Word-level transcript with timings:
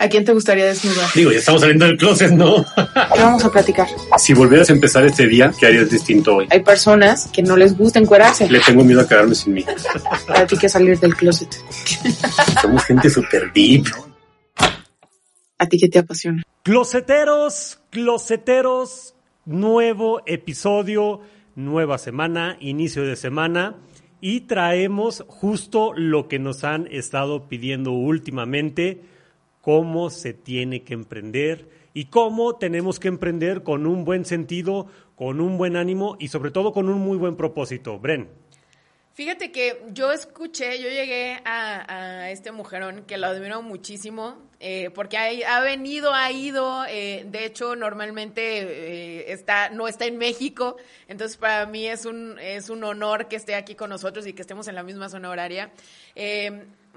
¿A 0.00 0.08
quién 0.08 0.24
te 0.24 0.32
gustaría 0.32 0.64
desnudar? 0.64 1.10
Digo, 1.12 1.32
ya 1.32 1.38
estamos 1.38 1.60
saliendo 1.60 1.86
del 1.86 1.96
closet, 1.96 2.30
¿no? 2.30 2.64
¿Qué 2.74 3.20
vamos 3.20 3.44
a 3.44 3.50
platicar? 3.50 3.88
si 4.16 4.32
volvieras 4.32 4.70
a 4.70 4.72
empezar 4.72 5.04
este 5.04 5.26
día, 5.26 5.52
¿qué 5.58 5.66
harías 5.66 5.90
distinto 5.90 6.36
hoy? 6.36 6.46
Hay 6.50 6.60
personas 6.62 7.28
que 7.32 7.42
no 7.42 7.56
les 7.56 7.76
gusta 7.76 7.98
encuerarse. 7.98 8.48
Le 8.48 8.60
tengo 8.60 8.84
miedo 8.84 9.00
a 9.00 9.08
quedarme 9.08 9.34
sin 9.34 9.54
mí. 9.54 9.64
Para 10.26 10.46
ti 10.46 10.56
que 10.56 10.68
salir 10.68 11.00
del 11.00 11.16
closet. 11.16 11.48
Somos 12.62 12.84
gente 12.84 13.10
super 13.10 13.52
deep. 13.52 13.86
¿A 15.58 15.66
ti 15.66 15.78
qué 15.78 15.88
te 15.88 15.98
apasiona? 15.98 16.44
Closeteros, 16.62 17.80
closeteros, 17.90 19.16
nuevo 19.46 20.22
episodio, 20.26 21.22
nueva 21.56 21.98
semana, 21.98 22.56
inicio 22.60 23.02
de 23.02 23.16
semana 23.16 23.74
y 24.20 24.42
traemos 24.42 25.24
justo 25.26 25.92
lo 25.94 26.28
que 26.28 26.38
nos 26.38 26.62
han 26.62 26.86
estado 26.90 27.48
pidiendo 27.48 27.92
últimamente, 27.92 29.02
cómo 29.68 30.08
se 30.08 30.32
tiene 30.32 30.82
que 30.82 30.94
emprender 30.94 31.68
y 31.92 32.06
cómo 32.06 32.56
tenemos 32.56 32.98
que 32.98 33.08
emprender 33.08 33.62
con 33.62 33.86
un 33.86 34.06
buen 34.06 34.24
sentido, 34.24 34.86
con 35.14 35.42
un 35.42 35.58
buen 35.58 35.76
ánimo 35.76 36.16
y 36.18 36.28
sobre 36.28 36.50
todo 36.50 36.72
con 36.72 36.88
un 36.88 36.98
muy 37.00 37.18
buen 37.18 37.36
propósito. 37.36 37.98
Bren. 37.98 38.30
Fíjate 39.12 39.52
que 39.52 39.82
yo 39.92 40.10
escuché, 40.10 40.80
yo 40.80 40.88
llegué 40.88 41.42
a, 41.44 41.84
a 41.86 42.30
este 42.30 42.50
mujerón 42.50 43.04
que 43.04 43.18
lo 43.18 43.26
admiro 43.26 43.60
muchísimo, 43.60 44.38
eh, 44.58 44.88
porque 44.94 45.18
ha, 45.18 45.56
ha, 45.56 45.60
venido, 45.60 46.14
ha 46.14 46.32
ido, 46.32 46.86
eh, 46.86 47.26
de 47.28 47.44
hecho 47.44 47.76
normalmente 47.76 48.40
eh, 48.62 49.32
está, 49.32 49.68
no 49.68 49.86
está 49.86 50.06
en 50.06 50.16
México, 50.16 50.76
entonces 51.08 51.36
para 51.36 51.66
mí 51.66 51.86
es 51.86 52.06
un, 52.06 52.38
es 52.38 52.70
un 52.70 52.84
honor 52.84 53.28
que 53.28 53.36
esté 53.36 53.54
aquí 53.54 53.74
con 53.74 53.90
nosotros 53.90 54.26
y 54.26 54.32
que 54.32 54.40
estemos 54.40 54.66
en 54.66 54.76
la 54.76 54.82
misma 54.82 55.10
zona 55.10 55.28
horaria. 55.28 55.72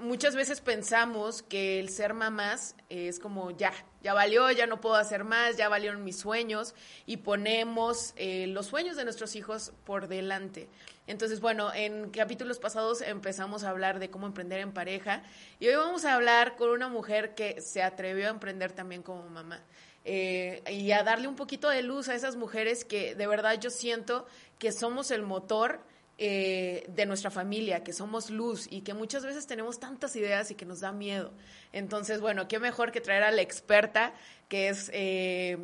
Muchas 0.02 0.34
veces 0.34 0.60
pensamos 0.60 1.44
que 1.44 1.78
el 1.78 1.88
ser 1.88 2.12
mamás 2.12 2.74
es 2.88 3.20
como 3.20 3.52
ya, 3.52 3.72
ya 4.02 4.12
valió, 4.12 4.50
ya 4.50 4.66
no 4.66 4.80
puedo 4.80 4.96
hacer 4.96 5.22
más, 5.22 5.56
ya 5.56 5.68
valieron 5.68 6.02
mis 6.02 6.18
sueños 6.18 6.74
y 7.06 7.18
ponemos 7.18 8.12
eh, 8.16 8.48
los 8.48 8.66
sueños 8.66 8.96
de 8.96 9.04
nuestros 9.04 9.36
hijos 9.36 9.72
por 9.84 10.08
delante. 10.08 10.68
Entonces, 11.06 11.40
bueno, 11.40 11.72
en 11.72 12.10
capítulos 12.10 12.58
pasados 12.58 13.00
empezamos 13.00 13.62
a 13.62 13.70
hablar 13.70 14.00
de 14.00 14.10
cómo 14.10 14.26
emprender 14.26 14.58
en 14.58 14.72
pareja 14.72 15.22
y 15.60 15.68
hoy 15.68 15.76
vamos 15.76 16.04
a 16.04 16.14
hablar 16.14 16.56
con 16.56 16.70
una 16.70 16.88
mujer 16.88 17.36
que 17.36 17.60
se 17.60 17.84
atrevió 17.84 18.26
a 18.26 18.30
emprender 18.30 18.72
también 18.72 19.04
como 19.04 19.28
mamá. 19.28 19.62
Eh, 20.04 20.64
y 20.68 20.90
a 20.90 21.04
darle 21.04 21.28
un 21.28 21.36
poquito 21.36 21.68
de 21.68 21.82
luz 21.82 22.08
a 22.08 22.16
esas 22.16 22.34
mujeres 22.34 22.84
que 22.84 23.14
de 23.14 23.26
verdad 23.28 23.60
yo 23.60 23.70
siento 23.70 24.26
que 24.58 24.72
somos 24.72 25.12
el 25.12 25.22
motor 25.22 25.78
eh, 26.18 26.84
de 26.88 27.06
nuestra 27.06 27.30
familia, 27.30 27.82
que 27.82 27.92
somos 27.92 28.30
luz 28.30 28.68
y 28.70 28.82
que 28.82 28.92
muchas 28.94 29.24
veces 29.24 29.46
tenemos 29.46 29.80
tantas 29.80 30.14
ideas 30.14 30.50
y 30.50 30.54
que 30.54 30.66
nos 30.66 30.80
da 30.80 30.92
miedo. 30.92 31.32
Entonces, 31.72 32.20
bueno, 32.20 32.46
qué 32.48 32.58
mejor 32.58 32.92
que 32.92 33.00
traer 33.00 33.22
a 33.22 33.30
la 33.30 33.40
experta, 33.40 34.12
que 34.48 34.68
es 34.68 34.90
eh, 34.92 35.56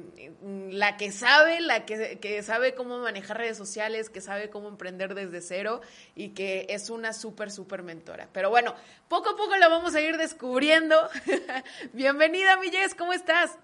la 0.70 0.96
que 0.96 1.12
sabe, 1.12 1.60
la 1.60 1.84
que, 1.84 2.18
que, 2.18 2.42
sabe 2.42 2.74
cómo 2.74 2.98
manejar 2.98 3.36
redes 3.36 3.58
sociales, 3.58 4.08
que 4.08 4.22
sabe 4.22 4.48
cómo 4.48 4.68
emprender 4.68 5.14
desde 5.14 5.42
cero 5.42 5.82
y 6.14 6.30
que 6.30 6.66
es 6.70 6.88
una 6.88 7.12
súper, 7.12 7.50
súper 7.50 7.82
mentora. 7.82 8.28
Pero 8.32 8.48
bueno, 8.48 8.74
poco 9.08 9.30
a 9.30 9.36
poco 9.36 9.54
la 9.58 9.68
vamos 9.68 9.94
a 9.94 10.00
ir 10.00 10.16
descubriendo. 10.16 10.96
Bienvenida, 11.92 12.56
Milles, 12.56 12.94
¿cómo 12.94 13.12
estás? 13.12 13.58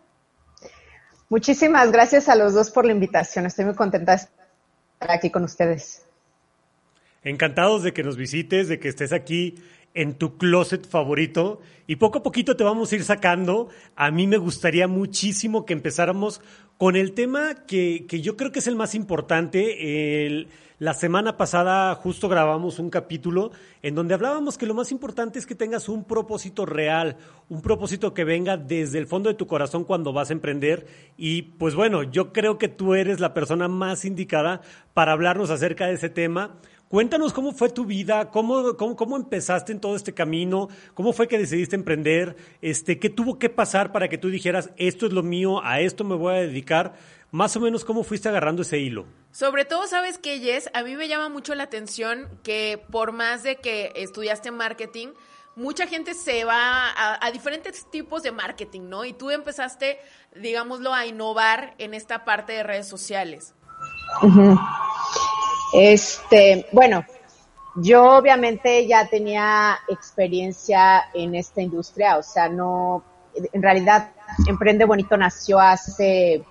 Muchísimas 1.30 1.90
gracias 1.90 2.28
a 2.28 2.36
los 2.36 2.52
dos 2.52 2.70
por 2.70 2.84
la 2.84 2.92
invitación. 2.92 3.46
Estoy 3.46 3.64
muy 3.64 3.74
contenta 3.74 4.12
de 4.12 4.18
estar 4.18 5.10
aquí 5.10 5.30
con 5.30 5.42
ustedes. 5.44 6.03
Encantados 7.24 7.82
de 7.82 7.92
que 7.92 8.04
nos 8.04 8.16
visites, 8.16 8.68
de 8.68 8.78
que 8.78 8.88
estés 8.88 9.12
aquí 9.12 9.56
en 9.94 10.14
tu 10.14 10.36
closet 10.36 10.86
favorito 10.86 11.60
y 11.86 11.96
poco 11.96 12.18
a 12.18 12.22
poquito 12.22 12.56
te 12.56 12.64
vamos 12.64 12.92
a 12.92 12.96
ir 12.96 13.04
sacando. 13.04 13.68
A 13.96 14.10
mí 14.10 14.26
me 14.26 14.36
gustaría 14.36 14.88
muchísimo 14.88 15.64
que 15.64 15.72
empezáramos 15.72 16.40
con 16.78 16.96
el 16.96 17.12
tema 17.12 17.64
que, 17.66 18.04
que 18.08 18.20
yo 18.20 18.36
creo 18.36 18.52
que 18.52 18.58
es 18.58 18.66
el 18.66 18.76
más 18.76 18.94
importante. 18.94 20.48
La 20.80 20.92
semana 20.92 21.36
pasada 21.36 21.94
justo 21.94 22.28
grabamos 22.28 22.80
un 22.80 22.90
capítulo 22.90 23.52
en 23.80 23.94
donde 23.94 24.14
hablábamos 24.14 24.58
que 24.58 24.66
lo 24.66 24.74
más 24.74 24.90
importante 24.90 25.38
es 25.38 25.46
que 25.46 25.54
tengas 25.54 25.88
un 25.88 26.02
propósito 26.02 26.66
real, 26.66 27.16
un 27.48 27.62
propósito 27.62 28.12
que 28.12 28.24
venga 28.24 28.56
desde 28.56 28.98
el 28.98 29.06
fondo 29.06 29.28
de 29.28 29.36
tu 29.36 29.46
corazón 29.46 29.84
cuando 29.84 30.12
vas 30.12 30.30
a 30.30 30.32
emprender. 30.32 30.86
Y 31.16 31.42
pues 31.42 31.76
bueno, 31.76 32.02
yo 32.02 32.32
creo 32.32 32.58
que 32.58 32.68
tú 32.68 32.94
eres 32.94 33.20
la 33.20 33.34
persona 33.34 33.68
más 33.68 34.04
indicada 34.04 34.62
para 34.94 35.12
hablarnos 35.12 35.50
acerca 35.50 35.86
de 35.86 35.94
ese 35.94 36.08
tema. 36.08 36.56
Cuéntanos 36.94 37.32
cómo 37.32 37.50
fue 37.50 37.70
tu 37.70 37.86
vida, 37.86 38.30
cómo, 38.30 38.76
cómo, 38.76 38.94
cómo, 38.94 39.16
empezaste 39.16 39.72
en 39.72 39.80
todo 39.80 39.96
este 39.96 40.14
camino, 40.14 40.68
cómo 40.94 41.12
fue 41.12 41.26
que 41.26 41.36
decidiste 41.36 41.74
emprender, 41.74 42.36
este, 42.62 43.00
qué 43.00 43.10
tuvo 43.10 43.36
que 43.36 43.50
pasar 43.50 43.90
para 43.90 44.06
que 44.06 44.16
tú 44.16 44.28
dijeras, 44.28 44.70
esto 44.76 45.04
es 45.06 45.12
lo 45.12 45.24
mío, 45.24 45.60
a 45.64 45.80
esto 45.80 46.04
me 46.04 46.14
voy 46.14 46.34
a 46.34 46.38
dedicar. 46.38 46.94
Más 47.32 47.56
o 47.56 47.60
menos, 47.60 47.84
¿cómo 47.84 48.04
fuiste 48.04 48.28
agarrando 48.28 48.62
ese 48.62 48.78
hilo? 48.78 49.06
Sobre 49.32 49.64
todo, 49.64 49.88
¿sabes 49.88 50.18
qué, 50.18 50.38
Jess? 50.38 50.70
A 50.72 50.84
mí 50.84 50.94
me 50.94 51.08
llama 51.08 51.28
mucho 51.28 51.56
la 51.56 51.64
atención 51.64 52.28
que 52.44 52.80
por 52.92 53.10
más 53.10 53.42
de 53.42 53.56
que 53.56 53.90
estudiaste 53.96 54.52
marketing, 54.52 55.08
mucha 55.56 55.88
gente 55.88 56.14
se 56.14 56.44
va 56.44 56.90
a, 56.90 57.26
a, 57.26 57.32
diferentes 57.32 57.90
tipos 57.90 58.22
de 58.22 58.30
marketing, 58.30 58.82
¿no? 58.82 59.04
Y 59.04 59.14
tú 59.14 59.32
empezaste, 59.32 59.98
digámoslo, 60.36 60.94
a 60.94 61.06
innovar 61.06 61.74
en 61.78 61.92
esta 61.92 62.24
parte 62.24 62.52
de 62.52 62.62
redes 62.62 62.86
sociales. 62.86 63.52
Uh 64.22 64.28
-huh. 64.28 64.60
Este, 65.74 66.66
bueno, 66.70 67.04
yo 67.74 68.16
obviamente 68.16 68.86
ya 68.86 69.08
tenía 69.08 69.76
experiencia 69.88 71.06
en 71.12 71.34
esta 71.34 71.60
industria, 71.62 72.16
o 72.16 72.22
sea, 72.22 72.48
no, 72.48 73.02
en 73.34 73.60
realidad 73.60 74.10
Emprende 74.46 74.84
Bonito 74.84 75.16
nació 75.16 75.58
hace 75.58 76.44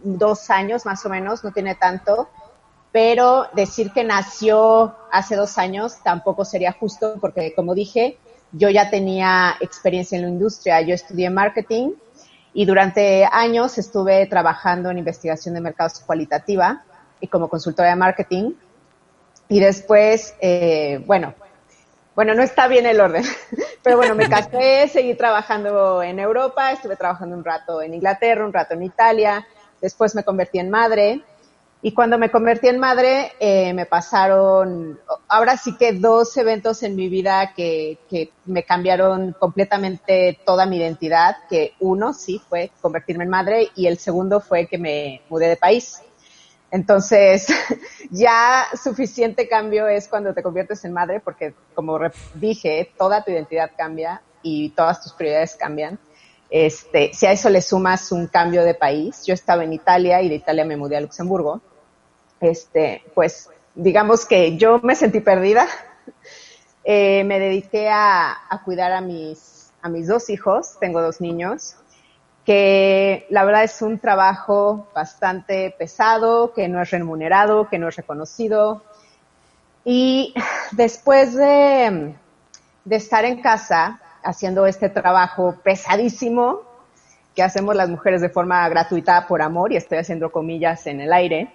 dos 0.00 0.50
años 0.50 0.84
más 0.84 1.06
o 1.06 1.08
menos, 1.08 1.44
no 1.44 1.52
tiene 1.52 1.76
tanto, 1.76 2.28
pero 2.90 3.46
decir 3.54 3.92
que 3.92 4.02
nació 4.02 4.96
hace 5.12 5.36
dos 5.36 5.56
años 5.56 5.98
tampoco 6.02 6.44
sería 6.44 6.72
justo 6.72 7.14
porque, 7.20 7.54
como 7.54 7.74
dije, 7.74 8.18
yo 8.50 8.70
ya 8.70 8.90
tenía 8.90 9.54
experiencia 9.60 10.16
en 10.16 10.22
la 10.22 10.30
industria, 10.30 10.80
yo 10.80 10.94
estudié 10.94 11.30
marketing 11.30 11.92
y 12.52 12.64
durante 12.66 13.24
años 13.30 13.78
estuve 13.78 14.26
trabajando 14.26 14.90
en 14.90 14.98
investigación 14.98 15.54
de 15.54 15.60
mercados 15.60 16.00
cualitativa 16.00 16.84
y 17.20 17.28
como 17.28 17.48
consultora 17.48 17.88
de 17.88 17.96
marketing. 17.96 18.52
Y 19.48 19.60
después, 19.60 20.34
eh, 20.40 21.02
bueno, 21.06 21.34
bueno, 22.14 22.34
no 22.34 22.42
está 22.42 22.68
bien 22.68 22.86
el 22.86 23.00
orden, 23.00 23.24
pero 23.82 23.96
bueno, 23.96 24.14
me 24.14 24.28
casé, 24.28 24.88
seguí 24.88 25.14
trabajando 25.14 26.02
en 26.02 26.18
Europa, 26.18 26.72
estuve 26.72 26.96
trabajando 26.96 27.36
un 27.36 27.44
rato 27.44 27.82
en 27.82 27.94
Inglaterra, 27.94 28.46
un 28.46 28.52
rato 28.52 28.74
en 28.74 28.84
Italia, 28.84 29.46
después 29.80 30.14
me 30.14 30.24
convertí 30.24 30.58
en 30.58 30.70
madre. 30.70 31.22
Y 31.82 31.92
cuando 31.92 32.16
me 32.16 32.30
convertí 32.30 32.68
en 32.68 32.78
madre, 32.78 33.32
eh, 33.38 33.74
me 33.74 33.84
pasaron, 33.84 34.98
ahora 35.28 35.58
sí 35.58 35.76
que 35.76 35.92
dos 35.92 36.34
eventos 36.38 36.82
en 36.82 36.96
mi 36.96 37.10
vida 37.10 37.52
que, 37.54 37.98
que 38.08 38.30
me 38.46 38.62
cambiaron 38.62 39.36
completamente 39.38 40.38
toda 40.46 40.64
mi 40.64 40.78
identidad, 40.78 41.36
que 41.50 41.74
uno 41.80 42.14
sí 42.14 42.40
fue 42.48 42.70
convertirme 42.80 43.24
en 43.24 43.30
madre 43.30 43.68
y 43.74 43.86
el 43.86 43.98
segundo 43.98 44.40
fue 44.40 44.66
que 44.66 44.78
me 44.78 45.20
mudé 45.28 45.48
de 45.48 45.56
país. 45.56 46.00
Entonces, 46.74 47.46
ya 48.10 48.66
suficiente 48.74 49.46
cambio 49.46 49.86
es 49.86 50.08
cuando 50.08 50.34
te 50.34 50.42
conviertes 50.42 50.84
en 50.84 50.92
madre, 50.92 51.20
porque 51.20 51.54
como 51.72 52.00
dije, 52.34 52.90
toda 52.98 53.22
tu 53.22 53.30
identidad 53.30 53.70
cambia 53.78 54.22
y 54.42 54.70
todas 54.70 55.00
tus 55.00 55.12
prioridades 55.12 55.54
cambian. 55.54 56.00
Este, 56.50 57.14
si 57.14 57.26
a 57.26 57.32
eso 57.32 57.48
le 57.48 57.62
sumas 57.62 58.10
un 58.10 58.26
cambio 58.26 58.64
de 58.64 58.74
país, 58.74 59.24
yo 59.24 59.34
estaba 59.34 59.62
en 59.62 59.72
Italia 59.72 60.20
y 60.22 60.28
de 60.28 60.34
Italia 60.34 60.64
me 60.64 60.76
mudé 60.76 60.96
a 60.96 61.00
Luxemburgo, 61.00 61.60
este, 62.40 63.04
pues 63.14 63.50
digamos 63.76 64.26
que 64.26 64.56
yo 64.56 64.80
me 64.80 64.96
sentí 64.96 65.20
perdida. 65.20 65.68
Eh, 66.86 67.24
me 67.24 67.40
dediqué 67.40 67.88
a, 67.88 68.36
cuidar 68.62 68.92
a 68.92 69.00
mis, 69.00 69.72
a 69.80 69.88
mis 69.88 70.06
dos 70.06 70.28
hijos, 70.28 70.76
tengo 70.78 71.00
dos 71.00 71.18
niños, 71.18 71.76
que 72.44 73.26
la 73.30 73.44
verdad 73.44 73.64
es 73.64 73.80
un 73.80 73.98
trabajo 73.98 74.88
bastante 74.94 75.74
pesado, 75.78 76.52
que 76.52 76.68
no 76.68 76.82
es 76.82 76.90
remunerado, 76.90 77.68
que 77.68 77.78
no 77.78 77.88
es 77.88 77.96
reconocido. 77.96 78.82
Y 79.84 80.34
después 80.72 81.34
de, 81.34 82.14
de 82.84 82.96
estar 82.96 83.24
en 83.24 83.40
casa 83.40 84.00
haciendo 84.22 84.66
este 84.66 84.88
trabajo 84.88 85.56
pesadísimo 85.62 86.62
que 87.34 87.42
hacemos 87.42 87.74
las 87.74 87.88
mujeres 87.88 88.20
de 88.20 88.28
forma 88.28 88.68
gratuita 88.68 89.26
por 89.26 89.42
amor, 89.42 89.72
y 89.72 89.76
estoy 89.76 89.98
haciendo 89.98 90.30
comillas 90.30 90.86
en 90.86 91.00
el 91.00 91.12
aire, 91.12 91.52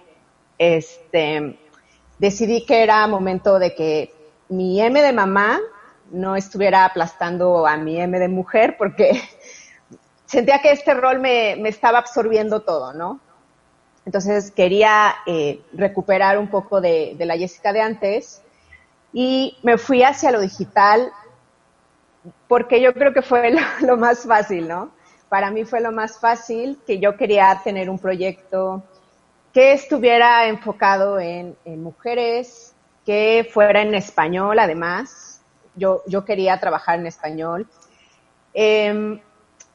este, 0.58 1.58
decidí 2.18 2.66
que 2.66 2.82
era 2.82 3.06
momento 3.06 3.58
de 3.58 3.74
que 3.74 4.14
mi 4.50 4.80
M 4.80 5.00
de 5.00 5.12
mamá 5.12 5.58
no 6.10 6.36
estuviera 6.36 6.84
aplastando 6.84 7.66
a 7.66 7.76
mi 7.78 7.98
M 7.98 8.18
de 8.18 8.28
mujer, 8.28 8.76
porque 8.76 9.22
sentía 10.30 10.60
que 10.60 10.70
este 10.70 10.94
rol 10.94 11.18
me, 11.18 11.56
me 11.56 11.68
estaba 11.68 11.98
absorbiendo 11.98 12.60
todo, 12.60 12.92
¿no? 12.92 13.18
Entonces 14.06 14.52
quería 14.52 15.16
eh, 15.26 15.60
recuperar 15.72 16.38
un 16.38 16.46
poco 16.46 16.80
de, 16.80 17.16
de, 17.18 17.26
la 17.26 17.36
Jessica 17.36 17.72
de 17.72 17.80
antes 17.80 18.40
y 19.12 19.58
me 19.64 19.76
fui 19.76 20.04
hacia 20.04 20.30
lo 20.30 20.40
digital 20.40 21.10
porque 22.46 22.80
yo 22.80 22.94
creo 22.94 23.12
que 23.12 23.22
fue 23.22 23.52
lo, 23.80 23.96
más 23.96 24.24
fácil, 24.24 24.68
¿no? 24.68 24.92
para 25.28 25.50
mí 25.50 25.64
fue 25.64 25.80
lo 25.80 25.90
más 25.90 26.18
fácil, 26.18 26.78
que 26.86 27.00
yo 27.00 27.16
quería 27.16 27.60
tener 27.64 27.90
un 27.90 27.98
proyecto 27.98 28.84
que 29.52 29.72
estuviera 29.72 30.46
enfocado 30.46 31.18
en, 31.18 31.56
mujeres, 31.64 32.74
que 33.04 33.48
fuera 33.52 33.82
en 33.82 33.94
español 33.94 34.58
además. 34.60 35.40
Yo, 35.74 36.02
yo 36.06 36.24
quería 36.24 36.58
trabajar 36.58 36.98
en 36.98 37.06
español. 37.06 37.68
Eh, 38.54 39.20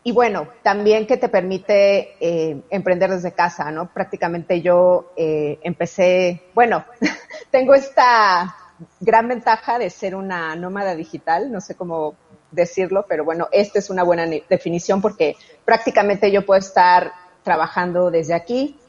y 0.07 0.12
bueno, 0.12 0.48
también 0.62 1.07
que 1.07 1.18
te 1.18 1.30
permite 1.30 2.16
eh, 2.19 2.62
emprender 2.69 3.10
desde 3.10 3.31
casa, 3.31 3.72
¿no? 3.72 3.92
Prácticamente 3.92 4.62
yo 4.62 5.12
eh, 5.18 5.57
empecé, 5.63 6.44
bueno, 6.54 6.86
tengo 7.50 7.74
esta 7.74 8.56
gran 9.00 9.28
ventaja 9.28 9.80
de 9.80 9.90
ser 9.90 10.16
una 10.16 10.56
nómada 10.56 10.94
digital, 10.94 11.52
no 11.52 11.60
sé 11.60 11.74
cómo 11.74 12.13
decirlo, 12.52 13.07
pero 13.10 13.25
bueno, 13.25 13.48
esta 13.52 13.80
es 13.80 13.90
una 13.90 14.04
buena 14.04 14.28
definición 14.48 15.02
porque 15.02 15.38
prácticamente 15.66 16.31
yo 16.31 16.46
puedo 16.46 16.60
estar 16.60 17.12
trabajando 17.42 18.12
desde 18.12 18.36
aquí, 18.36 18.80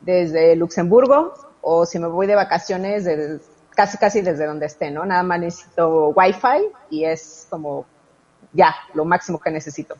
desde 0.00 0.56
Luxemburgo, 0.56 1.34
o 1.60 1.84
si 1.84 1.98
me 1.98 2.08
voy 2.08 2.26
de 2.26 2.34
vacaciones, 2.34 3.04
desde, 3.04 3.44
casi 3.76 3.98
casi 3.98 4.22
desde 4.22 4.46
donde 4.46 4.64
esté, 4.64 4.90
¿no? 4.90 5.04
Nada 5.04 5.22
más 5.22 5.38
necesito 5.38 6.14
Wi-Fi 6.16 6.72
y 6.88 7.04
es 7.04 7.46
como 7.50 7.84
ya 8.54 8.74
lo 8.94 9.04
máximo 9.04 9.38
que 9.38 9.50
necesito. 9.50 9.96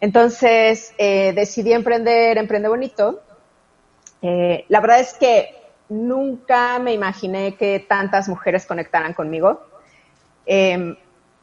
Entonces 0.00 0.92
eh, 0.98 1.32
decidí 1.34 1.72
emprender 1.72 2.38
Emprende 2.38 2.68
Bonito. 2.68 3.22
Eh, 4.22 4.64
la 4.68 4.80
verdad 4.80 5.00
es 5.00 5.14
que 5.14 5.54
nunca 5.88 6.78
me 6.78 6.92
imaginé 6.92 7.54
que 7.54 7.80
tantas 7.80 8.28
mujeres 8.28 8.66
conectaran 8.66 9.14
conmigo. 9.14 9.62
Eh, 10.44 10.96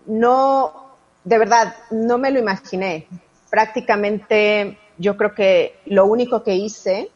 no, 0.05 0.97
de 1.23 1.37
verdad, 1.37 1.75
no 1.91 2.17
me 2.17 2.31
lo 2.31 2.39
imaginé. 2.39 3.07
Prácticamente 3.49 4.77
yo 4.97 5.17
creo 5.17 5.33
que 5.33 5.79
lo 5.85 6.05
único 6.05 6.43
que 6.43 6.55
hice, 6.55 7.09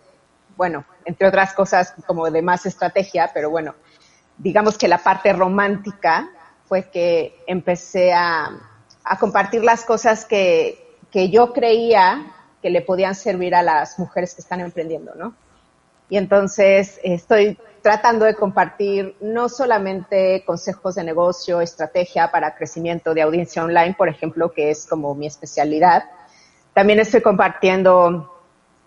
bueno, 0.56 0.86
entre 1.06 1.28
otras 1.28 1.54
cosas 1.54 1.94
como 2.06 2.30
de 2.32 2.42
más 2.42 2.66
estrategia, 2.66 3.30
pero 3.34 3.50
bueno, 3.50 3.76
digamos 4.38 4.78
que 4.78 4.88
la 4.88 4.98
parte 4.98 5.34
romántica 5.34 6.30
fue 6.66 6.90
que 6.90 7.44
empecé 7.48 8.12
a 8.14 8.60
compartir 9.20 9.64
las 9.64 9.86
cosas 9.86 10.26
que, 10.26 10.87
que 11.12 11.30
yo 11.30 11.54
creía 11.54 12.34
que 12.62 12.70
le 12.70 12.82
podían 12.82 13.16
servir 13.16 13.56
a 13.56 13.62
las 13.62 14.00
mujeres 14.00 14.36
que 14.36 14.42
están 14.42 14.60
emprendiendo, 14.62 15.14
¿no? 15.16 15.36
Y 16.10 16.18
entonces 16.18 17.00
estoy 17.04 17.58
tratando 17.82 18.26
de 18.26 18.36
compartir 18.36 19.16
no 19.22 19.50
solamente 19.50 20.44
consejos 20.46 20.96
de 20.96 21.04
negocio, 21.04 21.62
estrategia 21.62 22.32
para 22.32 22.56
crecimiento 22.56 23.14
de 23.14 23.22
audiencia 23.22 23.64
online, 23.64 23.96
por 23.98 24.10
ejemplo, 24.10 24.52
que 24.52 24.72
es 24.72 24.86
como 24.86 25.16
mi 25.16 25.28
especialidad. 25.28 26.04
También 26.74 27.00
estoy 27.00 27.22
compartiendo 27.22 28.34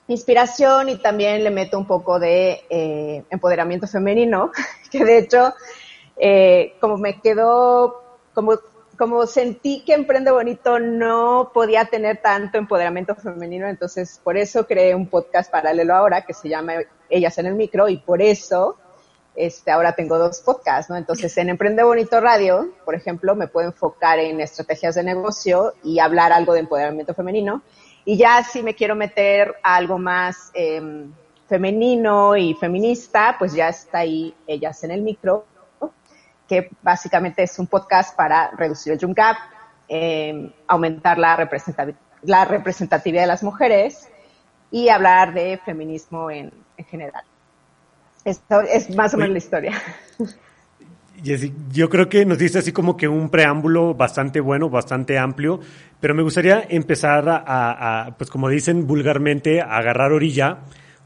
inspiración 0.08 0.88
y 0.88 0.96
también 0.96 1.44
le 1.44 1.50
meto 1.50 1.78
un 1.78 1.86
poco 1.86 2.18
de 2.18 2.62
eh, 2.68 3.24
empoderamiento 3.30 3.86
femenino, 3.86 4.50
que 4.90 5.04
de 5.04 5.18
hecho, 5.18 5.54
eh, 6.16 6.74
como 6.80 6.96
me 6.96 7.20
quedó, 7.20 8.02
como 8.34 8.58
como 9.00 9.26
sentí 9.26 9.82
que 9.86 9.94
Emprende 9.94 10.30
Bonito 10.30 10.78
no 10.78 11.52
podía 11.54 11.86
tener 11.86 12.18
tanto 12.18 12.58
empoderamiento 12.58 13.14
femenino, 13.14 13.66
entonces 13.66 14.20
por 14.22 14.36
eso 14.36 14.66
creé 14.66 14.94
un 14.94 15.06
podcast 15.06 15.50
paralelo 15.50 15.94
ahora 15.94 16.26
que 16.26 16.34
se 16.34 16.50
llama 16.50 16.74
Ellas 17.08 17.38
en 17.38 17.46
el 17.46 17.54
Micro 17.54 17.88
y 17.88 17.96
por 17.96 18.20
eso 18.20 18.76
este, 19.34 19.70
ahora 19.70 19.94
tengo 19.94 20.18
dos 20.18 20.40
podcasts, 20.40 20.90
¿no? 20.90 20.98
Entonces 20.98 21.34
en 21.38 21.48
Emprende 21.48 21.82
Bonito 21.82 22.20
Radio, 22.20 22.74
por 22.84 22.94
ejemplo, 22.94 23.34
me 23.34 23.48
puedo 23.48 23.68
enfocar 23.68 24.18
en 24.18 24.38
estrategias 24.42 24.96
de 24.96 25.02
negocio 25.02 25.72
y 25.82 25.98
hablar 25.98 26.30
algo 26.30 26.52
de 26.52 26.60
empoderamiento 26.60 27.14
femenino. 27.14 27.62
Y 28.04 28.18
ya 28.18 28.44
si 28.44 28.62
me 28.62 28.74
quiero 28.74 28.96
meter 28.96 29.54
a 29.62 29.76
algo 29.76 29.96
más 29.96 30.50
eh, 30.52 31.06
femenino 31.48 32.36
y 32.36 32.52
feminista, 32.52 33.36
pues 33.38 33.54
ya 33.54 33.70
está 33.70 34.00
ahí 34.00 34.34
Ellas 34.46 34.84
en 34.84 34.90
el 34.90 35.00
Micro, 35.00 35.46
que 36.50 36.68
básicamente 36.82 37.44
es 37.44 37.56
un 37.60 37.68
podcast 37.68 38.16
para 38.16 38.50
reducir 38.50 38.92
el 38.92 38.98
Jump 38.98 39.16
Gap, 39.16 39.36
eh, 39.88 40.52
aumentar 40.66 41.16
la, 41.16 41.48
la 42.22 42.44
representatividad 42.44 43.22
de 43.22 43.26
las 43.28 43.44
mujeres 43.44 44.08
y 44.72 44.88
hablar 44.88 45.32
de 45.32 45.60
feminismo 45.64 46.28
en, 46.28 46.52
en 46.76 46.84
general. 46.86 47.22
Esto 48.24 48.62
es 48.62 48.92
más 48.96 49.14
o 49.14 49.16
menos 49.16 49.30
la 49.30 49.38
historia. 49.38 49.80
Jessy, 51.22 51.54
yo 51.70 51.88
creo 51.88 52.08
que 52.08 52.26
nos 52.26 52.38
diste 52.38 52.58
así 52.58 52.72
como 52.72 52.96
que 52.96 53.06
un 53.06 53.30
preámbulo 53.30 53.94
bastante 53.94 54.40
bueno, 54.40 54.68
bastante 54.68 55.18
amplio, 55.20 55.60
pero 56.00 56.16
me 56.16 56.24
gustaría 56.24 56.64
empezar 56.68 57.28
a, 57.28 58.06
a 58.06 58.16
pues 58.16 58.28
como 58.28 58.48
dicen 58.48 58.88
vulgarmente, 58.88 59.60
a 59.60 59.76
agarrar 59.76 60.10
orilla. 60.10 60.58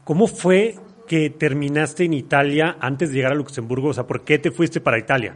¿Cómo 0.05 0.25
fue 0.25 0.79
que 1.05 1.29
terminaste 1.29 2.05
en 2.05 2.13
Italia 2.13 2.77
antes 2.79 3.09
de 3.09 3.15
llegar 3.15 3.31
a 3.31 3.35
Luxemburgo? 3.35 3.89
O 3.89 3.93
sea, 3.93 4.05
¿por 4.05 4.23
qué 4.23 4.39
te 4.39 4.51
fuiste 4.51 4.81
para 4.81 4.97
Italia? 4.97 5.35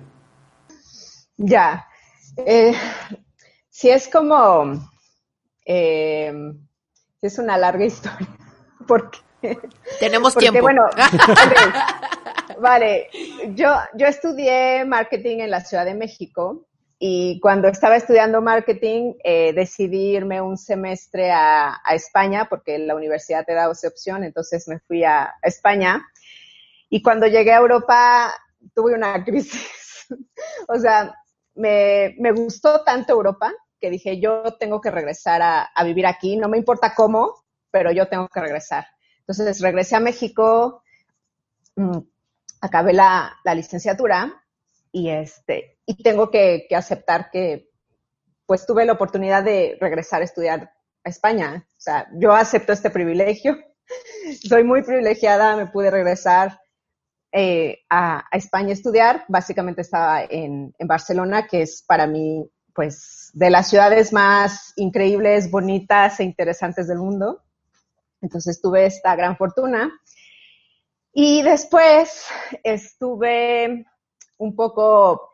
Ya. 1.38 1.88
Eh, 2.38 2.74
si 3.70 3.90
es 3.90 4.08
como. 4.08 4.90
Eh, 5.66 6.34
es 7.22 7.40
una 7.40 7.58
larga 7.58 7.86
historia. 7.86 8.28
Porque. 8.88 9.20
Tenemos 10.00 10.34
porque, 10.34 10.50
tiempo. 10.50 10.62
Bueno, 10.62 10.84
vale. 12.62 13.08
Yo, 13.56 13.74
yo 13.96 14.08
estudié 14.08 14.84
marketing 14.86 15.40
en 15.40 15.52
la 15.52 15.62
Ciudad 15.62 15.86
de 15.86 15.94
México 15.94 16.69
y 17.02 17.40
cuando 17.40 17.70
estaba 17.70 17.96
estudiando 17.96 18.42
marketing 18.42 19.14
eh, 19.24 19.54
decidí 19.54 20.18
irme 20.18 20.42
un 20.42 20.58
semestre 20.58 21.32
a, 21.32 21.82
España 21.92 22.48
porque 22.50 22.78
la 22.78 22.94
universidad 22.94 23.46
te 23.46 23.54
da 23.54 23.72
esa 23.72 23.88
opción, 23.88 24.26
entonces 24.26 24.68
me 24.68 24.80
fui 24.80 25.06
a, 25.06 25.34
España 25.42 26.06
y 26.90 27.02
cuando 27.02 27.26
llegué 27.26 27.54
a 27.54 27.60
Europa 27.60 28.34
tuve 28.76 28.94
una 28.96 29.24
crisis. 29.26 30.08
o 30.68 30.78
sea, 30.78 31.16
me, 31.56 32.16
me, 32.20 32.34
gustó 32.34 32.84
tanto 32.84 33.14
Europa 33.14 33.54
que 33.80 33.90
dije, 33.90 34.20
yo 34.20 34.58
tengo 34.60 34.82
que 34.82 34.92
regresar 34.92 35.42
a, 35.42 35.84
vivir 35.86 36.06
aquí, 36.06 36.36
no 36.36 36.50
me 36.50 36.58
importa 36.58 36.94
cómo, 36.94 37.46
pero 37.72 37.94
yo 37.94 38.10
tengo 38.10 38.28
que 38.28 38.42
regresar. 38.42 38.86
Entonces 39.20 39.62
regresé 39.62 39.96
a 39.96 40.02
México, 40.02 40.84
mmm, 41.78 42.00
acabé 42.60 42.92
la, 42.92 43.38
la 43.46 43.56
licenciatura 43.56 44.44
y 44.92 45.10
este 45.10 45.79
y 45.90 45.96
tengo 46.04 46.30
que, 46.30 46.68
aceptar 46.76 47.32
que 47.32 47.68
pues 48.46 48.68
tuve 48.68 48.86
la 48.86 48.94
oportunidad 48.94 49.44
de 49.44 49.76
regresar 49.82 50.22
a 50.22 50.26
estudiar 50.26 50.72
a 51.04 51.10
España. 51.10 51.66
O 51.68 51.82
sea, 51.82 52.08
yo 52.14 52.32
acepto 52.32 52.74
este 52.74 52.92
privilegio. 52.92 53.58
Soy 54.48 54.64
muy 54.64 54.84
privilegiada, 54.84 55.56
me 55.56 55.66
pude 55.66 55.90
regresar 55.90 56.60
eh, 57.32 57.80
a, 57.90 58.24
a, 58.32 58.38
España 58.38 58.70
a 58.70 58.74
estudiar. 58.74 59.26
Básicamente 59.30 59.82
estaba 59.82 60.24
en, 60.26 60.76
en, 60.78 60.88
Barcelona, 60.88 61.48
que 61.48 61.64
es 61.64 61.84
para 61.88 62.06
mí, 62.06 62.48
pues, 62.76 63.32
de 63.34 63.50
las 63.50 63.68
ciudades 63.68 64.14
más 64.14 64.74
increíbles, 64.76 65.50
bonitas 65.50 66.20
e 66.20 66.24
interesantes 66.24 66.88
del 66.88 67.00
mundo. 67.00 67.42
Entonces 68.22 68.62
tuve 68.62 68.86
esta 68.86 69.16
gran 69.16 69.36
fortuna. 69.38 69.92
Y 71.14 71.42
después 71.42 72.28
estuve 72.64 73.88
un 74.38 74.56
poco 74.56 75.30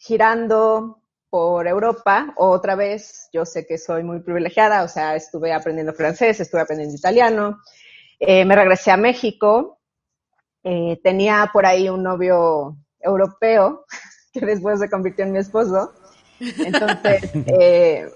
girando 0.00 1.02
por 1.28 1.68
Europa, 1.68 2.32
otra 2.36 2.74
vez, 2.74 3.28
yo 3.32 3.44
sé 3.44 3.66
que 3.66 3.78
soy 3.78 4.02
muy 4.02 4.20
privilegiada, 4.20 4.82
o 4.82 4.88
sea, 4.88 5.14
estuve 5.14 5.52
aprendiendo 5.52 5.92
francés, 5.92 6.40
estuve 6.40 6.62
aprendiendo 6.62 6.96
italiano, 6.96 7.60
eh, 8.18 8.44
me 8.44 8.56
regresé 8.56 8.90
a 8.90 8.96
México, 8.96 9.78
eh, 10.64 10.98
tenía 11.04 11.50
por 11.52 11.66
ahí 11.66 11.88
un 11.88 12.02
novio 12.02 12.76
europeo, 12.98 13.84
que 14.32 14.44
después 14.44 14.80
se 14.80 14.90
convirtió 14.90 15.24
en 15.24 15.32
mi 15.32 15.38
esposo, 15.38 15.92
entonces, 16.40 17.30
eh, 17.46 18.10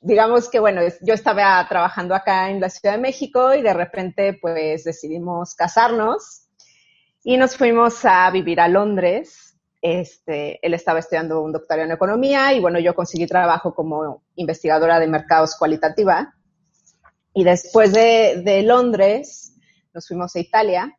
digamos 0.00 0.48
que 0.48 0.60
bueno, 0.60 0.82
yo 1.02 1.14
estaba 1.14 1.66
trabajando 1.68 2.14
acá 2.14 2.48
en 2.48 2.60
la 2.60 2.70
Ciudad 2.70 2.94
de 2.94 3.02
México 3.02 3.54
y 3.54 3.62
de 3.62 3.74
repente 3.74 4.38
pues 4.40 4.84
decidimos 4.84 5.56
casarnos 5.56 6.46
y 7.24 7.36
nos 7.36 7.56
fuimos 7.56 8.04
a 8.04 8.30
vivir 8.30 8.60
a 8.60 8.68
Londres 8.68 9.47
este, 9.80 10.64
él 10.66 10.74
estaba 10.74 10.98
estudiando 10.98 11.40
un 11.40 11.52
doctorado 11.52 11.86
en 11.86 11.92
economía 11.92 12.52
y 12.52 12.60
bueno, 12.60 12.78
yo 12.78 12.94
conseguí 12.94 13.26
trabajo 13.26 13.74
como 13.74 14.22
investigadora 14.34 14.98
de 14.98 15.06
mercados 15.06 15.56
cualitativa. 15.56 16.34
Y 17.34 17.44
después 17.44 17.92
de, 17.92 18.62
Londres, 18.64 19.54
nos 19.94 20.08
fuimos 20.08 20.34
a 20.34 20.40
Italia. 20.40 20.98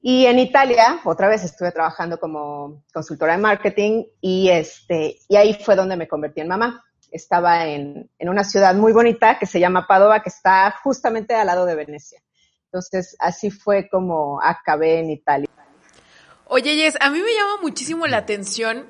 Y 0.00 0.24
en 0.24 0.38
Italia, 0.38 1.00
otra 1.04 1.28
vez 1.28 1.44
estuve 1.44 1.72
trabajando 1.72 2.18
como 2.18 2.84
consultora 2.92 3.36
de 3.36 3.42
marketing 3.42 4.04
y, 4.20 4.48
este, 4.48 5.18
ahí 5.36 5.58
fue 5.62 5.76
donde 5.76 5.96
me 5.96 6.08
convertí 6.08 6.40
en 6.40 6.48
mamá. 6.48 6.82
Estaba 7.10 7.66
en, 7.66 8.08
en 8.18 8.28
una 8.28 8.44
ciudad 8.44 8.74
muy 8.74 8.92
bonita 8.92 9.38
que 9.38 9.44
se 9.44 9.60
llama 9.60 9.86
Padova, 9.86 10.22
que 10.22 10.30
está 10.30 10.74
justamente 10.82 11.34
al 11.34 11.48
lado 11.48 11.66
de 11.66 11.74
Venecia. 11.74 12.22
Entonces, 12.66 13.16
así 13.18 13.50
fue 13.50 13.88
como 13.90 14.40
acabé 14.40 15.00
en 15.00 15.10
Italia. 15.10 15.48
Oye, 16.52 16.74
Jess, 16.74 16.96
a 16.98 17.10
mí 17.10 17.20
me 17.20 17.32
llama 17.32 17.58
muchísimo 17.62 18.08
la 18.08 18.16
atención 18.16 18.84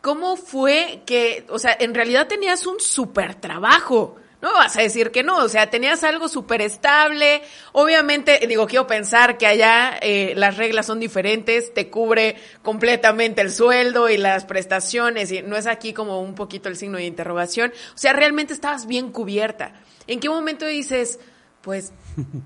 cómo 0.00 0.36
fue 0.36 1.02
que, 1.06 1.46
o 1.50 1.58
sea, 1.60 1.76
en 1.78 1.94
realidad 1.94 2.26
tenías 2.26 2.66
un 2.66 2.80
súper 2.80 3.36
trabajo, 3.36 4.16
No 4.42 4.50
me 4.50 4.58
vas 4.58 4.76
a 4.76 4.82
decir 4.82 5.12
que 5.12 5.22
no, 5.22 5.38
o 5.38 5.48
sea, 5.48 5.70
tenías 5.70 6.02
algo 6.02 6.28
súper 6.28 6.62
estable. 6.62 7.42
Obviamente, 7.72 8.44
digo, 8.48 8.66
quiero 8.66 8.88
pensar 8.88 9.38
que 9.38 9.46
allá 9.46 9.96
eh, 10.02 10.34
las 10.36 10.56
reglas 10.56 10.86
son 10.86 10.98
diferentes, 10.98 11.72
te 11.72 11.90
cubre 11.90 12.36
completamente 12.62 13.40
el 13.40 13.52
sueldo 13.52 14.08
y 14.10 14.16
las 14.16 14.44
prestaciones, 14.44 15.30
y 15.30 15.42
no 15.42 15.56
es 15.56 15.68
aquí 15.68 15.92
como 15.92 16.20
un 16.20 16.34
poquito 16.34 16.68
el 16.68 16.76
signo 16.76 16.98
de 16.98 17.04
interrogación. 17.04 17.72
O 17.94 17.98
sea, 17.98 18.14
realmente 18.14 18.52
estabas 18.52 18.86
bien 18.86 19.12
cubierta. 19.12 19.80
¿En 20.08 20.18
qué 20.18 20.28
momento 20.28 20.66
dices, 20.66 21.20
pues 21.62 21.92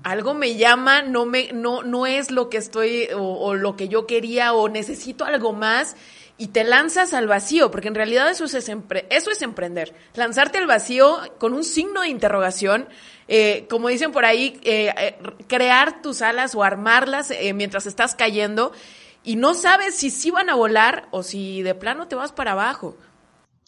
algo 0.03 0.33
me 0.33 0.55
llama, 0.55 1.01
no 1.01 1.25
me, 1.25 1.51
no, 1.53 1.83
no 1.83 2.05
es 2.05 2.31
lo 2.31 2.49
que 2.49 2.57
estoy 2.57 3.07
o, 3.15 3.53
lo 3.53 3.75
que 3.75 3.87
yo 3.87 4.05
quería 4.05 4.53
o 4.53 4.69
necesito 4.69 5.25
algo 5.25 5.53
más 5.53 5.95
y 6.37 6.47
te 6.47 6.63
lanzas 6.63 7.13
al 7.13 7.27
vacío, 7.27 7.69
porque 7.69 7.87
en 7.87 7.95
realidad 7.95 8.29
eso 8.29 8.45
es, 8.45 8.55
eso 8.55 9.31
es 9.31 9.41
emprender, 9.41 9.93
lanzarte 10.15 10.57
al 10.57 10.65
vacío 10.65 11.19
con 11.37 11.53
un 11.53 11.63
signo 11.63 12.01
de 12.01 12.07
interrogación, 12.07 12.89
eh, 13.27 13.67
como 13.69 13.89
dicen 13.89 14.11
por 14.11 14.25
ahí, 14.25 14.59
eh, 14.63 14.91
eh, 14.97 15.17
crear 15.47 16.01
tus 16.01 16.21
alas 16.21 16.55
o 16.55 16.63
armarlas 16.63 17.31
eh, 17.31 17.53
mientras 17.53 17.85
estás 17.85 18.15
cayendo 18.15 18.71
y 19.23 19.35
no 19.35 19.53
sabes 19.53 19.95
si 19.95 20.09
sí 20.09 20.31
van 20.31 20.49
a 20.49 20.55
volar 20.55 21.07
o 21.11 21.21
si 21.21 21.61
de 21.61 21.75
plano 21.75 22.07
te 22.07 22.15
vas 22.15 22.31
para 22.31 22.53
abajo. 22.53 22.97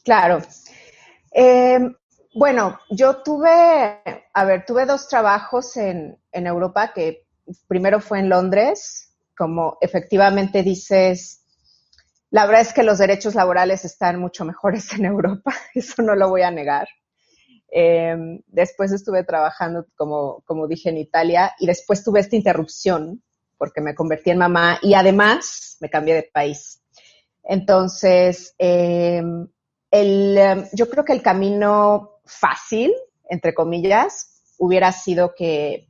Claro. 0.04 0.42
Bueno, 2.36 2.80
yo 2.90 3.22
tuve, 3.22 4.02
a 4.34 4.46
ver, 4.46 4.66
tuve 4.66 4.88
dos 4.88 5.08
trabajos 5.08 5.78
en, 5.78 6.18
Europa 6.32 6.92
que 6.92 7.28
primero 7.68 8.00
fue 8.00 8.20
en 8.20 8.30
Londres, 8.30 9.14
como 9.38 9.78
efectivamente 9.82 10.64
dices, 10.64 11.44
la 12.32 12.48
verdad 12.48 12.62
es 12.62 12.74
que 12.74 12.82
los 12.82 12.98
derechos 12.98 13.36
laborales 13.36 13.86
están 13.86 14.20
mucho 14.20 14.46
mejores 14.46 14.92
en 14.94 15.06
Europa, 15.06 15.54
eso 15.76 16.02
no 16.02 16.16
lo 16.16 16.30
voy 16.30 16.42
a 16.42 16.50
negar. 16.50 16.88
Eh, 17.72 18.16
después 18.48 18.92
estuve 18.92 19.24
trabajando, 19.24 19.86
como, 19.96 20.42
como 20.46 20.68
dije, 20.68 20.90
en 20.90 20.98
Italia 20.98 21.54
y 21.60 21.68
después 21.68 22.04
tuve 22.04 22.20
esta 22.20 22.36
interrupción 22.36 23.22
porque 23.60 23.82
me 23.82 23.94
convertí 23.94 24.32
en 24.32 24.40
mamá 24.40 24.80
y 24.82 24.96
además 24.96 25.78
me 25.80 25.90
cambié 25.90 26.16
de 26.16 26.30
país. 26.34 26.82
Entonces, 27.44 28.56
eh, 28.58 29.22
el, 29.92 30.68
yo 30.74 30.90
creo 30.90 31.06
que 31.06 31.14
el 31.14 31.22
camino 31.22 32.13
fácil, 32.26 32.94
entre 33.30 33.54
comillas, 33.54 34.44
hubiera 34.58 34.92
sido 34.92 35.34
que 35.36 35.88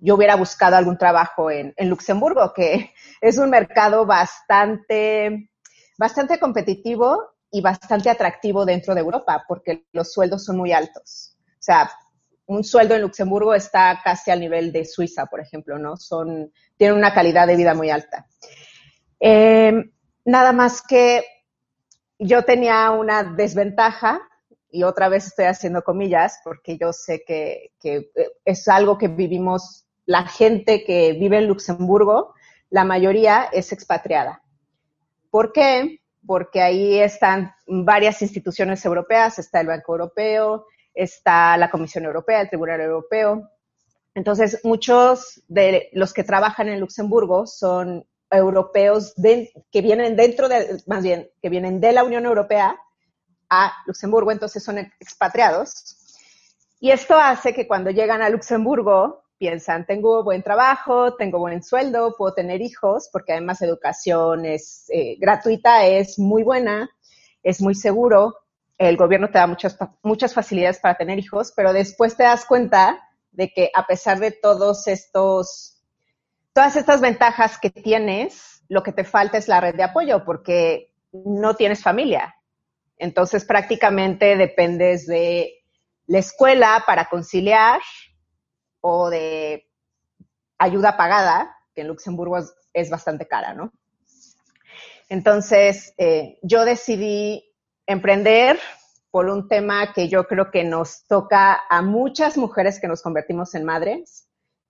yo 0.00 0.16
hubiera 0.16 0.36
buscado 0.36 0.76
algún 0.76 0.98
trabajo 0.98 1.50
en, 1.50 1.74
Luxemburgo, 1.78 2.52
que 2.54 2.92
es 3.20 3.38
un 3.38 3.50
mercado 3.50 4.06
bastante 4.06 5.50
bastante 5.96 6.38
competitivo 6.38 7.34
y 7.50 7.60
bastante 7.60 8.10
atractivo 8.10 8.64
dentro 8.64 8.94
de 8.94 9.00
Europa, 9.00 9.44
porque 9.46 9.86
los 9.92 10.12
sueldos 10.12 10.44
son 10.44 10.56
muy 10.56 10.72
altos. 10.72 11.36
O 11.46 11.62
sea, 11.62 11.90
un 12.46 12.64
sueldo 12.64 12.94
en 12.94 13.02
Luxemburgo 13.02 13.54
está 13.54 14.00
casi 14.02 14.30
al 14.30 14.40
nivel 14.40 14.72
de 14.72 14.84
Suiza, 14.84 15.26
por 15.26 15.40
ejemplo, 15.40 15.78
¿no? 15.78 15.96
Son, 15.96 16.52
tienen 16.76 16.96
una 16.96 17.14
calidad 17.14 17.46
de 17.46 17.56
vida 17.56 17.74
muy 17.74 17.90
alta. 17.90 18.26
Eh, 19.20 19.72
nada 20.24 20.52
más 20.52 20.82
que 20.82 21.24
yo 22.18 22.42
tenía 22.42 22.90
una 22.90 23.22
desventaja, 23.22 24.20
y 24.74 24.82
otra 24.82 25.08
vez 25.08 25.28
estoy 25.28 25.44
haciendo 25.44 25.84
comillas, 25.84 26.40
porque 26.42 26.76
yo 26.76 26.92
sé 26.92 27.22
que, 27.24 27.70
que 27.80 28.10
es 28.44 28.66
algo 28.66 28.98
que 28.98 29.06
vivimos, 29.06 29.86
la 30.04 30.26
gente 30.26 30.82
que 30.82 31.12
vive 31.12 31.38
en 31.38 31.46
Luxemburgo, 31.46 32.34
la 32.70 32.82
mayoría 32.82 33.48
es 33.52 33.70
expatriada. 33.70 34.42
¿Por 35.30 35.52
qué? 35.52 36.00
Porque 36.26 36.60
ahí 36.60 36.98
están 36.98 37.54
varias 37.68 38.20
instituciones 38.20 38.84
europeas, 38.84 39.38
está 39.38 39.60
el 39.60 39.68
Banco 39.68 39.92
Europeo, 39.92 40.66
está 40.92 41.56
la 41.56 41.70
Comisión 41.70 42.04
Europea, 42.04 42.40
el 42.40 42.48
Tribunal 42.48 42.80
Europeo. 42.80 43.48
Entonces, 44.12 44.60
muchos 44.64 45.40
de 45.46 45.88
los 45.92 46.12
que 46.12 46.24
trabajan 46.24 46.68
en 46.68 46.80
Luxemburgo 46.80 47.46
son 47.46 48.04
europeos 48.28 49.14
que 49.70 49.82
vienen 49.82 50.16
dentro 50.16 50.48
de, 50.48 50.82
más 50.88 51.04
bien, 51.04 51.30
que 51.40 51.48
vienen 51.48 51.80
de 51.80 51.92
la 51.92 52.02
Unión 52.02 52.26
Europea 52.26 52.76
a 53.48 53.72
Luxemburgo, 53.86 54.32
entonces 54.32 54.62
son 54.62 54.78
expatriados. 54.78 55.96
Y 56.80 56.90
esto 56.90 57.18
hace 57.18 57.54
que 57.54 57.66
cuando 57.66 57.90
llegan 57.90 58.22
a 58.22 58.28
Luxemburgo 58.28 59.24
piensan, 59.38 59.86
tengo 59.86 60.22
buen 60.22 60.42
trabajo, 60.42 61.14
tengo 61.14 61.38
buen 61.38 61.62
sueldo, 61.62 62.14
puedo 62.16 62.34
tener 62.34 62.60
hijos, 62.62 63.08
porque 63.12 63.32
además 63.32 63.62
educación 63.62 64.44
es 64.44 64.86
eh, 64.90 65.16
gratuita, 65.18 65.86
es 65.86 66.18
muy 66.18 66.42
buena, 66.42 66.90
es 67.42 67.60
muy 67.60 67.74
seguro, 67.74 68.36
el 68.78 68.96
gobierno 68.96 69.28
te 69.28 69.38
da 69.38 69.46
muchas, 69.46 69.76
muchas 70.02 70.34
facilidades 70.34 70.78
para 70.78 70.96
tener 70.96 71.18
hijos, 71.18 71.52
pero 71.54 71.72
después 71.72 72.16
te 72.16 72.24
das 72.24 72.44
cuenta 72.44 73.00
de 73.32 73.52
que 73.52 73.70
a 73.74 73.86
pesar 73.86 74.18
de 74.18 74.30
todos 74.30 74.86
estos, 74.86 75.82
todas 76.52 76.76
estas 76.76 77.00
ventajas 77.00 77.58
que 77.58 77.70
tienes, 77.70 78.62
lo 78.68 78.82
que 78.82 78.92
te 78.92 79.04
falta 79.04 79.38
es 79.38 79.48
la 79.48 79.60
red 79.60 79.74
de 79.74 79.82
apoyo, 79.82 80.24
porque 80.24 80.92
no 81.12 81.54
tienes 81.54 81.82
familia. 81.82 82.34
Entonces 83.04 83.44
prácticamente 83.44 84.34
dependes 84.34 85.06
de 85.06 85.62
la 86.06 86.20
escuela 86.20 86.84
para 86.86 87.10
conciliar 87.10 87.82
o 88.80 89.10
de 89.10 89.68
ayuda 90.56 90.96
pagada, 90.96 91.54
que 91.74 91.82
en 91.82 91.88
Luxemburgo 91.88 92.38
es, 92.72 92.88
bastante 92.88 93.28
cara, 93.28 93.52
¿no? 93.52 93.74
Entonces, 95.10 95.92
eh, 95.98 96.38
yo 96.40 96.64
decidí 96.64 97.44
emprender 97.86 98.58
por 99.10 99.26
un 99.26 99.48
tema 99.48 99.92
que 99.92 100.08
yo 100.08 100.24
creo 100.26 100.50
que 100.50 100.64
nos 100.64 101.06
toca 101.06 101.60
a 101.68 101.82
muchas 101.82 102.38
mujeres 102.38 102.80
que 102.80 102.88
nos 102.88 103.02
convertimos 103.02 103.54
en 103.54 103.66
madres, 103.66 104.28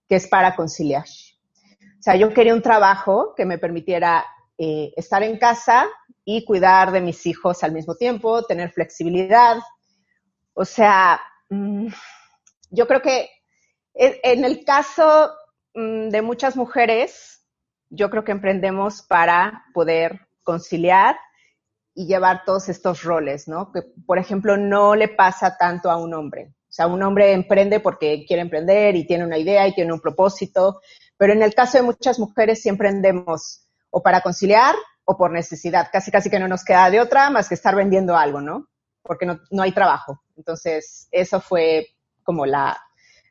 que 0.09 0.17
es 0.17 0.27
para 0.27 0.57
conciliar. 0.57 1.05
O 1.05 2.03
sea, 2.03 2.17
yo 2.17 2.35
quería 2.35 2.53
un 2.53 2.63
trabajo 2.63 3.33
que 3.37 3.45
me 3.45 3.59
permitiera 3.59 4.25
eh, 4.59 4.93
estar 4.97 5.23
en 5.23 5.39
casa 5.39 5.87
y 6.25 6.45
cuidar 6.45 6.93
de 6.93 7.01
mis 7.01 7.27
hijos 7.27 7.63
al 7.63 7.73
mismo 7.73 7.95
tiempo, 7.95 8.43
tener 8.45 8.71
flexibilidad. 8.73 9.59
O 10.55 10.65
sea, 10.65 11.21
mmm, 11.51 11.89
yo 12.71 12.87
creo 12.87 13.03
que 13.03 13.31
en 13.95 14.45
el 14.45 14.65
caso 14.65 15.33
mm, 15.75 16.09
de 16.09 16.23
muchas 16.23 16.57
mujeres, 16.57 17.45
yo 17.91 18.11
creo 18.11 18.25
que 18.25 18.33
emprendemos 18.33 19.03
para 19.03 19.65
poder 19.73 20.27
conciliar 20.43 21.17
y 21.95 22.07
llevar 22.07 22.43
todos 22.45 22.69
estos 22.69 23.05
roles, 23.05 23.47
¿no? 23.47 23.71
Que, 23.71 23.83
por 23.83 24.19
ejemplo, 24.19 24.57
no 24.57 24.97
le 24.97 25.09
pasa 25.09 25.57
tanto 25.57 25.91
a 25.91 25.97
un 25.97 26.13
hombre. 26.13 26.55
O 26.69 26.73
sea, 26.75 26.89
un 26.89 27.01
hombre 27.05 27.33
emprende 27.33 27.79
porque 27.79 28.25
quiere 28.27 28.43
emprender 28.43 28.97
y 28.97 29.07
tiene 29.07 29.25
una 29.25 29.39
idea 29.39 29.69
y 29.69 29.75
tiene 29.75 29.93
un 29.93 30.01
propósito, 30.01 30.81
pero 31.17 31.33
en 31.33 31.43
el 31.43 31.55
caso 31.55 31.79
de 31.79 31.85
muchas 31.85 32.19
mujeres 32.19 32.63
sí 32.63 32.69
emprendemos 32.69 33.69
o 33.91 34.03
para 34.03 34.23
conciliar 34.23 34.75
o 35.05 35.17
por 35.17 35.31
necesidad. 35.31 35.89
Casi, 35.93 36.11
casi 36.11 36.31
que 36.31 36.39
no 36.39 36.49
nos 36.49 36.65
queda 36.65 36.91
de 36.91 37.01
otra 37.01 37.31
más 37.31 37.49
que 37.49 37.55
estar 37.55 37.75
vendiendo 37.75 38.17
algo, 38.17 38.41
¿no? 38.41 38.69
Porque 39.03 39.27
no, 39.27 39.41
no 39.51 39.63
hay 39.63 39.73
trabajo. 39.73 40.23
Entonces, 40.37 41.09
eso 41.11 41.41
fue 41.41 41.89
como 42.23 42.47
la, 42.47 42.77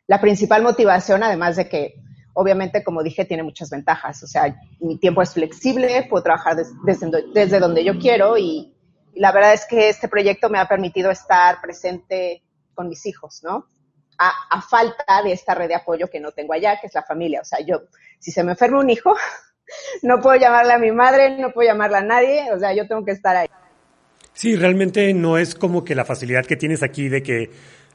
la 0.08 0.22
principal 0.22 0.62
motivación, 0.62 1.24
además 1.24 1.56
de 1.56 1.68
que, 1.68 1.96
obviamente, 2.34 2.84
como 2.84 3.04
dije, 3.04 3.26
tiene 3.26 3.44
muchas 3.44 3.70
ventajas. 3.70 4.22
O 4.24 4.28
sea, 4.28 4.56
mi 4.80 4.98
tiempo 5.00 5.22
es 5.22 5.34
flexible, 5.34 6.06
puedo 6.10 6.24
trabajar 6.24 6.56
des, 6.56 6.72
desde, 6.86 7.10
desde, 7.34 7.60
donde 7.60 7.84
yo 7.84 7.98
quiero 7.98 8.38
y, 8.38 8.74
y, 9.14 9.20
la 9.20 9.32
verdad 9.32 9.54
es 9.54 9.66
que 9.66 9.90
este 9.90 10.08
proyecto 10.08 10.50
me 10.50 10.60
ha 10.60 10.68
permitido 10.68 11.12
estar 11.12 11.62
presente 11.62 12.44
con 12.74 12.90
mis 12.90 13.06
hijos, 13.06 13.42
¿no? 13.44 13.68
A, 14.18 14.32
a, 14.50 14.62
falta 14.62 15.24
de 15.24 15.32
esta 15.32 15.56
red 15.56 15.68
de 15.68 15.76
apoyo 15.76 16.08
que 16.10 16.20
no 16.20 16.32
tengo 16.32 16.54
allá, 16.54 16.80
que 16.80 16.88
es 16.88 16.94
la 16.94 17.04
familia. 17.04 17.42
O 17.42 17.46
sea, 17.46 17.60
yo, 17.60 17.84
si 18.20 18.32
se 18.32 18.44
me 18.44 18.52
enferma 18.52 18.80
un 18.80 18.90
hijo, 18.90 19.14
no 20.02 20.20
puedo 20.20 20.40
llamarle 20.40 20.74
a 20.74 20.78
mi 20.78 20.92
madre, 20.92 21.38
no 21.38 21.52
puedo 21.52 21.70
llamarle 21.70 21.98
a 21.98 22.04
nadie, 22.04 22.52
o 22.54 22.60
sea, 22.60 22.74
yo 22.74 22.88
tengo 22.88 23.04
que 23.06 23.12
estar 23.12 23.36
ahí. 23.36 23.48
Sí, 24.34 24.56
realmente 24.56 25.14
no 25.14 25.38
es 25.38 25.56
como 25.56 25.84
que 25.84 25.96
la 25.96 26.06
facilidad 26.06 26.46
que 26.46 26.56
tienes 26.56 26.82
aquí 26.82 27.08
de 27.08 27.22
que 27.22 27.52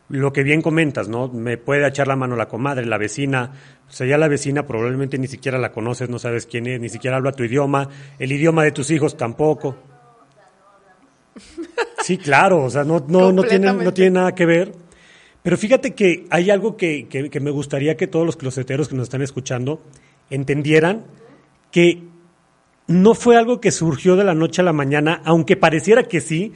lo 0.09 0.33
que 0.33 0.43
bien 0.43 0.63
comentas, 0.63 1.09
¿no? 1.09 1.29
Me 1.29 1.59
puede 1.59 1.87
echar 1.87 2.07
la 2.07 2.17
mano 2.17 2.37
la 2.37 2.49
comadre, 2.49 2.87
la 2.87 2.97
vecina. 2.97 3.53
O 3.89 3.93
sea, 3.93 4.07
ya 4.07 4.17
la 4.17 4.29
vecina 4.29 4.67
probablemente 4.67 5.19
ni 5.19 5.27
siquiera 5.27 5.59
la 5.59 5.73
conoces, 5.73 6.09
no 6.09 6.19
sabes 6.19 6.47
quién 6.47 6.67
es, 6.67 6.81
ni 6.81 6.89
siquiera 6.89 7.17
habla 7.17 7.33
tu 7.33 7.45
idioma. 7.45 7.89
El 8.19 8.33
idioma 8.33 8.65
de 8.65 8.73
tus 8.73 8.91
hijos 8.91 9.17
tampoco. 9.17 9.77
Sí, 12.03 12.17
claro, 12.17 12.65
o 12.65 12.71
sea, 12.71 12.85
no, 12.85 13.05
no, 13.07 13.33
no, 13.33 13.43
tiene, 13.43 13.73
no 13.73 13.93
tiene 13.93 14.13
nada 14.13 14.35
que 14.35 14.47
ver. 14.47 14.73
Pero 15.43 15.57
fíjate 15.59 15.95
que 15.95 16.27
hay 16.31 16.51
algo 16.51 16.77
que, 16.77 17.07
que, 17.09 17.29
que 17.29 17.41
me 17.41 17.51
gustaría 17.51 17.97
que 17.97 18.07
todos 18.07 18.25
los 18.25 18.37
closeteros 18.37 18.89
que 18.89 18.97
nos 18.97 19.05
están 19.05 19.23
escuchando 19.23 19.83
entendieran 20.31 21.05
que 21.71 22.03
no 22.87 23.15
fue 23.15 23.37
algo 23.37 23.61
que 23.61 23.71
surgió 23.71 24.17
de 24.17 24.25
la 24.25 24.35
noche 24.35 24.63
a 24.63 24.65
la 24.65 24.73
mañana, 24.73 25.21
aunque 25.25 25.57
pareciera 25.57 26.05
que 26.05 26.21
sí, 26.21 26.53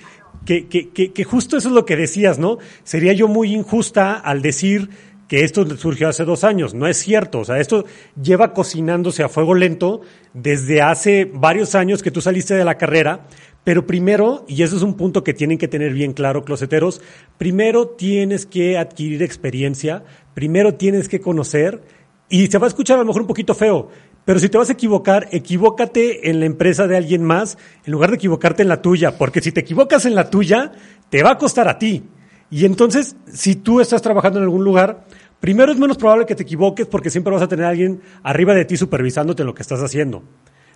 que, 0.46 0.66
que, 0.66 0.88
que, 0.90 1.12
que, 1.12 1.24
justo 1.24 1.56
eso 1.56 1.68
es 1.68 1.74
lo 1.74 1.84
que 1.84 1.96
decías, 1.96 2.38
¿no? 2.38 2.58
Sería 2.84 3.12
yo 3.12 3.28
muy 3.28 3.52
injusta 3.52 4.14
al 4.14 4.42
decir 4.42 4.90
que 5.28 5.44
esto 5.44 5.64
surgió 5.78 6.08
hace 6.08 6.24
dos 6.24 6.44
años. 6.44 6.74
No 6.74 6.86
es 6.86 6.98
cierto. 6.98 7.40
O 7.40 7.44
sea, 7.44 7.58
esto 7.58 7.86
lleva 8.20 8.52
cocinándose 8.52 9.22
a 9.22 9.30
fuego 9.30 9.54
lento 9.54 10.02
desde 10.34 10.82
hace 10.82 11.24
varios 11.24 11.74
años 11.74 12.02
que 12.02 12.10
tú 12.10 12.20
saliste 12.20 12.54
de 12.54 12.64
la 12.64 12.76
carrera, 12.76 13.26
Pero 13.64 13.86
primero, 13.86 14.44
y 14.48 14.62
eso 14.62 14.76
es 14.76 14.82
un 14.82 14.94
punto 14.94 15.22
que 15.22 15.34
tienen 15.34 15.56
que 15.56 15.68
tener 15.68 15.94
bien 15.94 16.12
claro, 16.12 16.44
closeteros, 16.44 17.00
primero 17.38 17.88
tienes 17.88 18.44
que 18.44 18.76
adquirir 18.76 19.22
experiencia, 19.22 20.02
primero 20.34 20.74
tienes 20.74 21.08
que 21.08 21.20
conocer, 21.20 21.80
y 22.28 22.48
se 22.48 22.58
va 22.58 22.66
a 22.66 22.68
escuchar 22.68 22.96
a 22.96 23.00
lo 23.02 23.06
mejor 23.06 23.22
un 23.22 23.28
poquito 23.28 23.54
feo, 23.54 23.88
pero 24.24 24.38
si 24.38 24.48
te 24.48 24.58
vas 24.58 24.70
a 24.70 24.74
equivocar, 24.74 25.28
equivócate 25.32 26.30
en 26.30 26.40
la 26.40 26.46
empresa 26.46 26.86
de 26.86 26.96
alguien 26.96 27.22
más 27.24 27.58
en 27.84 27.92
lugar 27.92 28.10
de 28.10 28.16
equivocarte 28.16 28.62
en 28.62 28.68
la 28.68 28.80
tuya, 28.80 29.18
porque 29.18 29.40
si 29.40 29.52
te 29.52 29.60
equivocas 29.60 30.06
en 30.06 30.14
la 30.14 30.30
tuya, 30.30 30.72
te 31.10 31.22
va 31.22 31.32
a 31.32 31.38
costar 31.38 31.68
a 31.68 31.78
ti. 31.78 32.04
Y 32.50 32.64
entonces, 32.64 33.16
si 33.32 33.56
tú 33.56 33.80
estás 33.80 34.02
trabajando 34.02 34.38
en 34.38 34.44
algún 34.44 34.62
lugar, 34.62 35.04
primero 35.40 35.72
es 35.72 35.78
menos 35.78 35.96
probable 35.96 36.26
que 36.26 36.34
te 36.34 36.42
equivoques 36.42 36.86
porque 36.86 37.10
siempre 37.10 37.32
vas 37.32 37.42
a 37.42 37.48
tener 37.48 37.64
a 37.64 37.70
alguien 37.70 38.00
arriba 38.22 38.54
de 38.54 38.64
ti 38.64 38.76
supervisándote 38.76 39.42
lo 39.42 39.54
que 39.54 39.62
estás 39.62 39.80
haciendo. 39.80 40.22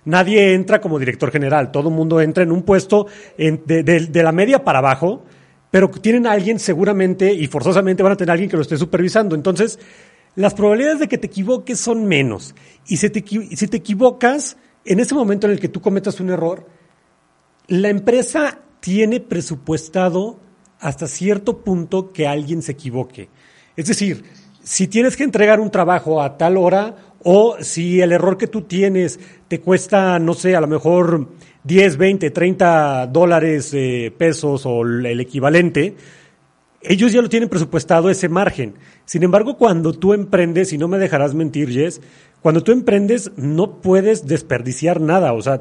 Nadie 0.03 0.53
entra 0.53 0.81
como 0.81 0.99
director 0.99 1.31
general, 1.31 1.71
todo 1.71 1.89
el 1.89 1.95
mundo 1.95 2.19
entra 2.19 2.43
en 2.43 2.51
un 2.51 2.63
puesto 2.63 3.07
de, 3.37 3.83
de, 3.83 4.23
la 4.23 4.31
media 4.31 4.63
para 4.63 4.79
abajo, 4.79 5.23
pero 5.69 5.89
tienen 5.89 6.25
a 6.27 6.31
alguien 6.31 6.59
seguramente 6.59 7.33
y 7.33 7.47
forzosamente 7.47 8.03
van 8.03 8.13
a 8.13 8.15
tener 8.15 8.31
a 8.31 8.33
alguien 8.33 8.49
que 8.49 8.55
lo 8.55 8.61
esté 8.61 8.77
supervisando. 8.77 9.35
Entonces, 9.35 9.79
las 10.37 10.53
probabilidades 10.53 10.99
de 10.99 11.07
que 11.07 11.17
te 11.17 11.25
equivoques 11.25 11.79
son 11.79 12.05
menos. 12.05 12.53
Y 12.87 12.97
si 12.97 13.09
te, 13.09 13.25
si 13.27 13.67
te 13.67 13.77
equivocas, 13.77 14.55
en 14.85 14.99
ese 14.99 15.15
momento 15.15 15.47
en 15.47 15.53
el 15.53 15.59
que 15.59 15.67
tú 15.67 15.81
cometas 15.81 16.19
un 16.19 16.29
error, 16.29 16.67
la 17.67 17.89
empresa 17.89 18.59
tiene 18.79 19.19
presupuestado 19.19 20.39
hasta 20.79 21.07
cierto 21.07 21.63
punto 21.63 22.13
que 22.13 22.27
alguien 22.27 22.61
se 22.61 22.73
equivoque. 22.73 23.29
Es 23.75 23.87
decir, 23.87 24.25
si 24.61 24.85
tienes 24.87 25.17
que 25.17 25.23
entregar 25.23 25.59
un 25.59 25.71
trabajo 25.71 26.21
a 26.21 26.37
tal 26.37 26.57
hora 26.57 26.95
o 27.23 27.57
si 27.61 27.99
el 28.01 28.11
error 28.11 28.37
que 28.37 28.45
tú 28.45 28.61
tienes 28.61 29.19
te 29.47 29.59
cuesta, 29.59 30.19
no 30.19 30.35
sé, 30.35 30.55
a 30.55 30.61
lo 30.61 30.67
mejor 30.67 31.29
10, 31.63 31.97
20, 31.97 32.29
30 32.29 33.07
dólares, 33.07 33.71
eh, 33.73 34.13
pesos 34.15 34.67
o 34.67 34.83
el 34.83 35.19
equivalente, 35.19 35.95
ellos 36.81 37.11
ya 37.11 37.21
lo 37.21 37.29
tienen 37.29 37.49
presupuestado 37.49 38.09
ese 38.09 38.29
margen. 38.29 38.75
Sin 39.05 39.23
embargo, 39.23 39.57
cuando 39.57 39.93
tú 39.93 40.13
emprendes, 40.13 40.73
y 40.73 40.77
no 40.77 40.87
me 40.87 40.97
dejarás 40.97 41.33
mentir, 41.33 41.69
Jess, 41.69 42.01
cuando 42.41 42.61
tú 42.61 42.71
emprendes 42.71 43.31
no 43.35 43.81
puedes 43.81 44.25
desperdiciar 44.25 45.01
nada. 45.01 45.33
O 45.33 45.41
sea, 45.41 45.59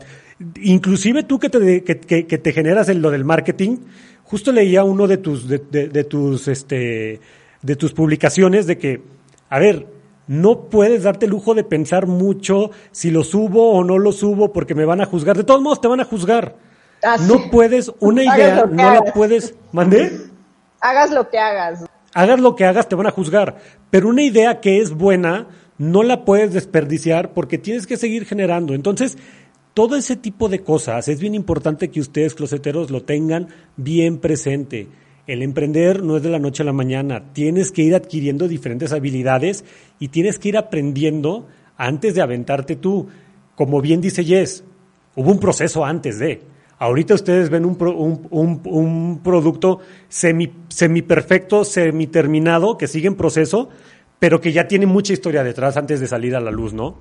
inclusive 0.60 1.22
tú 1.22 1.38
que 1.38 1.48
te, 1.48 1.82
que, 1.84 2.26
que, 2.26 2.38
te 2.38 2.52
generas 2.52 2.88
en 2.88 3.02
lo 3.02 3.10
del 3.10 3.24
marketing, 3.24 3.78
justo 4.24 4.52
leía 4.52 4.84
uno 4.84 5.06
de 5.06 5.16
tus, 5.16 5.48
de, 5.48 5.58
de 5.58 6.04
tus, 6.04 6.48
este, 6.48 7.20
de 7.62 7.76
tus 7.76 7.92
publicaciones 7.92 8.66
de 8.66 8.78
que, 8.78 9.02
a 9.48 9.58
ver, 9.58 9.86
no 10.26 10.68
puedes 10.68 11.04
darte 11.04 11.26
el 11.26 11.30
lujo 11.30 11.54
de 11.54 11.64
pensar 11.64 12.06
mucho 12.06 12.70
si 12.90 13.10
lo 13.10 13.24
subo 13.24 13.72
o 13.72 13.84
no 13.84 13.98
lo 13.98 14.12
subo 14.12 14.52
porque 14.52 14.74
me 14.74 14.84
van 14.84 15.00
a 15.00 15.06
juzgar. 15.06 15.36
De 15.36 15.44
todos 15.44 15.62
modos, 15.62 15.80
te 15.80 15.88
van 15.88 16.00
a 16.00 16.04
juzgar. 16.04 16.56
Ah, 17.02 17.16
no 17.28 17.50
puedes, 17.50 17.92
una 18.00 18.22
idea, 18.24 18.66
no 18.66 18.92
la 18.92 19.02
puedes. 19.12 19.54
¿Mandé? 19.72 20.35
Hagas 20.80 21.10
lo 21.10 21.28
que 21.28 21.38
hagas. 21.38 21.84
Hagas 22.14 22.40
lo 22.40 22.56
que 22.56 22.64
hagas, 22.64 22.88
te 22.88 22.94
van 22.94 23.06
a 23.06 23.10
juzgar. 23.10 23.56
Pero 23.90 24.08
una 24.08 24.22
idea 24.22 24.60
que 24.60 24.80
es 24.80 24.92
buena, 24.92 25.48
no 25.78 26.02
la 26.02 26.24
puedes 26.24 26.52
desperdiciar 26.52 27.32
porque 27.32 27.58
tienes 27.58 27.86
que 27.86 27.96
seguir 27.96 28.24
generando. 28.24 28.74
Entonces, 28.74 29.18
todo 29.74 29.96
ese 29.96 30.16
tipo 30.16 30.48
de 30.48 30.62
cosas 30.62 31.08
es 31.08 31.20
bien 31.20 31.34
importante 31.34 31.90
que 31.90 32.00
ustedes, 32.00 32.34
closeteros, 32.34 32.90
lo 32.90 33.02
tengan 33.02 33.48
bien 33.76 34.18
presente. 34.18 34.88
El 35.26 35.42
emprender 35.42 36.02
no 36.02 36.16
es 36.16 36.22
de 36.22 36.30
la 36.30 36.38
noche 36.38 36.62
a 36.62 36.66
la 36.66 36.72
mañana. 36.72 37.32
Tienes 37.32 37.72
que 37.72 37.82
ir 37.82 37.94
adquiriendo 37.94 38.48
diferentes 38.48 38.92
habilidades 38.92 39.64
y 39.98 40.08
tienes 40.08 40.38
que 40.38 40.50
ir 40.50 40.56
aprendiendo 40.56 41.48
antes 41.76 42.14
de 42.14 42.22
aventarte 42.22 42.76
tú. 42.76 43.08
Como 43.54 43.80
bien 43.80 44.00
dice 44.00 44.24
Jess, 44.24 44.64
hubo 45.14 45.30
un 45.30 45.40
proceso 45.40 45.84
antes 45.84 46.18
de. 46.18 46.40
Ahorita 46.78 47.14
ustedes 47.14 47.48
ven 47.48 47.64
un, 47.64 47.76
un, 48.30 48.60
un, 48.64 49.22
producto 49.22 49.80
semi, 50.08 50.52
semi 50.68 51.00
perfecto, 51.00 51.64
semi 51.64 52.06
terminado, 52.06 52.76
que 52.76 52.86
sigue 52.86 53.08
en 53.08 53.16
proceso, 53.16 53.70
pero 54.18 54.40
que 54.40 54.52
ya 54.52 54.68
tiene 54.68 54.84
mucha 54.84 55.14
historia 55.14 55.42
detrás 55.42 55.76
antes 55.78 56.00
de 56.00 56.06
salir 56.06 56.36
a 56.36 56.40
la 56.40 56.50
luz, 56.50 56.74
¿no? 56.74 56.98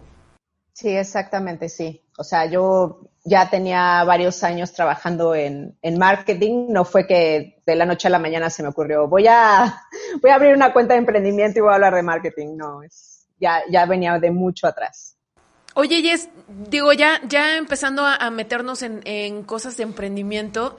Sí, 0.71 0.89
exactamente, 0.89 1.67
sí. 1.67 2.01
O 2.17 2.23
sea, 2.23 2.45
yo 2.49 3.01
ya 3.25 3.49
tenía 3.49 4.03
varios 4.05 4.43
años 4.43 4.71
trabajando 4.71 5.35
en, 5.35 5.77
en, 5.81 5.97
marketing. 5.97 6.67
No 6.69 6.85
fue 6.85 7.05
que 7.05 7.61
de 7.65 7.75
la 7.75 7.85
noche 7.85 8.07
a 8.07 8.11
la 8.11 8.19
mañana 8.19 8.49
se 8.49 8.63
me 8.63 8.69
ocurrió, 8.69 9.07
voy 9.07 9.27
a, 9.27 9.81
voy 10.21 10.31
a 10.31 10.35
abrir 10.35 10.53
una 10.53 10.71
cuenta 10.71 10.93
de 10.93 10.99
emprendimiento 10.99 11.59
y 11.59 11.61
voy 11.61 11.71
a 11.71 11.75
hablar 11.75 11.95
de 11.95 12.03
marketing. 12.03 12.55
No, 12.55 12.83
es, 12.83 13.27
ya, 13.39 13.61
ya 13.69 13.85
venía 13.85 14.19
de 14.19 14.31
mucho 14.31 14.67
atrás. 14.67 15.14
Oye, 15.77 16.01
Jess, 16.01 16.29
digo, 16.47 16.93
ya, 16.93 17.19
ya 17.27 17.57
empezando 17.57 18.05
a, 18.05 18.29
meternos 18.29 18.81
en, 18.81 19.43
cosas 19.43 19.75
de 19.75 19.83
emprendimiento, 19.83 20.77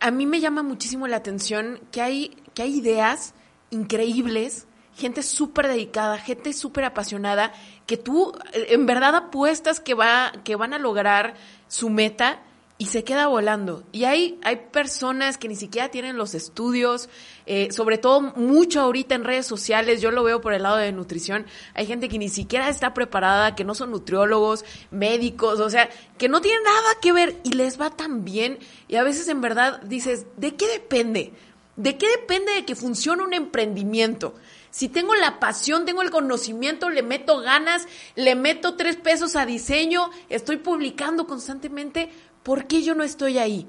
a 0.00 0.10
mí 0.10 0.26
me 0.26 0.40
llama 0.40 0.64
muchísimo 0.64 1.06
la 1.06 1.18
atención 1.18 1.78
que 1.92 2.02
hay, 2.02 2.36
que 2.52 2.62
hay 2.62 2.78
ideas 2.78 3.34
increíbles, 3.70 4.66
gente 4.96 5.22
súper 5.22 5.68
dedicada, 5.68 6.18
gente 6.18 6.52
súper 6.54 6.86
apasionada, 6.86 7.52
que 7.86 7.96
tú 7.96 8.32
eh, 8.52 8.66
en 8.70 8.84
verdad 8.84 9.14
apuestas 9.14 9.78
que, 9.78 9.94
va, 9.94 10.32
que 10.42 10.56
van 10.56 10.74
a 10.74 10.80
lograr 10.80 11.34
su 11.68 11.88
meta 11.88 12.42
y 12.78 12.86
se 12.86 13.04
queda 13.04 13.26
volando. 13.26 13.84
Y 13.92 14.04
hay, 14.04 14.38
hay 14.42 14.56
personas 14.70 15.38
que 15.38 15.48
ni 15.48 15.56
siquiera 15.56 15.90
tienen 15.90 16.16
los 16.16 16.34
estudios, 16.34 17.08
eh, 17.46 17.68
sobre 17.72 17.96
todo 17.96 18.20
mucho 18.20 18.80
ahorita 18.80 19.14
en 19.14 19.24
redes 19.24 19.46
sociales, 19.46 20.02
yo 20.02 20.10
lo 20.10 20.22
veo 20.24 20.40
por 20.40 20.52
el 20.52 20.64
lado 20.64 20.76
de 20.76 20.92
nutrición, 20.92 21.46
hay 21.74 21.86
gente 21.86 22.08
que 22.08 22.18
ni 22.18 22.28
siquiera 22.28 22.68
está 22.68 22.92
preparada, 22.92 23.54
que 23.54 23.64
no 23.64 23.74
son 23.74 23.90
nutriólogos, 23.90 24.64
médicos, 24.90 25.60
o 25.60 25.70
sea, 25.70 25.88
que 26.18 26.28
no 26.28 26.40
tienen 26.40 26.62
nada 26.64 26.88
que 27.00 27.12
ver 27.12 27.36
y 27.44 27.52
les 27.52 27.80
va 27.80 27.90
tan 27.90 28.24
bien. 28.24 28.58
Y 28.88 28.96
a 28.96 29.04
veces 29.04 29.28
en 29.28 29.40
verdad 29.40 29.80
dices, 29.82 30.26
¿de 30.36 30.54
qué 30.54 30.66
depende? 30.68 31.32
¿De 31.76 31.96
qué 31.96 32.08
depende 32.08 32.52
de 32.54 32.64
que 32.64 32.74
funcione 32.74 33.22
un 33.22 33.34
emprendimiento? 33.34 34.34
Si 34.76 34.90
tengo 34.90 35.14
la 35.14 35.40
pasión, 35.40 35.86
tengo 35.86 36.02
el 36.02 36.10
conocimiento, 36.10 36.90
le 36.90 37.02
meto 37.02 37.40
ganas, 37.40 37.88
le 38.14 38.34
meto 38.34 38.76
tres 38.76 38.96
pesos 38.96 39.34
a 39.34 39.46
diseño, 39.46 40.10
estoy 40.28 40.58
publicando 40.58 41.26
constantemente, 41.26 42.10
¿por 42.46 42.68
qué 42.68 42.80
yo 42.82 42.94
no 42.94 43.02
estoy 43.02 43.38
ahí? 43.38 43.68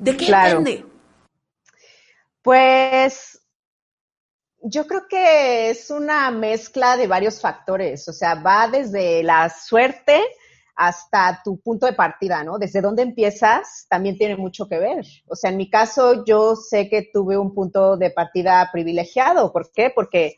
¿De 0.00 0.16
qué 0.16 0.26
depende? 0.26 0.84
Pues 2.42 3.40
yo 4.60 4.88
creo 4.88 5.06
que 5.08 5.70
es 5.70 5.88
una 5.92 6.28
mezcla 6.32 6.96
de 6.96 7.06
varios 7.06 7.40
factores, 7.40 8.08
o 8.08 8.12
sea, 8.12 8.34
va 8.34 8.66
desde 8.66 9.22
la 9.22 9.48
suerte 9.48 10.20
hasta 10.74 11.40
tu 11.44 11.60
punto 11.60 11.86
de 11.86 11.92
partida, 11.92 12.42
¿no? 12.42 12.58
Desde 12.58 12.80
dónde 12.80 13.02
empiezas 13.02 13.86
también 13.88 14.18
tiene 14.18 14.36
mucho 14.36 14.68
que 14.68 14.80
ver. 14.80 15.04
O 15.28 15.36
sea, 15.36 15.50
en 15.50 15.56
mi 15.56 15.70
caso 15.70 16.24
yo 16.24 16.56
sé 16.56 16.88
que 16.88 17.08
tuve 17.12 17.38
un 17.38 17.54
punto 17.54 17.96
de 17.96 18.10
partida 18.10 18.68
privilegiado. 18.72 19.52
¿Por 19.52 19.70
qué? 19.70 19.92
Porque 19.94 20.36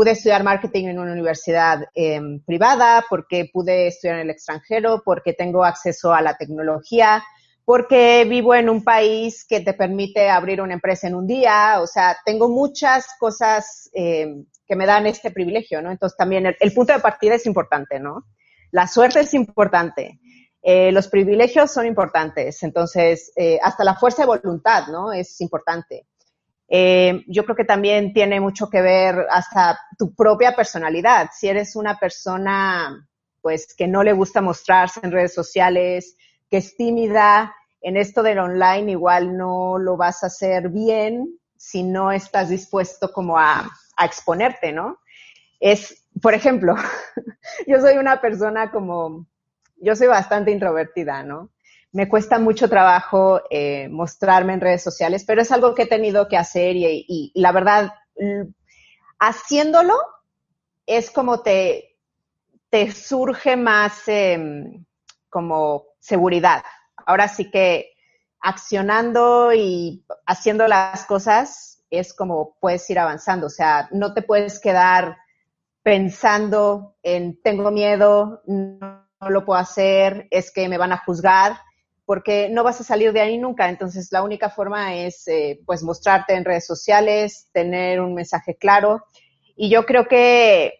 pude 0.00 0.12
estudiar 0.12 0.42
marketing 0.42 0.86
en 0.86 0.98
una 0.98 1.12
universidad 1.12 1.82
em, 1.94 2.40
privada, 2.46 3.04
porque 3.10 3.50
pude 3.52 3.88
estudiar 3.88 4.16
en 4.16 4.22
el 4.22 4.30
extranjero, 4.30 5.02
porque 5.04 5.34
tengo 5.34 5.62
acceso 5.62 6.14
a 6.14 6.22
la 6.22 6.38
tecnología, 6.38 7.22
porque 7.66 8.24
vivo 8.26 8.54
en 8.54 8.70
un 8.70 8.82
país 8.82 9.44
que 9.46 9.60
te 9.60 9.74
permite 9.74 10.30
abrir 10.30 10.62
una 10.62 10.72
empresa 10.72 11.06
en 11.06 11.16
un 11.16 11.26
día, 11.26 11.82
o 11.82 11.86
sea, 11.86 12.16
tengo 12.24 12.48
muchas 12.48 13.08
cosas 13.18 13.90
em, 13.92 14.46
que 14.66 14.74
me 14.74 14.86
dan 14.86 15.06
este 15.06 15.30
privilegio, 15.30 15.82
¿no? 15.82 15.90
Entonces 15.90 16.16
también 16.16 16.46
el, 16.46 16.72
punto 16.72 16.94
de 16.94 17.00
partida 17.00 17.34
es 17.34 17.44
importante, 17.44 18.00
¿no? 18.00 18.24
La 18.70 18.86
suerte 18.86 19.20
es 19.20 19.34
importante. 19.34 20.18
Eh, 20.62 20.92
los 20.92 21.08
privilegios 21.08 21.70
son 21.72 21.84
importantes, 21.84 22.62
entonces 22.62 23.32
eh, 23.36 23.58
hasta 23.62 23.84
la 23.84 23.96
fuerza 23.96 24.22
de 24.22 24.28
voluntad, 24.28 24.86
¿no? 24.86 25.12
Es 25.12 25.42
importante. 25.42 26.06
Eh, 26.72 27.24
yo 27.26 27.44
creo 27.44 27.56
que 27.56 27.64
también 27.64 28.12
tiene 28.12 28.40
mucho 28.40 28.70
que 28.70 28.80
ver 28.80 29.26
hasta 29.28 29.76
tu 29.98 30.14
propia 30.14 30.54
personalidad. 30.54 31.30
Si 31.36 31.48
eres 31.48 31.74
una 31.74 31.98
persona, 31.98 33.08
pues, 33.42 33.74
que 33.74 33.88
no 33.88 34.04
le 34.04 34.12
gusta 34.12 34.40
mostrarse 34.40 35.00
en 35.02 35.10
redes 35.10 35.34
sociales, 35.34 36.16
que 36.48 36.58
es 36.58 36.76
tímida, 36.76 37.52
en 37.80 37.96
esto 37.96 38.22
del 38.22 38.38
online 38.38 38.92
igual 38.92 39.36
no 39.36 39.78
lo 39.78 39.96
vas 39.96 40.22
a 40.22 40.28
hacer 40.28 40.68
bien 40.68 41.38
si 41.56 41.82
no 41.82 42.12
estás 42.12 42.48
dispuesto 42.48 43.12
como 43.12 43.36
a, 43.36 43.68
a 43.96 44.06
exponerte, 44.06 44.72
¿no? 44.72 44.98
Es, 45.58 46.06
por 46.22 46.34
ejemplo, 46.34 46.74
yo 47.66 47.80
soy 47.80 47.96
una 47.96 48.20
persona 48.20 48.70
como, 48.70 49.26
yo 49.76 49.96
soy 49.96 50.06
bastante 50.06 50.52
introvertida, 50.52 51.22
¿no? 51.24 51.50
Me 51.92 52.08
cuesta 52.08 52.38
mucho 52.38 52.68
trabajo 52.68 53.42
eh, 53.50 53.88
mostrarme 53.88 54.54
en 54.54 54.60
redes 54.60 54.82
sociales, 54.82 55.24
pero 55.26 55.42
es 55.42 55.50
algo 55.50 55.74
que 55.74 55.82
he 55.82 55.86
tenido 55.86 56.28
que 56.28 56.36
hacer 56.36 56.76
y, 56.76 57.32
la 57.34 57.52
verdad, 57.52 57.94
haciéndolo 59.18 59.94
es 60.86 61.10
como 61.10 61.42
te, 61.42 61.96
te 62.68 62.92
surge 62.92 63.56
más 63.56 64.06
em, 64.06 64.84
como 65.28 65.86
seguridad. 65.98 66.62
Ahora 67.06 67.28
sí 67.28 67.50
que 67.50 67.92
accionando 68.40 69.52
y 69.52 70.04
haciendo 70.26 70.66
las 70.66 71.04
cosas 71.04 71.84
es 71.90 72.14
como 72.14 72.56
puedes 72.60 72.88
ir 72.88 72.98
avanzando. 72.98 73.48
O 73.48 73.50
sea, 73.50 73.88
no 73.92 74.14
te 74.14 74.22
puedes 74.22 74.60
quedar 74.60 75.18
pensando 75.82 76.96
en 77.02 77.40
tengo 77.42 77.70
miedo, 77.70 78.42
no 78.46 79.06
lo 79.28 79.44
puedo 79.44 79.58
hacer, 79.58 80.28
es 80.30 80.52
que 80.52 80.68
me 80.68 80.78
van 80.78 80.92
a 80.92 81.02
juzgar 81.04 81.58
porque 82.10 82.48
no 82.50 82.64
vas 82.64 82.80
a 82.80 82.82
salir 82.82 83.12
de 83.12 83.20
ahí 83.20 83.38
nunca. 83.38 83.68
Entonces, 83.68 84.10
la 84.10 84.24
única 84.24 84.50
forma 84.50 84.96
es, 84.96 85.28
eh, 85.28 85.60
pues, 85.64 85.84
mostrarte 85.84 86.34
en 86.34 86.44
redes 86.44 86.66
sociales, 86.66 87.48
tener 87.52 88.00
un 88.00 88.14
mensaje 88.14 88.56
claro. 88.56 89.04
Y 89.54 89.70
yo 89.70 89.86
creo 89.86 90.08
que 90.08 90.72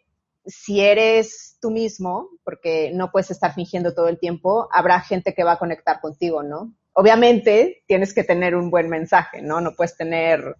si 0.45 0.81
eres 0.81 1.57
tú 1.61 1.71
mismo, 1.71 2.31
porque 2.43 2.91
no 2.95 3.13
puedes 3.13 3.31
estar 3.31 3.55
fingiendo 3.55 3.95
todo 3.95 4.09
el 4.09 4.19
tiempo, 4.19 4.69
habrá 4.73 4.99
gente 5.03 5.33
que 5.33 5.45
va 5.45 5.53
a 5.53 5.59
conectar 5.61 6.01
contigo, 6.01 6.43
¿no? 6.43 6.75
Obviamente, 6.95 7.85
tienes 7.87 8.13
que 8.13 8.25
tener 8.25 8.57
un 8.57 8.69
buen 8.69 8.89
mensaje, 8.89 9.41
¿no? 9.41 9.61
No 9.61 9.77
puedes 9.77 9.97
tener 9.97 10.57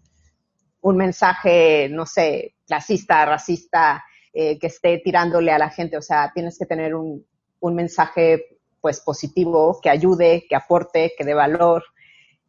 un 0.83 0.97
mensaje, 0.97 1.89
no 1.91 2.07
sé, 2.07 2.55
clasista, 2.65 3.27
racista, 3.27 4.05
eh, 4.33 4.57
que 4.57 4.69
esté 4.69 4.99
tirándole 4.99 5.51
a 5.51 5.59
la 5.59 5.71
gente. 5.71 5.97
O 5.97 6.03
sea, 6.03 6.31
tienes 6.33 6.57
que 6.57 6.67
tener 6.67 6.95
un, 6.95 7.27
un 7.59 7.75
mensaje 7.75 8.60
pues 8.81 9.01
positivo, 9.01 9.79
que 9.83 9.91
ayude, 9.91 10.47
que 10.49 10.57
aporte, 10.57 11.13
que 11.17 11.25
dé 11.25 11.35
valor. 11.35 11.85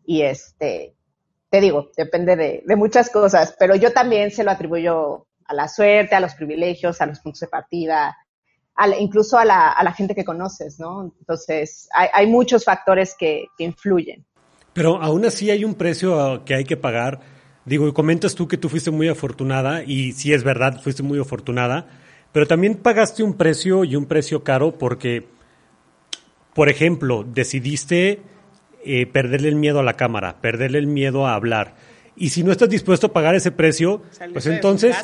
Y 0.05 0.21
este, 0.21 0.95
te 1.49 1.59
digo, 1.59 1.91
depende 1.97 2.35
de, 2.35 2.75
muchas 2.75 3.09
cosas, 3.09 3.55
pero 3.59 3.75
yo 3.75 3.91
también 3.91 4.31
se 4.31 4.43
lo 4.43 4.51
atribuyo 4.51 5.27
a 5.45 5.53
la 5.53 5.67
suerte, 5.67 6.15
a 6.15 6.21
los 6.21 6.33
privilegios, 6.33 7.01
a 7.01 7.05
los 7.05 7.19
puntos 7.19 7.41
de 7.41 7.47
partida, 7.47 8.17
incluso 8.97 9.37
a 9.37 9.43
la, 9.43 9.69
a 9.69 9.83
la, 9.83 9.91
gente 9.91 10.15
que 10.15 10.23
conoces, 10.23 10.79
¿no? 10.79 11.13
Entonces, 11.19 11.89
hay, 11.93 12.07
hay 12.13 12.27
muchos 12.27 12.63
factores 12.63 13.15
que, 13.19 13.47
que, 13.57 13.65
influyen. 13.65 14.25
Pero 14.73 15.01
aún 15.01 15.25
así 15.25 15.51
hay 15.51 15.65
un 15.65 15.75
precio 15.75 16.43
que 16.45 16.55
hay 16.55 16.63
que 16.63 16.77
pagar. 16.77 17.19
Digo, 17.65 17.93
comentas 17.93 18.33
tú 18.33 18.47
que 18.47 18.57
tú 18.57 18.69
fuiste 18.69 18.89
muy 18.89 19.09
afortunada, 19.09 19.83
y 19.83 20.13
sí 20.13 20.33
es 20.33 20.45
verdad, 20.45 20.81
fuiste 20.81 21.03
muy 21.03 21.19
afortunada, 21.19 21.87
pero 22.31 22.47
también 22.47 22.75
pagaste 22.75 23.23
un 23.23 23.33
precio 23.33 23.83
y 23.83 23.97
un 23.97 24.05
precio 24.05 24.43
caro 24.43 24.77
porque 24.77 25.27
por 26.53 26.69
ejemplo, 26.69 27.23
decidiste 27.23 28.21
eh, 28.83 29.05
perderle 29.05 29.49
el 29.49 29.55
miedo 29.55 29.79
a 29.79 29.83
la 29.83 29.93
cámara, 29.93 30.41
perderle 30.41 30.79
el 30.79 30.87
miedo 30.87 31.27
a 31.27 31.35
hablar. 31.35 31.75
Y 32.15 32.29
si 32.29 32.43
no 32.43 32.51
estás 32.51 32.69
dispuesto 32.69 33.07
a 33.07 33.13
pagar 33.13 33.35
ese 33.35 33.51
precio, 33.51 34.01
salirte 34.11 34.33
pues 34.33 34.45
entonces 34.47 34.95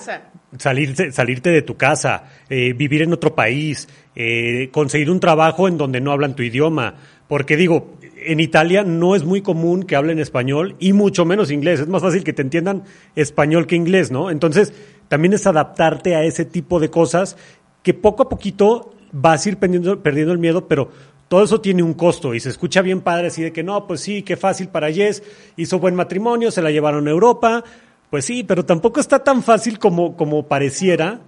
salirte, 0.57 1.11
salirte 1.11 1.49
de 1.49 1.61
tu 1.61 1.77
casa, 1.77 2.23
eh, 2.49 2.73
vivir 2.73 3.01
en 3.01 3.13
otro 3.13 3.35
país, 3.35 3.87
eh, 4.15 4.69
conseguir 4.71 5.09
un 5.09 5.19
trabajo 5.19 5.67
en 5.67 5.77
donde 5.77 6.01
no 6.01 6.11
hablan 6.11 6.35
tu 6.35 6.43
idioma. 6.43 6.95
Porque 7.27 7.57
digo, 7.57 7.97
en 8.25 8.39
Italia 8.39 8.83
no 8.83 9.15
es 9.15 9.23
muy 9.23 9.41
común 9.41 9.83
que 9.83 9.95
hablen 9.95 10.19
español 10.19 10.75
y 10.79 10.93
mucho 10.93 11.25
menos 11.25 11.51
inglés. 11.51 11.79
Es 11.81 11.87
más 11.87 12.01
fácil 12.01 12.23
que 12.23 12.33
te 12.33 12.41
entiendan 12.41 12.83
español 13.15 13.67
que 13.67 13.75
inglés, 13.75 14.11
¿no? 14.11 14.31
Entonces, 14.31 14.73
también 15.07 15.33
es 15.33 15.45
adaptarte 15.47 16.15
a 16.15 16.23
ese 16.23 16.45
tipo 16.45 16.79
de 16.79 16.89
cosas 16.89 17.37
que 17.83 17.93
poco 17.93 18.23
a 18.23 18.29
poquito 18.29 18.93
vas 19.11 19.45
a 19.45 19.49
ir 19.49 19.57
perdiendo, 19.57 20.01
perdiendo 20.01 20.33
el 20.33 20.39
miedo, 20.39 20.67
pero 20.67 20.89
todo 21.27 21.43
eso 21.43 21.61
tiene 21.61 21.83
un 21.83 21.93
costo 21.93 22.33
y 22.33 22.39
se 22.39 22.49
escucha 22.49 22.81
bien 22.81 23.01
padre 23.01 23.27
así 23.27 23.41
de 23.41 23.51
que 23.51 23.63
no, 23.63 23.87
pues 23.87 24.01
sí, 24.01 24.23
qué 24.23 24.37
fácil 24.37 24.69
para 24.69 24.91
Jess, 24.91 25.23
hizo 25.57 25.79
buen 25.79 25.95
matrimonio, 25.95 26.51
se 26.51 26.61
la 26.61 26.71
llevaron 26.71 27.07
a 27.07 27.11
Europa, 27.11 27.63
pues 28.09 28.25
sí, 28.25 28.43
pero 28.43 28.65
tampoco 28.65 28.99
está 28.99 29.23
tan 29.23 29.43
fácil 29.43 29.79
como, 29.79 30.15
como 30.15 30.47
pareciera, 30.47 31.19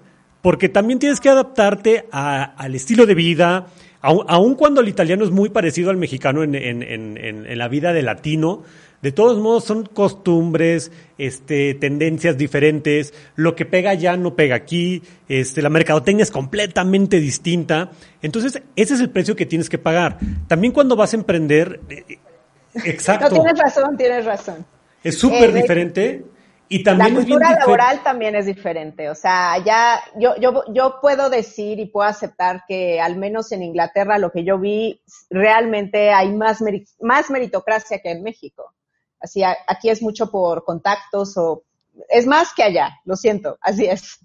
porque 0.42 0.70
también 0.70 1.00
tienes 1.00 1.20
que 1.20 1.30
adaptarte 1.30 2.06
al 2.12 2.74
estilo 2.76 3.06
de 3.06 3.16
vida, 3.16 3.68
aun, 4.02 4.56
cuando 4.56 4.80
el 4.80 4.88
italiano 4.88 5.26
es 5.26 5.32
muy 5.32 5.50
parecido 5.50 5.90
al 5.90 5.98
mexicano 5.98 6.44
en, 6.44 6.56
en, 6.56 6.82
en, 6.82 7.18
en 7.18 7.58
la 7.58 7.68
vida 7.68 7.92
de 7.92 8.02
latino, 8.02 8.64
de 9.02 9.12
todos 9.12 9.38
modos 9.40 9.64
son 9.64 9.86
costumbres, 9.86 10.92
este, 11.18 11.74
tendencias 11.74 12.38
diferentes, 12.38 13.14
lo 13.36 13.56
que 13.56 13.66
pega 13.66 13.92
allá 13.92 14.18
no 14.18 14.36
pega 14.36 14.56
aquí, 14.56 15.02
este, 15.28 15.62
la 15.62 15.70
mercadotecnia 15.70 16.24
es 16.24 16.32
completamente 16.32 17.20
distinta. 17.20 17.92
Entonces, 18.22 18.62
ese 18.76 18.94
es 18.96 19.00
el 19.00 19.10
precio 19.10 19.36
que 19.36 19.46
tienes 19.46 19.70
que 19.70 19.78
pagar. 19.78 20.18
También 20.48 20.74
cuando 20.74 20.96
vas 20.96 21.14
a 21.14 21.18
emprender, 21.18 21.80
eh, 21.90 22.20
exacto. 22.84 23.30
No, 23.30 23.44
tienes 23.44 23.60
razón, 23.60 23.98
tienes 23.98 24.26
razón. 24.26 24.66
Es 25.04 25.18
súper 25.18 25.52
eh, 25.52 25.54
diferente. 25.54 26.26
Y 26.72 26.84
también 26.84 27.16
la 27.16 27.20
cultura 27.22 27.52
laboral 27.60 28.04
también 28.04 28.36
es 28.36 28.46
diferente. 28.46 29.10
O 29.10 29.16
sea, 29.16 29.58
ya 29.66 30.00
yo, 30.20 30.36
yo, 30.40 30.64
yo 30.72 31.00
puedo 31.02 31.30
decir 31.32 31.80
y 31.80 31.88
puedo 31.88 32.08
aceptar 32.08 32.64
que 32.68 33.02
al 33.02 33.16
menos 33.16 33.52
en 33.52 33.64
Inglaterra 33.64 34.20
lo 34.20 34.32
que 34.32 34.44
yo 34.44 34.60
vi, 34.60 35.02
realmente 35.32 36.12
hay 36.12 36.32
más, 36.32 36.60
más 37.02 37.32
meritocracia 37.32 38.00
que 38.00 38.12
en 38.12 38.22
México. 38.22 38.72
Así, 39.20 39.44
aquí 39.44 39.90
es 39.90 40.02
mucho 40.02 40.32
por 40.32 40.64
contactos 40.64 41.38
o 41.38 41.64
es 42.10 42.26
más 42.26 42.54
que 42.54 42.64
allá, 42.64 43.00
lo 43.06 43.16
siento, 43.16 43.58
así 43.62 43.86
es. 43.86 44.20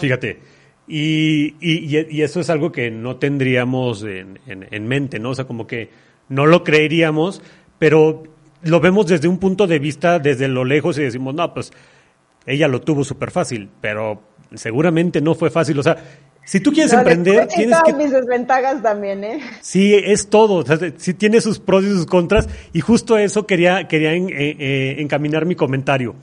Fíjate, 0.00 0.40
y, 0.86 1.54
y, 1.60 2.22
eso 2.22 2.40
es 2.40 2.48
algo 2.50 2.72
que 2.72 2.90
no 2.90 3.16
tendríamos 3.16 4.02
en, 4.02 4.38
en, 4.46 4.88
mente, 4.88 5.18
¿no? 5.18 5.30
O 5.30 5.34
sea, 5.34 5.46
como 5.46 5.66
que 5.66 5.90
no 6.28 6.46
lo 6.46 6.64
creeríamos, 6.64 7.42
pero 7.78 8.22
lo 8.62 8.80
vemos 8.80 9.06
desde 9.06 9.28
un 9.28 9.38
punto 9.38 9.66
de 9.66 9.78
vista, 9.78 10.18
desde 10.18 10.48
lo 10.48 10.64
lejos, 10.64 10.98
y 10.98 11.02
decimos, 11.02 11.34
no, 11.34 11.52
pues 11.52 11.72
ella 12.46 12.68
lo 12.68 12.80
tuvo 12.80 13.04
súper 13.04 13.30
fácil, 13.30 13.68
pero 13.80 14.22
seguramente 14.54 15.20
no 15.20 15.34
fue 15.34 15.50
fácil. 15.50 15.78
O 15.78 15.82
sea, 15.82 15.96
si 16.48 16.60
tú 16.60 16.72
quieres 16.72 16.94
emprender, 16.94 17.46
tienes 17.48 17.76
que... 17.84 17.92
mis 17.92 18.10
desventajas 18.10 18.80
también, 18.82 19.22
¿eh? 19.22 19.40
Sí, 19.60 19.94
es 19.94 20.30
todo. 20.30 20.54
O 20.54 20.64
sea, 20.64 20.78
sí 20.96 21.12
tiene 21.12 21.42
sus 21.42 21.58
pros 21.58 21.84
y 21.84 21.90
sus 21.90 22.06
contras. 22.06 22.48
Y 22.72 22.80
justo 22.80 23.18
eso 23.18 23.46
quería, 23.46 23.86
quería 23.86 24.14
eh, 24.14 24.26
eh, 24.30 24.96
encaminar 24.96 25.44
mi 25.44 25.56
comentario. 25.56 26.14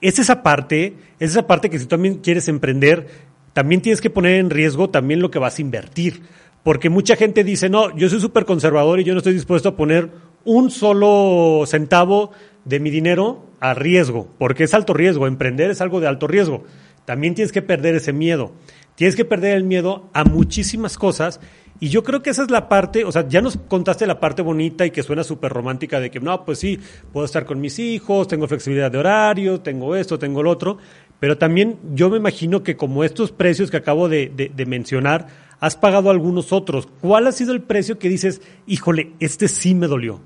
Es 0.00 0.18
esa 0.18 0.42
parte, 0.42 0.94
es 1.20 1.30
esa 1.30 1.46
parte 1.46 1.70
que 1.70 1.78
si 1.78 1.84
tú 1.84 1.90
también 1.90 2.16
quieres 2.16 2.48
emprender, 2.48 3.06
también 3.52 3.82
tienes 3.82 4.00
que 4.00 4.10
poner 4.10 4.40
en 4.40 4.50
riesgo 4.50 4.90
también 4.90 5.20
lo 5.20 5.30
que 5.30 5.38
vas 5.38 5.56
a 5.56 5.62
invertir. 5.62 6.22
Porque 6.64 6.90
mucha 6.90 7.14
gente 7.14 7.44
dice, 7.44 7.68
no, 7.68 7.96
yo 7.96 8.08
soy 8.08 8.20
súper 8.20 8.44
conservador 8.44 8.98
y 8.98 9.04
yo 9.04 9.12
no 9.12 9.18
estoy 9.18 9.34
dispuesto 9.34 9.68
a 9.68 9.76
poner 9.76 10.10
un 10.44 10.72
solo 10.72 11.62
centavo 11.66 12.32
de 12.64 12.80
mi 12.80 12.90
dinero 12.90 13.46
a 13.60 13.74
riesgo, 13.74 14.28
porque 14.38 14.64
es 14.64 14.74
alto 14.74 14.92
riesgo. 14.92 15.28
Emprender 15.28 15.70
es 15.70 15.80
algo 15.80 16.00
de 16.00 16.08
alto 16.08 16.26
riesgo. 16.26 16.64
También 17.04 17.34
tienes 17.34 17.52
que 17.52 17.62
perder 17.62 17.94
ese 17.94 18.12
miedo. 18.12 18.52
Tienes 18.94 19.16
que 19.16 19.24
perder 19.24 19.56
el 19.56 19.64
miedo 19.64 20.10
a 20.12 20.24
muchísimas 20.24 20.96
cosas. 20.96 21.40
Y 21.80 21.88
yo 21.88 22.04
creo 22.04 22.22
que 22.22 22.30
esa 22.30 22.42
es 22.42 22.50
la 22.50 22.68
parte, 22.68 23.04
o 23.04 23.10
sea, 23.10 23.26
ya 23.26 23.40
nos 23.40 23.56
contaste 23.56 24.06
la 24.06 24.20
parte 24.20 24.42
bonita 24.42 24.86
y 24.86 24.92
que 24.92 25.02
suena 25.02 25.24
súper 25.24 25.52
romántica 25.52 25.98
de 25.98 26.10
que, 26.10 26.20
no, 26.20 26.44
pues 26.44 26.60
sí, 26.60 26.78
puedo 27.12 27.26
estar 27.26 27.44
con 27.44 27.60
mis 27.60 27.78
hijos, 27.80 28.28
tengo 28.28 28.46
flexibilidad 28.46 28.90
de 28.90 28.98
horario, 28.98 29.60
tengo 29.60 29.96
esto, 29.96 30.18
tengo 30.18 30.42
lo 30.44 30.50
otro. 30.50 30.78
Pero 31.18 31.38
también 31.38 31.78
yo 31.94 32.08
me 32.08 32.18
imagino 32.18 32.62
que 32.62 32.76
como 32.76 33.02
estos 33.02 33.32
precios 33.32 33.70
que 33.70 33.78
acabo 33.78 34.08
de, 34.08 34.28
de 34.54 34.66
mencionar, 34.66 35.26
has 35.58 35.76
pagado 35.76 36.10
algunos 36.10 36.52
otros. 36.52 36.88
¿Cuál 37.00 37.26
ha 37.28 37.32
sido 37.32 37.52
el 37.52 37.62
precio 37.62 37.98
que 37.98 38.08
dices, 38.08 38.42
híjole, 38.66 39.12
este 39.20 39.48
sí 39.48 39.74
me 39.74 39.86
dolió? 39.86 40.20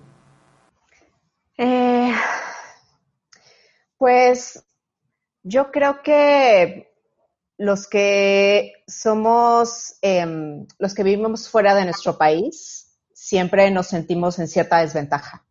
Eh, 1.59 2.13
pues 3.99 4.63
yo 5.49 5.71
creo 5.71 6.03
que 6.03 6.93
los 7.57 7.87
que 7.87 8.73
somos, 8.89 9.95
eh, 10.03 10.27
los 10.79 10.93
que 10.93 11.05
vivimos 11.05 11.49
fuera 11.49 11.75
de 11.77 11.85
nuestro 11.85 12.19
país, 12.19 12.99
siempre 13.15 13.71
nos 13.71 13.87
sentimos 13.87 14.41
en 14.41 14.49
cierta 14.49 14.79
desventaja. 14.79 15.47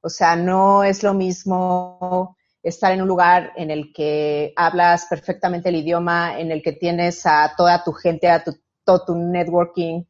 O 0.00 0.08
sea, 0.08 0.36
no 0.36 0.84
es 0.84 1.02
lo 1.02 1.12
mismo 1.12 2.36
estar 2.62 2.92
en 2.92 3.02
un 3.02 3.08
lugar 3.08 3.52
en 3.56 3.72
el 3.72 3.92
que 3.92 4.52
hablas 4.54 5.06
perfectamente 5.06 5.70
el 5.70 5.76
idioma, 5.76 6.38
en 6.38 6.52
el 6.52 6.62
que 6.62 6.72
tienes 6.72 7.26
a 7.26 7.52
toda 7.56 7.82
tu 7.82 7.92
gente, 7.92 8.28
a 8.28 8.44
tu, 8.44 8.56
todo 8.84 9.04
tu 9.06 9.16
networking, 9.16 10.04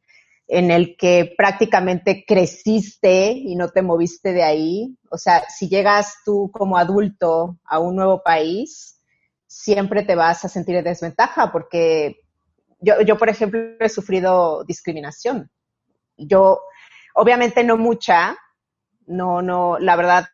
en 0.47 0.69
el 0.69 0.95
que 0.95 1.33
prácticamente 1.35 2.23
creciste 2.23 3.31
y 3.31 3.55
no 3.55 3.69
te 3.69 3.81
moviste 3.81 4.31
de 4.31 4.43
ahí. 4.43 4.95
O 5.09 5.17
sea, 5.17 5.49
si 5.49 5.69
llegas 5.69 6.17
tú 6.23 6.51
como 6.53 6.77
adulto 6.77 7.57
a 7.65 7.79
un 7.79 7.95
nuevo 7.95 8.21
país, 8.21 8.96
siempre 9.47 10.03
te 10.03 10.15
vas 10.15 10.43
a 10.45 10.49
sentir 10.49 10.75
en 10.75 10.83
desventaja 10.83 11.51
porque 11.51 12.19
yo, 12.79 13.01
yo, 13.01 13.17
por 13.17 13.29
ejemplo, 13.29 13.59
he 13.79 13.89
sufrido 13.89 14.63
discriminación. 14.65 15.49
Yo, 16.17 16.61
obviamente 17.15 17.63
no 17.63 17.77
mucha, 17.77 18.37
no, 19.07 19.41
no, 19.41 19.79
la 19.79 19.95
verdad, 19.95 20.25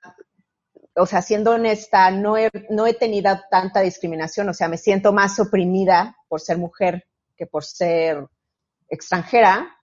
o 0.95 1.05
sea, 1.05 1.21
siendo 1.21 1.51
honesta, 1.51 2.11
no 2.11 2.37
he, 2.37 2.49
no 2.69 2.85
he 2.85 2.93
tenido 2.93 3.39
tanta 3.49 3.81
discriminación, 3.81 4.49
o 4.49 4.53
sea, 4.53 4.67
me 4.67 4.77
siento 4.77 5.13
más 5.13 5.39
oprimida 5.39 6.15
por 6.27 6.41
ser 6.41 6.57
mujer 6.57 7.05
que 7.37 7.45
por 7.45 7.63
ser 7.63 8.27
extranjera, 8.89 9.77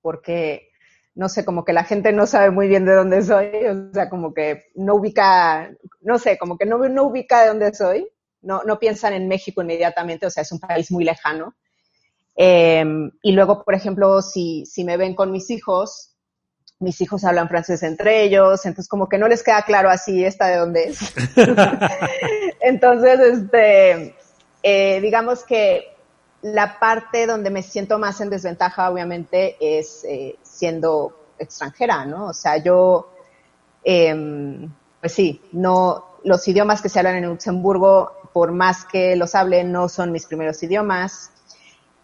porque, 0.00 0.70
no 1.14 1.28
sé, 1.28 1.44
como 1.44 1.64
que 1.64 1.72
la 1.72 1.84
gente 1.84 2.12
no 2.12 2.26
sabe 2.26 2.50
muy 2.50 2.68
bien 2.68 2.84
de 2.84 2.94
dónde 2.94 3.22
soy, 3.22 3.50
o 3.66 3.92
sea, 3.92 4.08
como 4.08 4.34
que 4.34 4.66
no 4.74 4.96
ubica, 4.96 5.70
no 6.00 6.18
sé, 6.18 6.38
como 6.38 6.58
que 6.58 6.66
no, 6.66 6.78
no 6.88 7.04
ubica 7.04 7.42
de 7.42 7.48
dónde 7.48 7.74
soy 7.74 8.11
no, 8.42 8.62
no 8.64 8.78
piensan 8.78 9.12
en 9.14 9.28
México 9.28 9.62
inmediatamente, 9.62 10.26
o 10.26 10.30
sea, 10.30 10.42
es 10.42 10.52
un 10.52 10.60
país 10.60 10.90
muy 10.90 11.04
lejano. 11.04 11.54
Em, 12.34 13.10
y 13.22 13.32
luego, 13.32 13.64
por 13.64 13.74
ejemplo, 13.74 14.22
si, 14.22 14.64
si 14.66 14.84
me 14.84 14.96
ven 14.96 15.14
con 15.14 15.30
mis 15.30 15.50
hijos, 15.50 16.12
mis 16.78 17.00
hijos 17.00 17.24
hablan 17.24 17.48
francés 17.48 17.82
entre 17.82 18.22
ellos, 18.24 18.64
entonces 18.66 18.88
como 18.88 19.08
que 19.08 19.18
no 19.18 19.28
les 19.28 19.42
queda 19.42 19.62
claro 19.62 19.88
así 19.88 20.24
esta 20.24 20.46
de 20.48 20.56
dónde 20.56 20.84
es. 20.84 21.14
entonces, 22.60 23.20
este, 23.20 24.16
eh, 24.62 25.00
digamos 25.00 25.44
que 25.44 25.92
la 26.42 26.78
parte 26.80 27.26
donde 27.26 27.50
me 27.50 27.62
siento 27.62 27.98
más 27.98 28.20
en 28.20 28.30
desventaja, 28.30 28.90
obviamente, 28.90 29.56
es 29.60 30.04
eh, 30.04 30.36
siendo 30.42 31.16
extranjera, 31.38 32.04
¿no? 32.04 32.26
O 32.28 32.34
sea, 32.34 32.56
yo, 32.56 33.12
em, 33.84 34.72
pues 35.00 35.12
sí, 35.12 35.40
no, 35.52 36.11
los 36.24 36.46
idiomas 36.48 36.82
que 36.82 36.88
se 36.88 36.98
hablan 36.98 37.16
en 37.16 37.26
Luxemburgo, 37.26 38.12
por 38.32 38.52
más 38.52 38.84
que 38.84 39.16
los 39.16 39.34
hable, 39.34 39.64
no 39.64 39.88
son 39.88 40.12
mis 40.12 40.26
primeros 40.26 40.62
idiomas. 40.62 41.30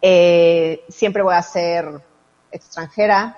Eh, 0.02 0.84
siempre 0.88 1.22
voy 1.22 1.34
a 1.34 1.42
ser 1.42 2.00
extranjera. 2.50 3.36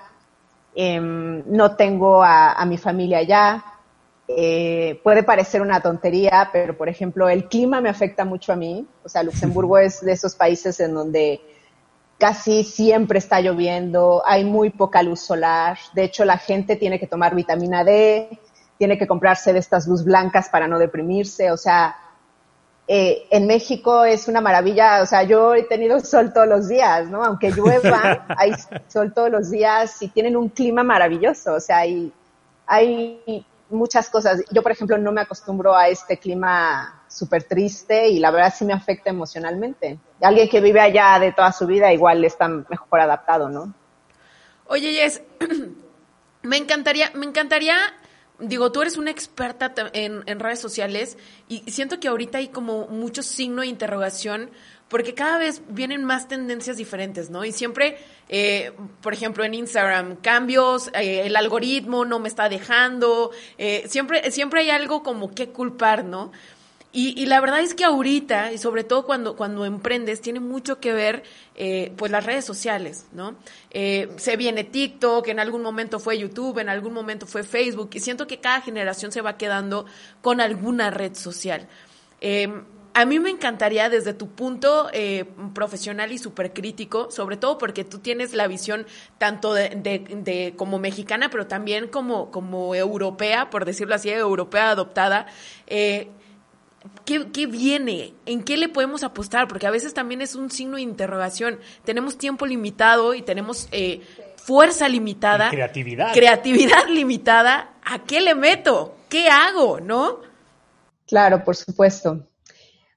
Em, 0.74 1.42
no 1.46 1.76
tengo 1.76 2.22
a, 2.22 2.52
a 2.52 2.64
mi 2.66 2.78
familia 2.78 3.18
allá. 3.18 3.64
Eh, 4.28 5.00
puede 5.02 5.24
parecer 5.24 5.60
una 5.60 5.80
tontería, 5.80 6.50
pero 6.52 6.76
por 6.76 6.88
ejemplo, 6.88 7.28
el 7.28 7.48
clima 7.48 7.80
me 7.80 7.88
afecta 7.88 8.24
mucho 8.24 8.52
a 8.52 8.56
mí. 8.56 8.86
O 9.02 9.08
sea, 9.08 9.22
Luxemburgo 9.22 9.78
es 9.78 10.00
de 10.00 10.12
esos 10.12 10.34
países 10.34 10.78
en 10.80 10.94
donde 10.94 11.40
casi 12.20 12.64
siempre 12.64 13.18
está 13.18 13.40
lloviendo, 13.40 14.22
hay 14.26 14.44
muy 14.44 14.70
poca 14.70 15.02
luz 15.02 15.20
solar. 15.20 15.78
De 15.94 16.04
hecho, 16.04 16.24
la 16.24 16.36
gente 16.38 16.76
tiene 16.76 17.00
que 17.00 17.06
tomar 17.06 17.34
vitamina 17.34 17.82
D, 17.82 18.28
tiene 18.80 18.96
que 18.96 19.06
comprarse 19.06 19.52
de 19.52 19.58
estas 19.58 19.86
luz 19.86 20.02
blancas 20.04 20.48
para 20.48 20.66
no 20.66 20.78
deprimirse. 20.78 21.52
O 21.52 21.58
sea, 21.58 21.94
eh, 22.88 23.26
en 23.28 23.46
México 23.46 24.06
es 24.06 24.26
una 24.26 24.40
maravilla. 24.40 25.02
O 25.02 25.06
sea, 25.06 25.22
yo 25.22 25.54
he 25.54 25.64
tenido 25.64 26.00
sol 26.14 26.32
todos 26.32 26.48
los 26.48 26.66
días, 26.66 27.06
¿no? 27.10 27.22
Aunque 27.22 27.50
llueva, 27.50 28.24
hay 28.38 28.52
sol 28.88 29.12
todos 29.12 29.30
los 29.30 29.50
días 29.50 30.00
y 30.00 30.08
tienen 30.08 30.34
un 30.34 30.48
clima 30.48 30.82
maravilloso. 30.82 31.52
O 31.52 31.60
sea, 31.60 31.80
hay, 31.80 32.10
hay 32.66 33.44
muchas 33.68 34.08
cosas. 34.08 34.42
Yo, 34.50 34.62
por 34.62 34.72
ejemplo, 34.72 34.96
no 34.96 35.12
me 35.12 35.20
acostumbro 35.20 35.76
a 35.76 35.88
este 35.88 36.16
clima 36.16 37.02
súper 37.06 37.44
triste 37.44 38.08
y 38.08 38.18
la 38.18 38.30
verdad 38.30 38.54
sí 38.56 38.64
me 38.64 38.72
afecta 38.72 39.10
emocionalmente. 39.10 39.98
Alguien 40.22 40.48
que 40.48 40.62
vive 40.62 40.80
allá 40.80 41.18
de 41.18 41.32
toda 41.32 41.52
su 41.52 41.66
vida 41.66 41.92
igual 41.92 42.24
está 42.24 42.48
mejor 42.48 43.00
adaptado, 43.00 43.50
¿no? 43.50 43.74
Oye, 44.68 44.94
Jess, 44.94 45.20
me 46.42 46.56
encantaría, 46.56 47.10
me 47.12 47.26
encantaría, 47.26 47.76
digo, 48.40 48.72
tú 48.72 48.82
eres 48.82 48.96
una 48.96 49.10
experta 49.10 49.72
en, 49.92 50.22
en 50.26 50.40
redes 50.40 50.60
sociales 50.60 51.18
y 51.48 51.60
siento 51.70 52.00
que 52.00 52.08
ahorita 52.08 52.38
hay 52.38 52.48
como 52.48 52.86
mucho 52.88 53.22
signo 53.22 53.62
de 53.62 53.68
interrogación 53.68 54.50
porque 54.90 55.14
cada 55.14 55.38
vez 55.38 55.62
vienen 55.68 56.04
más 56.04 56.26
tendencias 56.26 56.76
diferentes, 56.76 57.30
¿no? 57.30 57.44
Y 57.44 57.52
siempre, 57.52 57.96
eh, 58.28 58.72
por 59.00 59.14
ejemplo, 59.14 59.44
en 59.44 59.54
Instagram, 59.54 60.16
cambios, 60.16 60.88
eh, 60.88 61.22
el 61.24 61.36
algoritmo 61.36 62.04
no 62.04 62.18
me 62.18 62.28
está 62.28 62.48
dejando, 62.48 63.30
eh, 63.56 63.84
siempre, 63.86 64.30
siempre 64.32 64.62
hay 64.62 64.70
algo 64.70 65.04
como 65.04 65.32
que 65.32 65.50
culpar, 65.50 66.04
¿no? 66.04 66.32
Y, 66.92 67.20
y, 67.20 67.26
la 67.26 67.40
verdad 67.40 67.60
es 67.60 67.74
que 67.74 67.84
ahorita, 67.84 68.52
y 68.52 68.58
sobre 68.58 68.82
todo 68.82 69.06
cuando, 69.06 69.36
cuando 69.36 69.64
emprendes, 69.64 70.20
tiene 70.20 70.40
mucho 70.40 70.80
que 70.80 70.92
ver 70.92 71.22
eh, 71.54 71.92
pues 71.96 72.10
las 72.10 72.26
redes 72.26 72.44
sociales, 72.44 73.06
¿no? 73.12 73.36
Eh, 73.70 74.08
se 74.16 74.36
viene 74.36 74.64
TikTok, 74.64 75.28
en 75.28 75.38
algún 75.38 75.62
momento 75.62 76.00
fue 76.00 76.18
YouTube, 76.18 76.58
en 76.58 76.68
algún 76.68 76.92
momento 76.92 77.28
fue 77.28 77.44
Facebook, 77.44 77.90
y 77.92 78.00
siento 78.00 78.26
que 78.26 78.40
cada 78.40 78.60
generación 78.60 79.12
se 79.12 79.20
va 79.20 79.36
quedando 79.36 79.86
con 80.20 80.40
alguna 80.40 80.90
red 80.90 81.14
social. 81.14 81.68
Eh, 82.20 82.48
a 82.92 83.04
mí 83.04 83.20
me 83.20 83.30
encantaría 83.30 83.88
desde 83.88 84.14
tu 84.14 84.30
punto 84.30 84.88
eh, 84.92 85.24
profesional 85.54 86.10
y 86.12 86.18
súper 86.18 86.52
crítico, 86.52 87.10
sobre 87.10 87.36
todo 87.36 87.56
porque 87.56 87.84
tú 87.84 88.00
tienes 88.00 88.34
la 88.34 88.48
visión 88.48 88.86
tanto 89.18 89.54
de, 89.54 89.70
de, 89.70 90.54
como 90.56 90.78
mexicana, 90.78 91.30
pero 91.30 91.46
también 91.46 91.88
como, 91.88 92.30
como 92.30 92.74
europea, 92.74 93.48
por 93.48 93.64
decirlo 93.64 93.94
así, 93.94 94.10
europea 94.10 94.70
adoptada. 94.70 95.26
Eh, 95.66 96.08
¿Qué, 97.04 97.30
¿Qué, 97.30 97.46
viene? 97.46 98.14
¿En 98.24 98.42
qué 98.42 98.56
le 98.56 98.68
podemos 98.68 99.02
apostar? 99.02 99.48
Porque 99.48 99.66
a 99.66 99.70
veces 99.70 99.92
también 99.92 100.22
es 100.22 100.34
un 100.34 100.50
signo 100.50 100.76
de 100.76 100.82
interrogación. 100.82 101.60
Tenemos 101.84 102.16
tiempo 102.16 102.46
limitado 102.46 103.14
y 103.14 103.22
tenemos 103.22 103.68
eh, 103.72 104.00
fuerza 104.36 104.88
limitada. 104.88 105.48
Y 105.48 105.50
creatividad. 105.50 106.12
Creatividad 106.14 106.86
limitada. 106.88 107.74
¿A 107.84 108.04
qué 108.04 108.20
le 108.20 108.34
meto? 108.34 108.96
¿Qué 109.08 109.28
hago? 109.28 109.80
¿No? 109.80 110.20
Claro, 111.06 111.44
por 111.44 111.56
supuesto. 111.56 112.26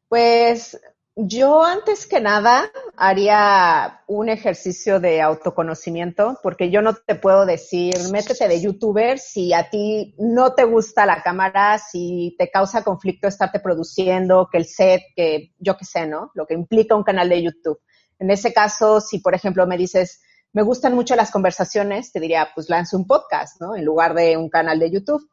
Pues 0.08 0.80
yo 1.16 1.64
antes 1.64 2.08
que 2.08 2.20
nada 2.20 2.72
haría 2.98 4.02
un 4.08 4.30
ejercicio 4.30 5.00
de 5.00 5.22
autoconocimiento, 5.22 6.40
porque 6.42 6.72
yo 6.72 6.82
no 6.82 6.96
te 6.96 7.16
puedo 7.16 7.46
decir, 7.46 7.94
métete 8.12 8.48
de 8.48 8.62
youtuber 8.62 9.20
si 9.20 9.54
a 9.54 9.70
ti 9.70 10.16
no 10.18 10.54
te 10.54 10.64
gusta 10.64 11.06
la 11.06 11.22
cámara, 11.22 11.78
si 11.78 12.36
te 12.40 12.50
causa 12.50 12.84
conflicto 12.84 13.28
estarte 13.28 13.60
produciendo, 13.60 14.50
que 14.52 14.58
el 14.58 14.66
set, 14.66 15.04
que 15.16 15.54
yo 15.60 15.78
qué 15.78 15.86
sé, 15.86 16.08
¿no? 16.08 16.32
Lo 16.34 16.48
que 16.48 16.56
implica 16.56 16.96
un 16.96 17.04
canal 17.04 17.30
de 17.30 17.44
YouTube. 17.44 17.80
En 18.18 18.32
ese 18.32 18.52
caso, 18.52 19.00
si 19.00 19.20
por 19.20 19.36
ejemplo 19.36 19.68
me 19.68 19.78
dices, 19.78 20.22
me 20.52 20.64
gustan 20.64 20.96
mucho 20.96 21.16
las 21.16 21.30
conversaciones, 21.30 22.12
te 22.12 22.20
diría, 22.20 22.50
pues 22.56 22.70
lance 22.70 22.96
un 22.96 23.06
podcast, 23.06 23.62
¿no? 23.62 23.76
En 23.76 23.86
lugar 23.86 24.16
de 24.16 24.36
un 24.38 24.50
canal 24.50 24.80
de 24.80 24.92
YouTube. 24.92 25.30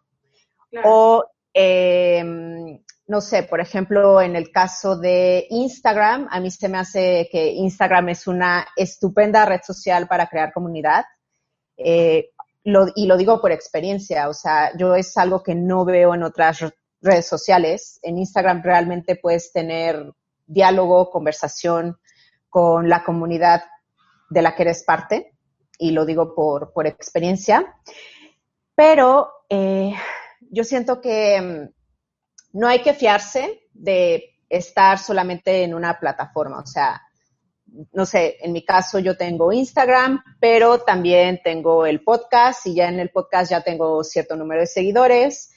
Claro. 0.71 0.89
O 0.91 1.25
eh, 1.55 2.83
no 3.11 3.21
sé, 3.21 3.43
por 3.43 3.59
ejemplo, 3.59 4.21
en 4.21 4.37
el 4.37 4.53
caso 4.53 4.97
de 4.97 5.45
Instagram, 5.51 6.29
a 6.31 6.39
mí 6.39 6.49
se 6.49 6.69
me 6.69 6.79
hace 6.79 7.29
que 7.33 7.49
Instagram 7.49 8.11
es 8.11 8.29
una 8.29 8.69
estupenda 8.77 9.45
red 9.45 9.63
social 9.67 10.07
para 10.07 10.29
crear 10.29 10.53
comunidad. 10.53 11.05
Eh, 11.77 12.31
y 12.63 13.07
lo 13.07 13.17
digo 13.17 13.41
por 13.41 13.51
experiencia, 13.51 14.29
o 14.29 14.33
sea, 14.33 14.77
yo 14.77 14.95
es 14.95 15.17
algo 15.17 15.43
que 15.43 15.57
no 15.57 15.85
veo 15.85 16.15
en 16.15 16.23
otras 16.23 16.61
redes 17.01 17.27
sociales. 17.27 17.99
En 18.03 18.17
Instagram 18.17 18.63
realmente 18.63 19.17
puedes 19.17 19.51
tener 19.53 20.13
diálogo, 20.47 21.11
conversación 21.11 21.99
con 22.49 22.89
la 22.89 23.03
comunidad 23.03 23.65
de 24.29 24.43
la 24.43 24.55
que 24.55 24.63
eres 24.63 24.85
parte, 24.85 25.33
y 25.79 25.91
lo 25.91 26.07
digo 26.07 26.33
por, 26.33 26.73
por 26.73 26.87
experiencia. 26.87 27.75
Pero 28.77 29.33
eh, 29.49 29.95
yo 30.49 30.63
siento 30.63 31.01
que 31.01 31.73
no 32.53 32.69
hay 32.69 32.83
que 32.83 32.95
fiarse 32.95 33.63
de 33.73 34.39
estar 34.49 34.99
solamente 34.99 35.63
en 35.63 35.75
una 35.75 35.99
plataforma. 35.99 36.61
O 36.61 36.67
sea, 36.67 37.01
no 37.93 38.05
sé, 38.05 38.37
en 38.41 38.53
mi 38.53 38.65
caso 38.65 38.99
yo 38.99 39.17
tengo 39.17 39.53
Instagram, 39.53 40.23
pero 40.41 40.81
también 40.81 41.41
tengo 41.43 41.87
el 41.87 42.03
podcast 42.03 42.67
y 42.67 42.75
ya 42.75 42.89
en 42.89 42.99
el 42.99 43.11
podcast 43.11 43.51
ya 43.51 43.63
tengo 43.63 44.03
cierto 44.03 44.37
número 44.37 44.61
de 44.61 44.67
seguidores. 44.67 45.53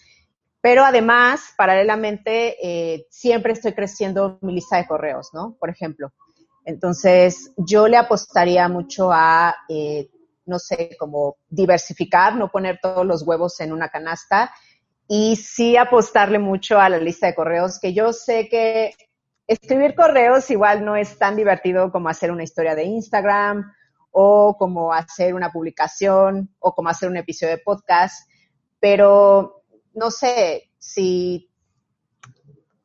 Pero 0.61 0.85
además, 0.85 1.53
paralelamente, 1.57 2.55
eh, 2.61 3.07
siempre 3.09 3.53
estoy 3.53 3.73
creciendo 3.73 4.37
mi 4.41 4.53
lista 4.53 4.77
de 4.77 4.87
correos, 4.87 5.31
¿no? 5.33 5.57
Por 5.59 5.69
ejemplo. 5.69 6.13
Entonces, 6.63 7.51
yo 7.57 7.89
le 7.89 7.97
apostaría 7.97 8.69
mucho 8.69 9.11
a, 9.11 9.53
eh, 9.67 10.09
no 10.45 10.59
sé, 10.59 10.95
como 10.97 11.35
diversificar, 11.49 12.35
no 12.35 12.49
poner 12.49 12.79
todos 12.81 13.05
los 13.05 13.23
huevos 13.23 13.59
en 13.59 13.73
una 13.73 13.89
canasta 13.89 14.53
y 15.07 15.35
sí 15.35 15.77
apostarle 15.77 16.39
mucho 16.39 16.79
a 16.79 16.89
la 16.89 16.97
lista 16.97 17.27
de 17.27 17.35
correos, 17.35 17.79
que 17.79 17.93
yo 17.93 18.13
sé 18.13 18.47
que 18.49 18.93
escribir 19.47 19.95
correos 19.95 20.49
igual 20.49 20.85
no 20.85 20.95
es 20.95 21.17
tan 21.17 21.35
divertido 21.35 21.91
como 21.91 22.09
hacer 22.09 22.31
una 22.31 22.43
historia 22.43 22.75
de 22.75 22.85
Instagram 22.85 23.71
o 24.11 24.55
como 24.57 24.93
hacer 24.93 25.33
una 25.33 25.51
publicación 25.51 26.55
o 26.59 26.73
como 26.73 26.89
hacer 26.89 27.09
un 27.09 27.17
episodio 27.17 27.53
de 27.53 27.63
podcast, 27.63 28.29
pero 28.79 29.63
no 29.93 30.11
sé 30.11 30.71
si 30.77 31.49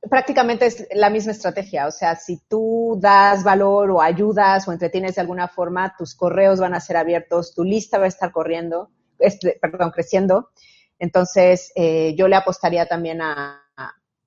prácticamente 0.09 0.67
es 0.67 0.87
la 0.93 1.11
misma 1.11 1.33
estrategia, 1.33 1.87
o 1.87 1.91
sea, 1.91 2.17
si 2.17 2.39
tú 2.49 2.99
das 3.01 3.45
valor 3.45 3.91
o 3.91 4.01
ayudas 4.01 4.67
o 4.67 4.73
entretienes 4.73 5.17
de 5.17 5.21
alguna 5.21 5.49
forma, 5.49 5.95
tus 5.99 6.15
correos 6.15 6.61
van 6.61 6.75
a 6.75 6.81
ser 6.81 6.97
abiertos, 6.97 7.55
tu 7.55 7.63
lista 7.63 7.99
va 7.99 8.05
a 8.05 8.09
estar 8.09 8.33
corriendo, 8.33 8.91
este, 9.19 9.59
perdón, 9.61 9.91
creciendo 9.91 10.51
entonces, 10.99 11.73
eh, 11.75 12.15
yo 12.17 12.29
le 12.29 12.37
apostaría 12.37 12.87
también 12.87 13.21
a, 13.23 13.65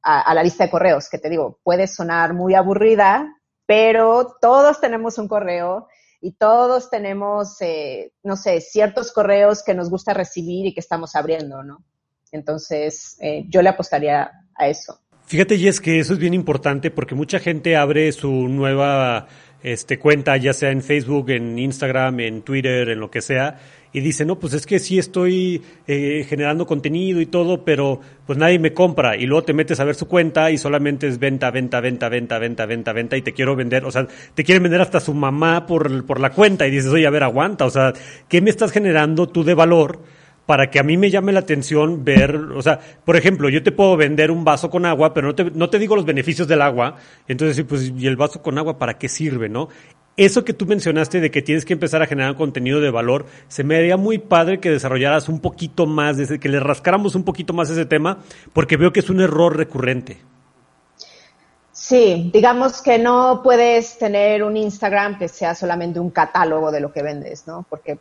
la 0.03 0.43
lista 0.43 0.63
de 0.63 0.71
correos, 0.71 1.10
que 1.10 1.19
te 1.19 1.29
digo, 1.29 1.60
puede 1.63 1.86
sonar 1.86 2.34
muy 2.34 2.55
aburrida, 2.55 3.36
pero 3.67 4.36
todos 4.41 4.81
tenemos 4.81 5.19
un 5.19 5.27
correo 5.27 5.88
y 6.19 6.34
todos 6.34 6.89
tenemos, 6.89 7.62
eh, 7.62 8.12
no 8.23 8.36
sé, 8.36 8.62
ciertos 8.62 9.12
correos 9.12 9.63
que 9.63 9.75
nos 9.75 9.91
gusta 9.91 10.13
recibir 10.13 10.65
y 10.65 10.73
que 10.73 10.79
estamos 10.79 11.15
abriendo, 11.15 11.63
¿no? 11.63 11.84
Entonces, 12.31 13.17
eh, 13.19 13.45
yo 13.47 13.62
le 13.62 13.69
apostaría 13.69 14.31
a 14.55 14.67
eso. 14.67 14.99
Fíjate, 15.25 15.57
Jess, 15.57 15.79
que 15.79 15.99
eso 15.99 16.13
es 16.13 16.19
bien 16.19 16.34
importante 16.34 16.89
porque 16.89 17.15
mucha 17.15 17.39
gente 17.39 17.75
abre 17.75 18.12
su 18.12 18.31
nueva 18.31 19.27
este, 19.63 19.99
cuenta, 19.99 20.36
ya 20.38 20.53
sea 20.53 20.71
en 20.71 20.81
Facebook, 20.81 21.29
en 21.29 21.60
Instagram, 21.60 22.19
en 22.21 22.41
Twitter, 22.41 22.89
en 22.89 22.99
lo 22.99 23.12
que 23.12 23.21
sea, 23.21 23.60
y 23.93 23.99
dice, 23.99 24.25
no, 24.25 24.39
pues 24.39 24.54
es 24.54 24.65
que 24.65 24.80
sí 24.80 24.97
estoy 24.97 25.62
eh, 25.88 26.25
generando 26.27 26.65
contenido 26.65 27.19
y 27.19 27.25
todo, 27.25 27.65
pero 27.65 27.99
pues 28.25 28.38
nadie 28.38 28.58
me 28.60 28.73
compra. 28.73 29.17
Y 29.17 29.25
luego 29.25 29.43
te 29.43 29.54
metes 29.54 29.80
a 29.80 29.84
ver 29.84 29.95
su 29.95 30.08
cuenta 30.08 30.49
y 30.51 30.58
solamente 30.58 31.08
es 31.08 31.19
venta, 31.19 31.51
venta, 31.51 31.82
venta, 31.82 32.10
venta, 32.10 32.38
venta, 32.38 32.65
venta, 32.65 32.93
venta, 32.93 33.17
y 33.17 33.21
te 33.21 33.34
quiero 33.34 33.56
vender, 33.56 33.86
o 33.86 33.91
sea, 33.91 34.08
te 34.34 34.43
quieren 34.43 34.63
vender 34.63 34.82
hasta 34.82 34.99
su 34.99 35.13
mamá 35.13 35.65
por, 35.65 36.06
por 36.06 36.19
la 36.19 36.32
cuenta 36.32 36.67
y 36.67 36.71
dices, 36.71 36.91
oye, 36.91 37.06
a 37.06 37.10
ver, 37.10 37.23
aguanta, 37.23 37.65
o 37.65 37.69
sea, 37.69 37.93
¿qué 38.30 38.41
me 38.41 38.49
estás 38.49 38.71
generando 38.71 39.27
tú 39.27 39.43
de 39.43 39.54
valor? 39.54 39.99
para 40.45 40.69
que 40.69 40.80
a 40.80 40.84
mí 40.84 40.97
me 40.97 41.10
llame 41.10 41.32
la 41.32 41.39
atención 41.39 42.04
ver, 42.04 42.36
o 42.36 42.62
sea, 42.62 42.77
por 43.06 43.15
ejemplo, 43.15 43.47
yo 43.47 43.63
te 43.63 43.71
puedo 43.71 43.95
vender 43.95 44.32
un 44.32 44.43
vaso 44.43 44.69
con 44.69 44.86
agua, 44.86 45.13
pero 45.13 45.27
no 45.27 45.36
te, 45.36 45.45
no 45.45 45.69
te 45.69 45.80
digo 45.80 45.95
los 45.95 46.04
beneficios 46.04 46.45
del 46.45 46.62
agua, 46.62 46.97
entonces, 47.27 47.63
pues, 47.63 47.93
¿y 47.95 48.08
el 48.08 48.17
vaso 48.17 48.41
con 48.41 48.58
agua 48.58 48.77
para 48.77 48.97
qué 48.97 49.08
sirve, 49.08 49.47
no? 49.47 49.69
Eso 50.25 50.45
que 50.45 50.53
tú 50.53 50.65
mencionaste 50.65 51.19
de 51.19 51.31
que 51.31 51.41
tienes 51.41 51.65
que 51.65 51.73
empezar 51.73 52.01
a 52.01 52.07
generar 52.07 52.36
contenido 52.36 52.79
de 52.79 52.91
valor, 52.91 53.25
se 53.47 53.63
me 53.63 53.77
haría 53.77 53.97
muy 53.97 54.17
padre 54.17 54.60
que 54.60 54.69
desarrollaras 54.69 55.29
un 55.29 55.39
poquito 55.39 55.86
más, 55.86 56.17
desde 56.17 56.39
que 56.39 56.49
le 56.49 56.60
rascáramos 56.60 57.15
un 57.15 57.23
poquito 57.23 57.53
más 57.53 57.69
ese 57.69 57.86
tema, 57.86 58.19
porque 58.53 58.77
veo 58.77 58.93
que 58.93 58.99
es 58.99 59.10
un 59.10 59.21
error 59.21 59.57
recurrente. 59.57 60.19
Sí, 61.71 62.29
digamos 62.34 62.81
que 62.81 62.99
no 62.99 63.41
puedes 63.43 63.97
tener 63.97 64.43
un 64.43 64.55
Instagram 64.55 65.17
que 65.17 65.27
sea 65.27 65.55
solamente 65.55 65.99
un 65.99 66.12
catálogo 66.12 66.71
de 66.71 66.79
lo 66.79 66.93
que 66.93 67.01
vendes, 67.01 67.47
¿no? 67.47 67.65
Porque 67.69 67.97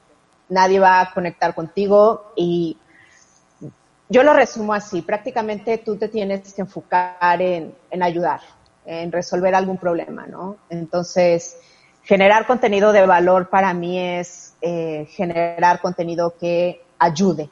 nadie 0.51 0.79
va 0.79 1.01
a 1.01 1.15
conectar 1.15 1.55
contigo 1.55 2.33
y 2.37 2.77
yo 4.11 4.23
lo 4.25 4.35
resumo 4.35 4.75
así, 4.75 5.03
prácticamente 5.03 5.79
tú 5.79 5.97
te 5.97 6.09
tienes 6.09 6.53
que 6.53 6.63
enfocar 6.63 7.41
en, 7.41 7.75
en 7.91 8.03
ayudar, 8.03 8.41
en 8.85 9.11
resolver 9.11 9.55
algún 9.55 9.79
problema, 9.79 10.27
¿no? 10.27 10.57
Entonces, 10.69 11.57
generar 12.11 12.45
contenido 12.45 12.93
de 12.93 13.07
valor 13.07 13.51
para 13.51 13.73
mí 13.73 13.97
es 13.97 14.55
eh, 14.63 15.07
generar 15.13 15.81
contenido 15.81 16.35
que 16.41 16.83
ayude, 16.99 17.49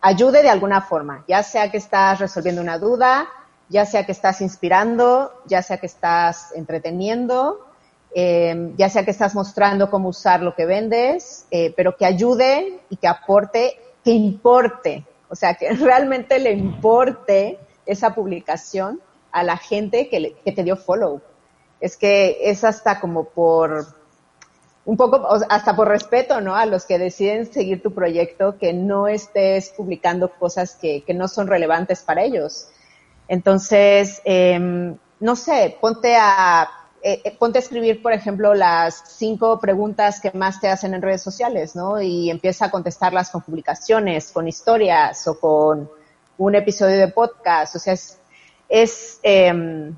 ayude 0.00 0.42
de 0.42 0.48
alguna 0.48 0.80
forma, 0.80 1.24
ya 1.28 1.42
sea 1.42 1.70
que 1.70 1.76
estás 1.76 2.18
resolviendo 2.18 2.62
una 2.62 2.78
duda, 2.78 3.28
ya 3.68 3.84
sea 3.84 4.06
que 4.06 4.12
estás 4.12 4.40
inspirando, 4.40 5.30
ya 5.44 5.60
sea 5.60 5.76
que 5.76 5.84
estás 5.84 6.52
entreteniendo, 6.54 7.66
eh, 8.14 8.72
ya 8.78 8.88
sea 8.88 9.04
que 9.04 9.10
estás 9.10 9.34
mostrando 9.34 9.90
cómo 9.90 10.08
usar 10.08 10.40
lo 10.40 10.54
que 10.54 10.64
vendes, 10.64 11.44
eh, 11.50 11.74
pero 11.76 11.98
que 11.98 12.06
ayude 12.06 12.80
y 12.88 12.96
que 12.96 13.08
aporte, 13.08 13.78
que 14.02 14.12
importe, 14.12 15.04
o 15.28 15.34
sea, 15.34 15.52
que 15.52 15.68
realmente 15.74 16.38
le 16.38 16.52
importe 16.52 17.58
esa 17.84 18.14
publicación 18.14 19.02
a 19.32 19.42
la 19.42 19.58
gente 19.58 20.08
que, 20.08 20.20
le, 20.20 20.32
que 20.46 20.52
te 20.52 20.62
dio 20.62 20.78
follow. 20.78 21.20
Es 21.80 21.96
que 21.96 22.38
es 22.42 22.64
hasta 22.64 23.00
como 23.00 23.24
por, 23.24 23.86
un 24.86 24.96
poco, 24.96 25.28
hasta 25.48 25.74
por 25.76 25.88
respeto, 25.88 26.40
¿no? 26.40 26.54
A 26.54 26.64
los 26.64 26.86
que 26.86 26.98
deciden 26.98 27.52
seguir 27.52 27.82
tu 27.82 27.92
proyecto, 27.92 28.56
que 28.56 28.72
no 28.72 29.08
estés 29.08 29.70
publicando 29.70 30.30
cosas 30.30 30.76
que, 30.76 31.04
no 31.14 31.28
son 31.28 31.48
relevantes 31.48 32.02
para 32.02 32.22
ellos. 32.22 32.68
Entonces, 33.28 34.22
eh, 34.24 34.94
no 35.20 35.36
sé, 35.36 35.76
ponte 35.80 36.16
a, 36.16 36.68
eh, 37.02 37.36
ponte 37.38 37.58
a 37.58 37.62
escribir, 37.62 38.02
por 38.02 38.12
ejemplo, 38.12 38.54
las 38.54 39.02
cinco 39.16 39.60
preguntas 39.60 40.20
que 40.20 40.32
más 40.32 40.60
te 40.60 40.68
hacen 40.68 40.94
en 40.94 41.02
redes 41.02 41.22
sociales, 41.22 41.76
¿no? 41.76 42.00
Y 42.00 42.30
empieza 42.30 42.66
a 42.66 42.70
contestarlas 42.70 43.30
con 43.30 43.42
publicaciones, 43.42 44.32
con 44.32 44.48
historias 44.48 45.26
o 45.28 45.38
con 45.38 45.90
un 46.38 46.54
episodio 46.54 46.96
de 46.98 47.08
podcast. 47.08 47.76
O 47.76 47.78
sea, 47.78 47.92
es, 47.92 48.18
es, 48.68 49.20
eh, 49.22 49.92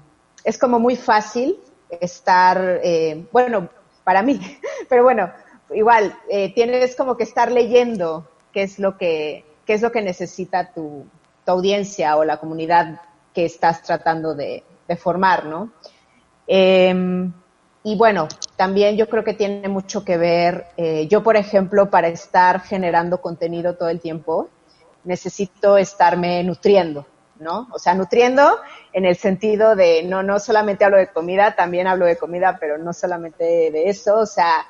es 0.44 0.58
como 0.58 0.78
muy 0.78 0.96
fácil 0.96 1.58
estar, 2.00 2.80
eh, 2.82 3.26
bueno, 3.32 3.68
para 4.04 4.22
mí, 4.22 4.40
pero 4.88 5.02
bueno, 5.02 5.30
igual, 5.70 6.14
eh, 6.30 6.52
tienes 6.54 6.96
como 6.96 7.16
que 7.16 7.24
estar 7.24 7.50
leyendo 7.50 8.28
qué 8.52 8.62
es 8.62 8.78
lo 8.78 8.96
que, 8.96 9.44
qué 9.66 9.74
es 9.74 9.82
lo 9.82 9.92
que 9.92 10.02
necesita 10.02 10.72
tu, 10.72 11.06
tu 11.44 11.52
audiencia 11.52 12.16
o 12.16 12.24
la 12.24 12.38
comunidad 12.38 13.00
que 13.34 13.44
estás 13.44 13.82
tratando 13.82 14.34
de, 14.34 14.64
de 14.86 14.96
formar, 14.96 15.44
¿no? 15.46 15.72
Eh, 16.46 17.30
y 17.84 17.96
bueno, 17.96 18.28
también 18.56 18.96
yo 18.96 19.08
creo 19.08 19.24
que 19.24 19.34
tiene 19.34 19.68
mucho 19.68 20.04
que 20.04 20.18
ver, 20.18 20.66
eh, 20.76 21.06
yo 21.08 21.22
por 21.22 21.36
ejemplo, 21.36 21.88
para 21.88 22.08
estar 22.08 22.60
generando 22.60 23.22
contenido 23.22 23.76
todo 23.76 23.88
el 23.88 24.00
tiempo, 24.00 24.50
necesito 25.04 25.78
estarme 25.78 26.42
nutriendo, 26.44 27.06
¿no? 27.40 27.68
O 27.72 27.78
sea, 27.78 27.94
nutriendo 27.94 28.58
en 28.92 29.04
el 29.04 29.16
sentido 29.16 29.76
de, 29.76 30.02
no, 30.02 30.22
no 30.22 30.38
solamente 30.38 30.84
hablo 30.84 30.98
de 30.98 31.08
comida, 31.08 31.54
también 31.54 31.86
hablo 31.86 32.06
de 32.06 32.16
comida, 32.16 32.58
pero 32.60 32.78
no 32.78 32.92
solamente 32.92 33.44
de 33.44 33.88
eso, 33.88 34.18
o 34.18 34.26
sea, 34.26 34.66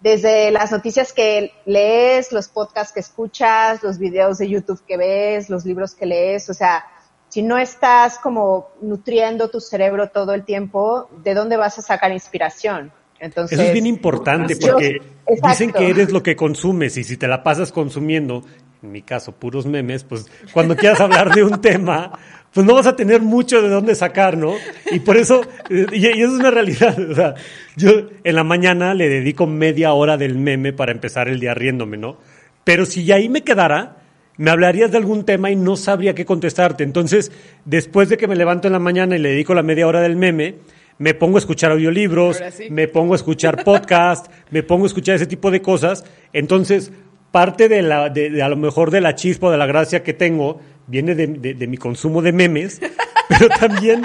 desde 0.00 0.50
las 0.50 0.72
noticias 0.72 1.12
que 1.12 1.52
lees, 1.64 2.32
los 2.32 2.48
podcasts 2.48 2.92
que 2.92 3.00
escuchas, 3.00 3.82
los 3.82 3.98
videos 3.98 4.38
de 4.38 4.48
YouTube 4.48 4.82
que 4.86 4.96
ves, 4.96 5.48
los 5.48 5.64
libros 5.64 5.94
que 5.94 6.06
lees, 6.06 6.50
o 6.50 6.54
sea, 6.54 6.84
si 7.28 7.42
no 7.42 7.56
estás 7.56 8.18
como 8.18 8.70
nutriendo 8.82 9.48
tu 9.48 9.60
cerebro 9.60 10.10
todo 10.10 10.34
el 10.34 10.44
tiempo, 10.44 11.08
¿de 11.22 11.34
dónde 11.34 11.56
vas 11.56 11.78
a 11.78 11.82
sacar 11.82 12.12
inspiración? 12.12 12.92
Entonces, 13.20 13.58
Eso 13.58 13.68
es 13.68 13.72
bien 13.72 13.86
importante 13.86 14.56
porque 14.56 14.98
yo, 15.00 15.48
dicen 15.48 15.72
que 15.72 15.88
eres 15.88 16.10
lo 16.10 16.24
que 16.24 16.34
consumes 16.34 16.96
y 16.96 17.04
si 17.04 17.16
te 17.16 17.28
la 17.28 17.44
pasas 17.44 17.70
consumiendo, 17.70 18.42
en 18.82 18.90
mi 18.90 19.02
caso, 19.02 19.32
puros 19.32 19.64
memes, 19.64 20.04
pues 20.04 20.26
cuando 20.52 20.76
quieras 20.76 21.00
hablar 21.00 21.32
de 21.34 21.44
un 21.44 21.60
tema, 21.60 22.18
pues 22.52 22.66
no 22.66 22.74
vas 22.74 22.86
a 22.86 22.96
tener 22.96 23.22
mucho 23.22 23.62
de 23.62 23.68
dónde 23.68 23.94
sacar, 23.94 24.36
¿no? 24.36 24.54
Y 24.90 25.00
por 25.00 25.16
eso, 25.16 25.42
y, 25.70 26.06
eso 26.06 26.34
es 26.34 26.40
una 26.40 26.50
realidad, 26.50 26.98
o 26.98 27.14
sea, 27.14 27.34
yo 27.76 27.92
en 28.24 28.34
la 28.34 28.44
mañana 28.44 28.94
le 28.94 29.08
dedico 29.08 29.46
media 29.46 29.92
hora 29.92 30.16
del 30.16 30.36
meme 30.36 30.72
para 30.72 30.92
empezar 30.92 31.28
el 31.28 31.40
día 31.40 31.54
riéndome, 31.54 31.96
¿no? 31.96 32.18
Pero 32.64 32.84
si 32.84 33.10
ahí 33.12 33.28
me 33.28 33.42
quedara, 33.42 33.96
me 34.36 34.50
hablarías 34.50 34.90
de 34.90 34.98
algún 34.98 35.24
tema 35.24 35.50
y 35.50 35.56
no 35.56 35.76
sabría 35.76 36.14
qué 36.14 36.24
contestarte. 36.24 36.84
Entonces, 36.84 37.32
después 37.64 38.08
de 38.08 38.16
que 38.16 38.28
me 38.28 38.36
levanto 38.36 38.66
en 38.66 38.72
la 38.72 38.78
mañana 38.78 39.16
y 39.16 39.18
le 39.18 39.30
dedico 39.30 39.54
la 39.54 39.62
media 39.62 39.86
hora 39.86 40.00
del 40.00 40.16
meme, 40.16 40.56
me 40.98 41.14
pongo 41.14 41.36
a 41.36 41.40
escuchar 41.40 41.72
audiolibros, 41.72 42.40
sí. 42.52 42.64
me 42.70 42.86
pongo 42.88 43.14
a 43.14 43.16
escuchar 43.16 43.64
podcast, 43.64 44.30
me 44.50 44.62
pongo 44.62 44.84
a 44.84 44.86
escuchar 44.86 45.16
ese 45.16 45.26
tipo 45.26 45.50
de 45.50 45.60
cosas. 45.60 46.04
Entonces, 46.32 46.92
parte 47.32 47.68
de 47.68 47.82
la, 47.82 48.10
de, 48.10 48.42
a 48.42 48.48
lo 48.48 48.56
mejor 48.56 48.90
de 48.92 49.00
la 49.00 49.16
chispa, 49.16 49.50
de 49.50 49.58
la 49.58 49.66
gracia 49.66 50.04
que 50.04 50.12
tengo, 50.12 50.60
viene 50.86 51.14
de, 51.14 51.26
de, 51.26 51.54
de 51.54 51.66
mi 51.66 51.78
consumo 51.78 52.22
de 52.22 52.32
memes, 52.32 52.80
pero 53.28 53.48
también, 53.48 54.02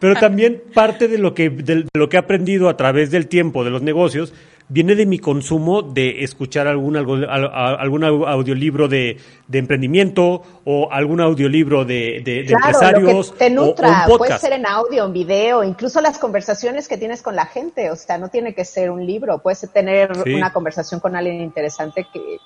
pero 0.00 0.14
también 0.16 0.60
parte 0.72 1.06
de 1.06 1.18
lo 1.18 1.34
que, 1.34 1.50
de 1.50 1.86
lo 1.94 2.08
que 2.08 2.16
he 2.16 2.18
aprendido 2.18 2.68
a 2.68 2.76
través 2.76 3.10
del 3.10 3.28
tiempo 3.28 3.62
de 3.62 3.70
los 3.70 3.82
negocios, 3.82 4.32
viene 4.68 4.94
de 4.94 5.06
mi 5.06 5.18
consumo 5.18 5.82
de 5.82 6.24
escuchar 6.24 6.66
algún, 6.66 6.96
algún, 6.96 7.24
algún 7.24 8.04
audiolibro 8.04 8.88
de, 8.88 9.18
de, 9.46 9.58
emprendimiento 9.58 10.42
o 10.64 10.90
algún 10.90 11.20
audiolibro 11.20 11.84
de, 11.84 12.22
de, 12.24 12.42
de 12.42 12.46
claro, 12.46 12.66
empresarios. 12.66 13.28
Lo 13.28 13.32
que 13.32 13.38
te 13.38 13.50
nutra, 13.50 14.06
o, 14.08 14.18
puede 14.18 14.38
ser 14.38 14.52
en 14.52 14.66
audio, 14.66 15.04
en 15.04 15.12
video, 15.12 15.62
incluso 15.62 16.00
las 16.00 16.18
conversaciones 16.18 16.88
que 16.88 16.96
tienes 16.96 17.22
con 17.22 17.36
la 17.36 17.46
gente. 17.46 17.90
O 17.90 17.96
sea, 17.96 18.18
no 18.18 18.28
tiene 18.28 18.54
que 18.54 18.64
ser 18.64 18.90
un 18.90 19.04
libro, 19.06 19.38
puedes 19.38 19.70
tener 19.72 20.14
sí. 20.24 20.34
una 20.34 20.52
conversación 20.52 21.00
con 21.00 21.14
alguien 21.14 21.40
interesante 21.40 22.06
que, 22.12 22.38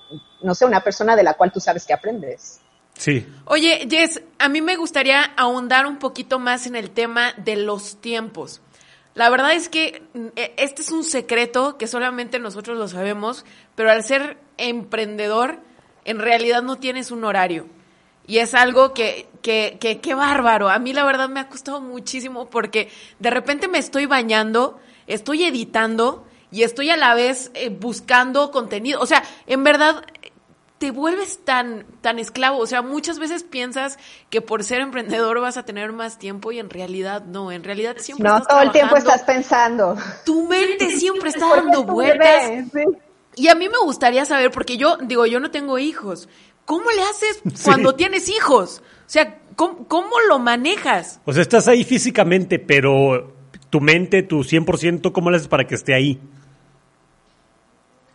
no 0.43 0.55
sé, 0.55 0.65
una 0.67 0.83
persona 0.83 1.15
de 1.15 1.23
la 1.23 1.35
cual 1.35 1.53
tú 1.53 1.61
sabes 1.61 1.87
que 1.87 1.93
aprendes. 1.93 2.61
Sí. 2.95 3.25
Oye, 3.45 3.87
Jess, 3.89 4.21
a 4.41 4.49
mí 4.49 4.61
me 4.61 4.77
gustaría 4.77 5.23
ahondar 5.37 5.87
un 5.87 5.99
poquito 5.99 6.41
más 6.41 6.67
en 6.67 6.75
el 6.75 6.91
tema 6.91 7.33
de 7.37 7.55
los 7.55 8.01
tiempos. 8.01 8.61
La 9.19 9.31
verdad 9.31 9.53
es 9.53 9.69
que 9.69 10.05
este 10.57 10.81
es 10.81 10.93
un 10.93 11.03
secreto 11.03 11.77
que 11.77 11.89
solamente 11.89 12.39
nosotros 12.39 12.79
lo 12.79 12.87
sabemos, 12.87 13.45
pero 13.75 13.91
al 13.91 14.05
ser 14.05 14.39
emprendedor, 14.59 15.59
en 16.05 16.21
realidad 16.21 16.63
no 16.63 16.77
tienes 16.77 17.11
un 17.11 17.25
horario. 17.25 17.67
Y 18.29 18.39
es 18.39 18.55
algo 18.55 18.95
que, 18.95 19.29
que, 19.43 19.77
que, 19.81 19.99
qué 19.99 20.15
bárbaro. 20.15 20.69
A 20.69 20.79
mí 20.79 20.93
la 20.93 21.05
verdad 21.05 21.29
me 21.29 21.41
ha 21.41 21.49
costado 21.49 21.81
muchísimo 21.81 22.49
porque 22.49 22.91
de 23.19 23.31
repente 23.31 23.67
me 23.67 23.79
estoy 23.79 24.07
bañando, 24.07 24.79
estoy 25.09 25.43
editando 25.43 26.25
y 26.53 26.63
estoy 26.63 26.91
a 26.91 26.97
la 26.97 27.15
vez 27.15 27.51
eh, 27.55 27.71
buscando 27.71 28.53
contenido. 28.53 29.01
O 29.01 29.07
sea, 29.07 29.25
en 29.49 29.65
verdad 29.65 30.05
te 30.79 30.93
vuelves 30.93 31.45
tan, 31.45 31.85
tan 32.01 32.19
esclavo. 32.19 32.59
O 32.59 32.67
sea, 32.67 32.83
muchas 32.83 33.19
veces 33.19 33.43
piensas 33.43 33.99
que 34.31 34.41
por 34.41 34.65
ser 34.65 34.81
emprendedor 34.81 35.41
vas 35.41 35.57
a 35.57 35.65
tener 35.65 35.93
más 35.93 36.19
tiempo 36.19 36.53
y 36.53 36.59
en 36.59 36.71
realidad 36.71 37.25
no. 37.25 37.53
En 37.53 37.65
realidad 37.65 37.97
siempre 37.99 38.29
no, 38.29 38.37
estás 38.37 38.49
todo 38.49 38.63
el 38.63 38.73
tiempo 38.73 38.97
estás 38.97 39.23
pensando. 39.23 39.97
Tu 40.25 40.47
mente 40.47 40.91
siempre 40.91 41.31
está 41.31 41.49
dando 41.57 41.85
vueltas. 41.85 42.67
Sí. 42.73 42.85
Y 43.35 43.49
a 43.49 43.55
mí 43.55 43.69
me 43.69 43.79
gustaría 43.79 44.25
saber, 44.25 44.51
porque 44.51 44.77
yo 44.77 44.97
digo, 44.99 45.27
yo 45.27 45.41
no 45.41 45.51
tengo 45.51 45.79
hijos. 45.79 46.29
¿Cómo 46.65 46.91
le 46.91 47.03
haces 47.03 47.43
cuando 47.65 47.91
sí. 47.91 47.97
tienes 47.97 48.29
hijos? 48.29 48.83
O 49.07 49.11
sea, 49.11 49.39
¿cómo, 49.57 49.87
¿cómo, 49.89 50.11
lo 50.29 50.39
manejas? 50.39 51.21
O 51.25 51.33
sea, 51.33 51.43
estás 51.43 51.67
ahí 51.67 51.83
físicamente, 51.85 52.59
pero 52.59 53.35
tu 53.71 53.81
mente, 53.81 54.23
tu 54.23 54.41
100%, 54.41 55.13
¿cómo 55.13 55.31
le 55.31 55.37
haces 55.37 55.49
para 55.49 55.67
que 55.67 55.75
esté 55.75 55.95
ahí? 55.95 56.21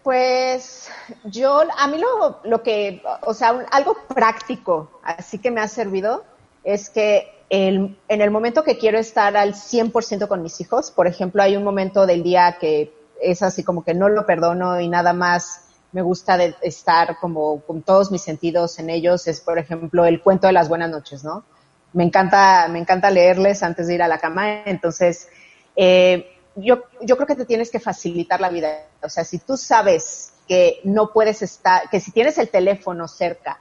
Pues 0.04 0.83
yo, 1.24 1.62
a 1.78 1.88
mí 1.88 1.98
lo, 1.98 2.40
lo 2.44 2.64
que, 2.64 3.02
o 3.22 3.34
sea, 3.34 3.66
algo 3.72 3.98
práctico, 4.08 5.00
así 5.04 5.40
que 5.40 5.52
me 5.52 5.62
ha 5.62 5.68
servido, 5.68 6.24
es 6.64 6.90
que 6.90 7.44
el, 7.50 7.98
en 8.08 8.22
el 8.22 8.32
momento 8.32 8.64
que 8.64 8.78
quiero 8.78 8.98
estar 8.98 9.36
al 9.38 9.54
100% 9.54 10.28
con 10.28 10.42
mis 10.42 10.60
hijos, 10.62 10.92
por 10.92 11.08
ejemplo, 11.08 11.44
hay 11.44 11.56
un 11.56 11.64
momento 11.64 12.06
del 12.06 12.24
día 12.24 12.58
que 12.60 12.94
es 13.22 13.42
así 13.42 13.64
como 13.64 13.84
que 13.84 13.94
no 13.94 14.10
lo 14.10 14.26
perdono 14.26 14.80
y 14.80 14.88
nada 14.88 15.14
más 15.14 15.66
me 15.92 16.02
gusta 16.02 16.38
de 16.38 16.56
estar 16.62 17.18
como 17.20 17.62
con 17.62 17.84
todos 17.84 18.12
mis 18.12 18.24
sentidos 18.24 18.80
en 18.80 18.90
ellos, 18.90 19.28
es 19.28 19.40
por 19.40 19.60
ejemplo 19.60 20.06
el 20.06 20.22
cuento 20.22 20.48
de 20.48 20.54
las 20.54 20.68
buenas 20.68 20.90
noches, 20.90 21.24
¿no? 21.24 21.46
Me 21.94 22.04
encanta, 22.04 22.68
me 22.70 22.80
encanta 22.80 23.12
leerles 23.12 23.62
antes 23.62 23.88
de 23.88 23.96
ir 23.96 24.02
a 24.02 24.08
la 24.08 24.18
cama, 24.18 24.64
entonces, 24.66 25.30
eh, 25.76 26.32
yo, 26.56 26.84
yo 27.02 27.16
creo 27.16 27.28
que 27.28 27.36
te 27.36 27.46
tienes 27.46 27.70
que 27.70 27.80
facilitar 27.80 28.42
la 28.42 28.50
vida. 28.50 28.88
O 29.02 29.10
sea, 29.10 29.24
si 29.24 29.40
tú 29.40 29.58
sabes 29.58 30.33
que 30.48 30.82
no 30.84 31.12
puedes 31.12 31.42
estar, 31.42 31.90
que 31.90 32.00
si 32.00 32.12
tienes 32.12 32.38
el 32.38 32.50
teléfono 32.50 33.08
cerca 33.08 33.60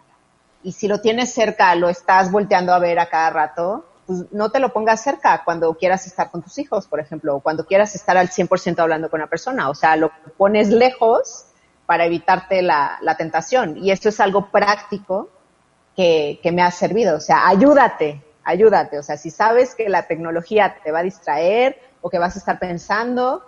y 0.62 0.72
si 0.72 0.88
lo 0.88 1.00
tienes 1.00 1.32
cerca 1.32 1.74
lo 1.74 1.88
estás 1.88 2.30
volteando 2.30 2.72
a 2.72 2.78
ver 2.78 2.98
a 2.98 3.08
cada 3.08 3.30
rato, 3.30 3.86
pues 4.06 4.32
no 4.32 4.50
te 4.50 4.58
lo 4.58 4.72
pongas 4.72 5.02
cerca 5.02 5.42
cuando 5.44 5.74
quieras 5.74 6.06
estar 6.06 6.30
con 6.30 6.42
tus 6.42 6.58
hijos, 6.58 6.86
por 6.86 7.00
ejemplo, 7.00 7.36
o 7.36 7.40
cuando 7.40 7.66
quieras 7.66 7.94
estar 7.94 8.16
al 8.16 8.28
100% 8.28 8.78
hablando 8.78 9.08
con 9.10 9.20
una 9.20 9.28
persona. 9.28 9.70
O 9.70 9.74
sea, 9.74 9.96
lo 9.96 10.10
pones 10.36 10.68
lejos 10.68 11.46
para 11.86 12.04
evitarte 12.04 12.62
la, 12.62 12.98
la 13.00 13.16
tentación. 13.16 13.76
Y 13.78 13.90
esto 13.90 14.08
es 14.08 14.20
algo 14.20 14.50
práctico 14.50 15.30
que, 15.96 16.40
que 16.42 16.52
me 16.52 16.62
ha 16.62 16.70
servido. 16.70 17.16
O 17.16 17.20
sea, 17.20 17.46
ayúdate, 17.46 18.22
ayúdate. 18.44 18.98
O 18.98 19.02
sea, 19.02 19.16
si 19.16 19.30
sabes 19.30 19.74
que 19.74 19.88
la 19.88 20.06
tecnología 20.06 20.76
te 20.82 20.90
va 20.90 21.00
a 21.00 21.04
distraer 21.04 21.78
o 22.00 22.10
que 22.10 22.18
vas 22.18 22.34
a 22.34 22.38
estar 22.38 22.58
pensando, 22.58 23.44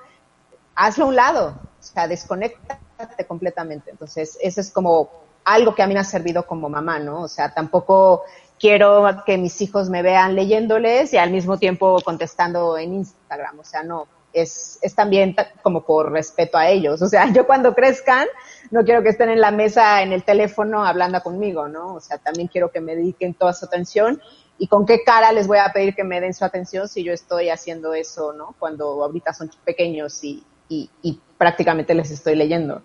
hazlo 0.75 1.05
a 1.05 1.09
un 1.09 1.17
lado. 1.17 1.55
O 1.79 1.83
sea, 1.83 2.09
desconéctate 2.09 3.27
completamente. 3.27 3.91
Entonces, 3.91 4.39
eso 4.41 4.61
es 4.61 4.71
como 4.71 5.11
algo 5.45 5.75
que 5.75 5.83
a 5.83 5.87
mí 5.87 5.95
me 5.95 6.01
ha 6.01 6.05
servido 6.05 6.47
como 6.47 6.69
mamá, 6.69 6.99
¿no? 6.99 7.23
O 7.23 7.29
sea, 7.29 7.53
tampoco 7.53 8.25
quiero 8.59 9.23
que 9.27 9.37
mis 9.37 9.61
hijos 9.61 9.91
me 9.91 10.03
vean 10.03 10.35
leyéndoles 10.35 11.13
y 11.13 11.19
al 11.19 11.31
mismo 11.31 11.59
tiempo 11.59 11.99
contestando 12.05 12.79
en 12.79 12.95
Instagram. 12.95 13.59
O 13.61 13.65
sea, 13.65 13.83
no, 13.83 14.07
es, 14.33 14.79
es 14.83 14.95
también 14.95 15.37
como 15.63 15.85
por 15.85 16.11
respeto 16.13 16.59
a 16.59 16.69
ellos. 16.69 17.03
O 17.03 17.09
sea, 17.09 17.31
yo 17.33 17.47
cuando 17.47 17.75
crezcan, 17.75 18.27
no 18.71 18.85
quiero 18.85 19.03
que 19.03 19.11
estén 19.11 19.31
en 19.31 19.41
la 19.41 19.51
mesa, 19.51 20.03
en 20.03 20.13
el 20.13 20.25
teléfono, 20.25 20.85
hablando 20.85 21.23
conmigo, 21.23 21.69
¿no? 21.69 21.95
O 21.95 22.01
sea, 22.01 22.19
también 22.19 22.49
quiero 22.49 22.71
que 22.71 22.81
me 22.81 22.97
dediquen 22.97 23.35
toda 23.35 23.53
su 23.53 23.67
atención. 23.67 24.21
¿Y 24.57 24.69
con 24.69 24.87
qué 24.87 25.03
cara 25.03 25.33
les 25.33 25.49
voy 25.49 25.59
a 25.59 25.73
pedir 25.73 25.97
que 25.97 26.05
me 26.05 26.21
den 26.21 26.33
su 26.33 26.45
atención 26.45 26.89
si 26.89 27.03
yo 27.03 27.13
estoy 27.13 27.51
haciendo 27.51 27.93
eso, 27.93 28.33
¿no? 28.33 28.55
Cuando 28.59 29.03
ahorita 29.03 29.33
son 29.33 29.51
pequeños 29.65 30.23
y, 30.23 30.45
y, 30.69 30.91
y 31.03 31.21
prácticamente 31.39 31.95
les 31.95 32.11
estoy 32.11 32.37
leyendo. 32.37 32.83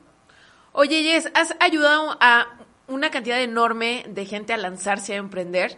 Oye, 0.71 1.03
Jess, 1.03 1.31
has 1.33 1.55
ayudado 1.59 2.17
a 2.19 2.47
una 2.87 3.11
cantidad 3.11 3.41
enorme 3.41 4.05
de 4.09 4.25
gente 4.25 4.53
a 4.53 4.57
lanzarse 4.57 5.13
a 5.13 5.17
emprender. 5.17 5.77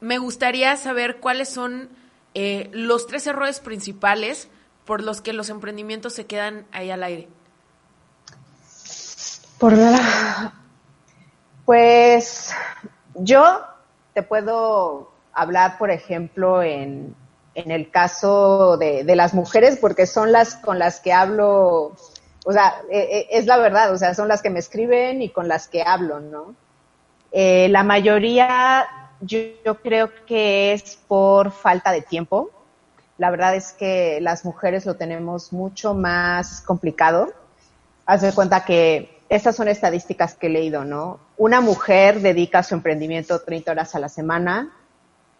Me 0.00 0.18
gustaría 0.18 0.76
saber 0.76 1.18
cuáles 1.18 1.48
son 1.48 1.88
eh, 2.34 2.70
los 2.72 3.06
tres 3.06 3.26
errores 3.26 3.60
principales 3.60 4.48
por 4.84 5.02
los 5.02 5.20
que 5.20 5.32
los 5.32 5.48
emprendimientos 5.50 6.14
se 6.14 6.26
quedan 6.26 6.66
ahí 6.72 6.90
al 6.90 7.02
aire. 7.02 7.28
Por 9.58 9.72
nada. 9.74 10.54
Pues 11.64 12.52
yo 13.14 13.62
te 14.14 14.22
puedo 14.22 15.12
hablar, 15.32 15.78
por 15.78 15.90
ejemplo, 15.90 16.62
en, 16.62 17.14
en 17.64 17.70
el 17.70 17.90
caso 17.90 18.76
de, 18.76 19.04
las 19.14 19.34
mujeres, 19.34 19.78
porque 19.80 20.06
son 20.06 20.32
las 20.32 20.56
con 20.56 20.78
las 20.78 21.00
que 21.00 21.12
hablo, 21.12 21.96
o 22.44 22.52
sea, 22.52 22.74
eh, 22.90 23.28
es 23.30 23.46
la 23.46 23.56
verdad, 23.56 23.92
o 23.92 23.98
sea, 23.98 24.14
son 24.14 24.28
las 24.28 24.42
que 24.42 24.50
me 24.50 24.58
escriben 24.58 25.22
y 25.22 25.30
con 25.30 25.48
las 25.48 25.68
que 25.68 25.82
hablo, 25.82 26.20
¿no? 26.20 26.54
Eh, 27.32 27.68
la 27.68 27.82
mayoría 27.82 28.86
yo, 29.20 29.40
creo 29.82 30.10
que 30.26 30.72
es 30.72 30.96
por 31.06 31.52
falta 31.52 31.92
de 31.92 32.02
tiempo. 32.02 32.50
La 33.18 33.30
verdad 33.30 33.54
es 33.54 33.72
que 33.72 34.18
las 34.20 34.44
mujeres 34.44 34.86
lo 34.86 34.96
tenemos 34.96 35.52
mucho 35.52 35.94
más 35.94 36.62
complicado. 36.62 37.32
Haz 38.06 38.22
de 38.22 38.32
cuenta 38.32 38.64
que 38.64 39.20
estas 39.28 39.56
son 39.56 39.68
estadísticas 39.68 40.34
que 40.34 40.46
he 40.46 40.50
leído, 40.50 40.84
¿no? 40.84 41.20
Una 41.36 41.60
mujer 41.60 42.20
dedica 42.20 42.62
su 42.62 42.74
emprendimiento 42.74 43.42
30 43.42 43.70
horas 43.72 43.94
a 43.94 44.00
la 44.00 44.08
semana 44.08 44.72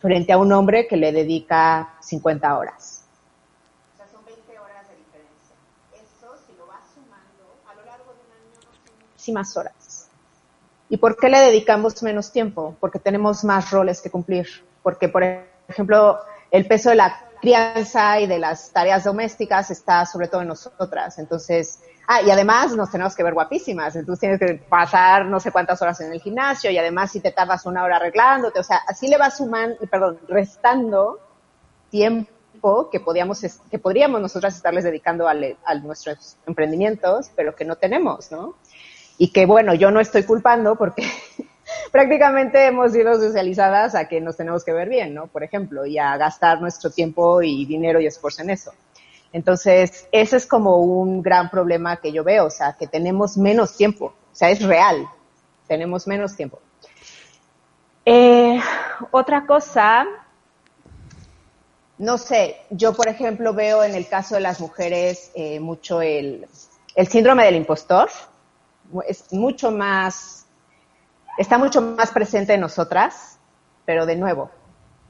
frente 0.01 0.33
a 0.33 0.39
un 0.39 0.53
hombre 0.53 0.87
que 0.89 0.97
le 0.97 1.13
dedica 1.13 1.95
50 2.01 2.59
horas. 2.59 3.05
O 3.95 3.97
sea, 3.99 4.07
son 4.09 4.25
20 4.25 4.59
horas 4.59 4.89
de 4.89 4.97
diferencia. 4.97 5.57
Eso, 5.95 6.35
si 6.47 6.57
lo 6.57 6.67
vas 6.67 6.81
sumando, 6.95 7.61
a 7.69 7.75
lo 7.75 7.85
largo 7.85 8.13
de 8.13 8.21
un 8.27 8.33
año 8.33 8.71
muchísimas 9.13 9.57
horas. 9.57 10.09
¿Y 10.89 10.97
por 10.97 11.17
qué 11.17 11.29
le 11.29 11.39
dedicamos 11.39 12.03
menos 12.03 12.33
tiempo? 12.33 12.77
Porque 12.81 12.99
tenemos 12.99 13.45
más 13.45 13.71
roles 13.71 14.01
que 14.01 14.11
cumplir. 14.11 14.49
Porque, 14.83 15.09
por 15.09 15.23
ejemplo, 15.69 16.19
el 16.51 16.67
peso 16.67 16.91
de 16.91 16.97
la 16.97 17.27
crianza 17.41 18.21
y 18.21 18.27
de 18.27 18.39
las 18.39 18.73
tareas 18.73 19.05
domésticas 19.05 19.71
está 19.71 20.05
sobre 20.07 20.29
todo 20.29 20.43
en 20.43 20.49
nosotras. 20.49 21.19
Entonces, 21.19 21.81
ah, 22.11 22.23
y 22.23 22.31
además 22.31 22.75
nos 22.75 22.91
tenemos 22.91 23.15
que 23.15 23.23
ver 23.23 23.35
guapísimas. 23.35 23.95
Entonces 23.95 24.21
tienes 24.21 24.39
que 24.41 24.55
pasar 24.69 25.27
no 25.27 25.39
sé 25.39 25.53
cuántas 25.53 25.81
horas 25.81 26.01
en 26.01 26.13
el 26.13 26.21
gimnasio 26.21 26.71
y 26.71 26.77
además 26.77 27.13
si 27.13 27.21
te 27.21 27.31
tardas 27.31 27.67
una 27.67 27.85
hora 27.85 27.97
arreglándote, 27.97 28.59
o 28.59 28.65
sea, 28.65 28.79
así 28.87 29.09
le 29.09 29.17
vas 29.17 29.37
sumando, 29.37 29.77
perdón, 29.89 30.19
restando 30.29 31.21
tiempo 31.89 32.91
que 32.91 32.99
podíamos, 32.99 33.41
que 33.71 33.79
podríamos 33.79 34.21
nosotras 34.21 34.57
estarles 34.57 34.85
dedicando 34.85 35.29
a, 35.29 35.35
a 35.65 35.75
nuestros 35.77 36.37
emprendimientos, 36.47 37.31
pero 37.37 37.55
que 37.55 37.65
no 37.65 37.77
tenemos, 37.77 38.33
¿no? 38.33 38.57
Y 39.17 39.33
que 39.33 39.47
bueno, 39.47 39.75
yo 39.75 39.91
no 39.91 40.01
estoy 40.01 40.25
culpando 40.25 40.75
porque 40.75 41.05
prácticamente 41.93 42.67
hemos 42.67 42.93
sido 42.93 43.15
socializadas 43.15 43.95
a 43.95 44.09
que 44.09 44.21
nos 44.21 44.37
tenemos 44.37 44.65
que 44.65 44.73
ver 44.73 44.89
bien, 44.89 45.15
¿no? 45.15 45.29
Por 45.29 45.45
ejemplo, 45.45 45.87
y 45.87 45.99
a 45.99 46.17
gastar 46.17 46.61
nuestro 46.61 46.91
tiempo 46.91 47.41
y 47.41 47.67
dinero 47.67 48.01
y 48.01 48.07
esfuerzo 48.07 48.43
en 48.43 48.51
eso. 48.51 48.73
Entonces, 49.33 50.09
ese 50.11 50.37
es 50.37 50.47
como 50.47 50.79
un 50.79 51.23
gran 51.23 51.51
problema 51.51 51.97
que 51.97 52.13
yo 52.13 52.25
veo, 52.25 52.47
o 52.47 52.51
sea, 52.51 52.73
que 52.73 52.87
tenemos 52.87 53.37
menos 53.37 53.77
tiempo, 53.77 54.07
o 54.07 54.35
sea, 54.35 54.51
es 54.51 54.63
real, 54.63 55.09
tenemos 55.69 56.07
menos 56.07 56.35
tiempo. 56.35 56.59
Eh, 58.05 58.61
otra 59.13 59.47
cosa, 59.47 60.05
no 61.99 62.19
sé, 62.19 62.57
yo 62.71 62.93
por 62.93 63.09
ejemplo 63.09 63.55
veo 63.55 63.85
en 63.85 63.95
el 63.95 64.09
caso 64.09 64.35
de 64.35 64.41
las 64.41 64.59
mujeres 64.59 65.31
eh, 65.35 65.61
mucho 65.61 66.03
el, 66.03 66.49
síndrome 67.09 67.45
del 67.45 67.55
impostor, 67.55 68.11
es 69.07 69.33
mucho 69.33 69.71
más, 69.71 70.47
está 71.39 71.57
mucho 71.57 71.81
más 71.81 72.11
presente 72.11 72.55
en 72.55 72.63
nosotras, 72.63 73.39
pero 73.85 74.07
de 74.07 74.17
nuevo, 74.17 74.51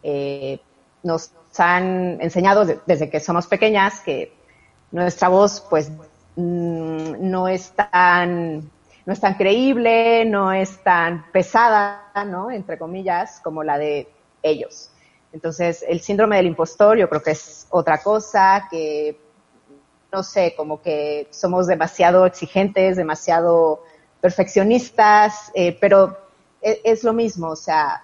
eh, 0.03 0.61
nos 1.03 1.33
han 1.59 2.19
enseñado 2.21 2.65
de, 2.65 2.79
desde 2.87 3.11
que 3.11 3.21
somos 3.21 3.47
pequeñas 3.47 4.01
que 4.01 4.33
nuestra 4.93 5.29
voz 5.29 5.61
pues 5.69 5.91
mmm, 6.37 7.15
no 7.19 7.49
es 7.49 7.73
tan 7.73 8.71
no 9.07 9.13
es 9.13 9.21
tan 9.21 9.35
creíble, 9.35 10.25
no 10.25 10.53
es 10.53 10.83
tan 10.85 11.31
pesada, 11.33 12.13
¿no? 12.27 12.51
Entre 12.51 12.79
comillas, 12.79 13.41
como 13.43 13.65
la 13.65 13.79
de 13.79 14.09
ellos. 14.43 14.91
Entonces, 15.33 15.85
el 15.89 16.01
síndrome 16.01 16.37
del 16.37 16.47
impostor 16.47 16.99
yo 16.99 17.09
creo 17.09 17.23
que 17.23 17.33
es 17.33 17.67
otra 17.71 18.03
cosa 18.03 18.69
que, 18.71 19.19
no 20.13 20.23
sé, 20.23 20.55
como 20.57 20.83
que 20.83 21.29
somos 21.31 21.67
demasiado 21.67 22.27
exigentes, 22.27 22.97
demasiado 22.97 23.83
perfeccionistas, 24.21 25.51
eh, 25.55 25.77
pero 25.81 26.19
es, 26.61 26.79
es, 26.85 27.05
lo 27.05 27.13
mismo, 27.13 27.49
o 27.49 27.57
sea, 27.57 28.03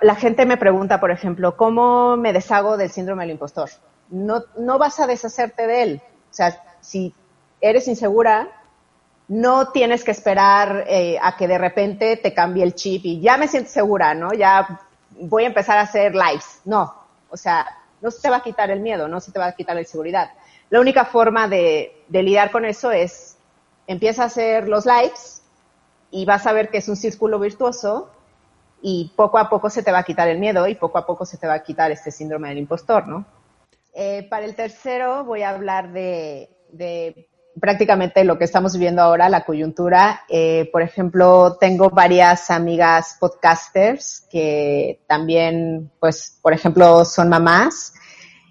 la 0.00 0.14
gente 0.14 0.46
me 0.46 0.56
pregunta, 0.56 1.00
por 1.00 1.10
ejemplo, 1.10 1.56
¿cómo 1.56 2.16
me 2.16 2.32
deshago 2.32 2.76
del 2.76 2.90
síndrome 2.90 3.24
del 3.24 3.32
impostor? 3.32 3.70
No, 4.10 4.44
no 4.56 4.78
vas 4.78 5.00
a 5.00 5.06
deshacerte 5.06 5.66
de 5.66 5.82
él. 5.82 6.02
O 6.30 6.34
sea, 6.34 6.62
si 6.80 7.14
eres 7.60 7.88
insegura, 7.88 8.48
no 9.28 9.68
tienes 9.68 10.04
que 10.04 10.10
esperar 10.10 10.84
eh, 10.86 11.18
a 11.20 11.36
que 11.36 11.48
de 11.48 11.58
repente 11.58 12.16
te 12.16 12.34
cambie 12.34 12.62
el 12.62 12.74
chip 12.74 13.04
y 13.04 13.20
ya 13.20 13.36
me 13.36 13.48
siento 13.48 13.70
segura, 13.70 14.14
¿no? 14.14 14.32
Ya 14.32 14.80
voy 15.10 15.44
a 15.44 15.48
empezar 15.48 15.78
a 15.78 15.82
hacer 15.82 16.14
lives. 16.14 16.60
No, 16.64 16.94
o 17.30 17.36
sea, 17.36 17.66
no 18.00 18.10
se 18.10 18.20
te 18.20 18.30
va 18.30 18.36
a 18.36 18.42
quitar 18.42 18.70
el 18.70 18.80
miedo, 18.80 19.08
no 19.08 19.20
se 19.20 19.32
te 19.32 19.38
va 19.38 19.46
a 19.46 19.52
quitar 19.52 19.74
la 19.74 19.82
inseguridad. 19.82 20.30
La 20.70 20.80
única 20.80 21.04
forma 21.04 21.48
de, 21.48 22.04
de 22.08 22.22
lidiar 22.22 22.50
con 22.50 22.64
eso 22.64 22.92
es, 22.92 23.36
empieza 23.86 24.22
a 24.22 24.26
hacer 24.26 24.68
los 24.68 24.86
lives 24.86 25.42
y 26.10 26.24
vas 26.24 26.46
a 26.46 26.52
ver 26.52 26.70
que 26.70 26.78
es 26.78 26.88
un 26.88 26.96
círculo 26.96 27.38
virtuoso 27.38 28.10
y 28.82 29.12
poco 29.16 29.38
a 29.38 29.48
poco 29.48 29.70
se 29.70 29.82
te 29.82 29.92
va 29.92 30.00
a 30.00 30.04
quitar 30.04 30.28
el 30.28 30.38
miedo 30.38 30.66
y 30.66 30.74
poco 30.74 30.98
a 30.98 31.06
poco 31.06 31.24
se 31.24 31.38
te 31.38 31.46
va 31.46 31.54
a 31.54 31.62
quitar 31.62 31.92
este 31.92 32.10
síndrome 32.10 32.48
del 32.48 32.58
impostor, 32.58 33.06
¿no? 33.06 33.24
Eh, 33.94 34.26
para 34.28 34.44
el 34.44 34.56
tercero 34.56 35.24
voy 35.24 35.42
a 35.42 35.50
hablar 35.50 35.92
de, 35.92 36.48
prácticamente 37.60 38.24
lo 38.24 38.38
que 38.38 38.44
estamos 38.44 38.72
viviendo 38.72 39.02
ahora, 39.02 39.28
la 39.28 39.44
coyuntura. 39.44 40.22
Eh, 40.28 40.68
por 40.72 40.82
ejemplo, 40.82 41.56
tengo 41.60 41.90
varias 41.90 42.50
amigas 42.50 43.16
podcasters 43.20 44.26
que 44.30 45.02
también, 45.06 45.92
pues, 46.00 46.38
por 46.42 46.52
ejemplo, 46.52 47.04
son 47.04 47.28
mamás 47.28 47.94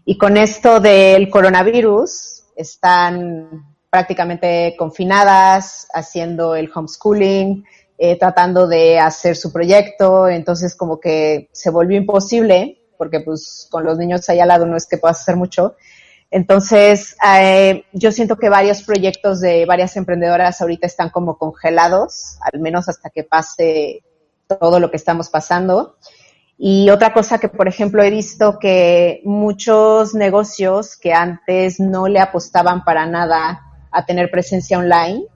y 0.06 0.18
con 0.18 0.38
esto 0.38 0.80
del 0.80 1.30
coronavirus 1.30 2.44
están 2.56 3.66
prácticamente 3.90 4.76
confinadas, 4.78 5.88
haciendo 5.94 6.56
el 6.56 6.72
homeschooling, 6.74 7.66
eh, 8.04 8.18
tratando 8.18 8.68
de 8.68 8.98
hacer 8.98 9.36
su 9.36 9.54
proyecto, 9.54 10.28
entonces 10.28 10.76
como 10.76 11.00
que 11.00 11.50
se 11.52 11.70
volvió 11.70 12.00
imposible, 12.00 12.82
porque 12.98 13.20
pues 13.20 13.68
con 13.70 13.84
los 13.84 14.00
niños 14.00 14.28
ahí 14.28 14.40
al 14.40 14.48
lado 14.48 14.66
no 14.66 14.76
es 14.76 14.88
que 14.88 14.98
puedas 14.98 15.22
hacer 15.22 15.36
mucho. 15.36 15.76
Entonces, 16.32 17.16
eh, 17.32 17.84
yo 17.94 18.12
siento 18.12 18.38
que 18.38 18.50
varios 18.50 18.82
proyectos 18.82 19.40
de 19.40 19.68
varias 19.68 19.96
emprendedoras 19.98 20.60
ahorita 20.60 20.88
están 20.88 21.12
como 21.12 21.38
congelados, 21.38 22.40
al 22.52 22.60
menos 22.60 22.90
hasta 22.90 23.12
que 23.12 23.24
pase 23.24 24.02
todo 24.48 24.80
lo 24.80 24.90
que 24.90 24.98
estamos 24.98 25.30
pasando. 25.30 25.98
Y 26.58 26.90
otra 26.90 27.14
cosa 27.14 27.38
que, 27.38 27.50
por 27.50 27.68
ejemplo, 27.68 28.02
he 28.02 28.10
visto 28.10 28.58
que 28.58 29.22
muchos 29.26 30.16
negocios 30.16 30.98
que 30.98 31.14
antes 31.14 31.80
no 31.80 32.08
le 32.08 32.20
apostaban 32.20 32.84
para 32.84 33.06
nada 33.06 33.62
a 33.92 34.06
tener 34.08 34.32
presencia 34.32 34.80
online, 34.80 35.28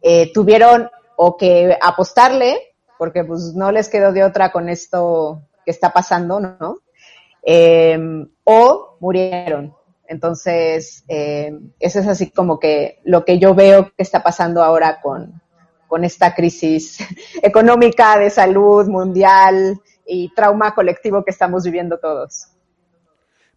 eh, 0.00 0.32
tuvieron 0.32 0.88
o 1.16 1.36
que 1.36 1.76
apostarle, 1.80 2.56
porque 2.98 3.24
pues 3.24 3.54
no 3.54 3.72
les 3.72 3.88
quedó 3.88 4.12
de 4.12 4.24
otra 4.24 4.52
con 4.52 4.68
esto 4.68 5.42
que 5.64 5.70
está 5.70 5.92
pasando, 5.92 6.40
¿no? 6.40 6.78
eh, 7.44 7.98
o 8.44 8.96
murieron. 9.00 9.74
Entonces, 10.06 11.04
eh, 11.08 11.52
eso 11.78 12.00
es 12.00 12.06
así 12.06 12.30
como 12.30 12.58
que 12.58 13.00
lo 13.04 13.24
que 13.24 13.38
yo 13.38 13.54
veo 13.54 13.86
que 13.96 14.02
está 14.02 14.22
pasando 14.22 14.62
ahora 14.62 15.00
con, 15.00 15.40
con 15.86 16.04
esta 16.04 16.34
crisis 16.34 16.98
económica, 17.42 18.18
de 18.18 18.30
salud 18.30 18.86
mundial 18.88 19.80
y 20.06 20.32
trauma 20.34 20.74
colectivo 20.74 21.24
que 21.24 21.30
estamos 21.30 21.64
viviendo 21.64 21.98
todos. 21.98 22.48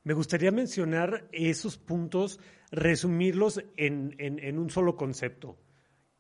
Me 0.04 0.14
gustaría 0.14 0.52
mencionar 0.52 1.26
esos 1.34 1.78
puntos, 1.78 2.40
resumirlos 2.72 3.62
en, 3.76 4.16
en 4.18 4.58
un 4.58 4.70
solo 4.70 4.96
concepto 4.96 5.58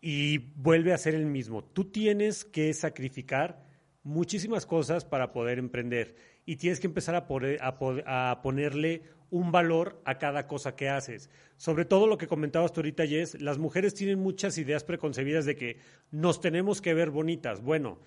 y 0.01 0.37
vuelve 0.55 0.93
a 0.93 0.97
ser 0.97 1.15
el 1.15 1.25
mismo. 1.25 1.63
Tú 1.63 1.85
tienes 1.85 2.45
que 2.45 2.73
sacrificar 2.73 3.65
muchísimas 4.03 4.65
cosas 4.65 5.05
para 5.05 5.31
poder 5.31 5.59
emprender 5.59 6.15
y 6.45 6.55
tienes 6.55 6.79
que 6.79 6.87
empezar 6.87 7.15
a, 7.15 7.27
poner, 7.27 7.59
a, 7.61 8.31
a, 8.31 8.41
ponerle 8.41 9.03
un 9.29 9.51
valor 9.51 10.01
a 10.05 10.17
cada 10.17 10.47
cosa 10.47 10.75
que 10.75 10.87
haces. 10.87 11.29
Sobre 11.57 11.85
todo 11.85 12.07
lo 12.07 12.17
que 12.17 12.27
comentabas 12.27 12.71
tú 12.71 12.79
ahorita, 12.79 13.05
Jess, 13.05 13.41
las 13.41 13.57
mujeres 13.57 13.93
tienen 13.93 14.19
muchas 14.19 14.57
ideas 14.57 14.83
preconcebidas 14.83 15.45
de 15.45 15.55
que 15.55 15.77
nos 16.11 16.39
tenemos 16.39 16.81
que 16.81 16.93
ver 16.93 17.09
bonitas. 17.09 17.61
Bueno, 17.61 17.99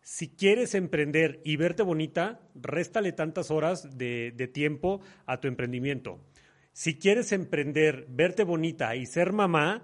si 0.00 0.28
quieres 0.28 0.74
emprender 0.74 1.40
y 1.44 1.56
verte 1.56 1.82
bonita, 1.82 2.40
réstale 2.54 3.12
tantas 3.12 3.50
horas 3.50 3.98
de 3.98 4.50
tiempo 4.52 5.00
a 5.26 5.40
tu 5.40 5.48
emprendimiento. 5.48 6.20
Si 6.72 6.96
quieres 6.96 7.32
emprender, 7.32 8.06
verte 8.08 8.44
bonita 8.44 8.94
y 8.94 9.06
ser 9.06 9.32
mamá, 9.32 9.82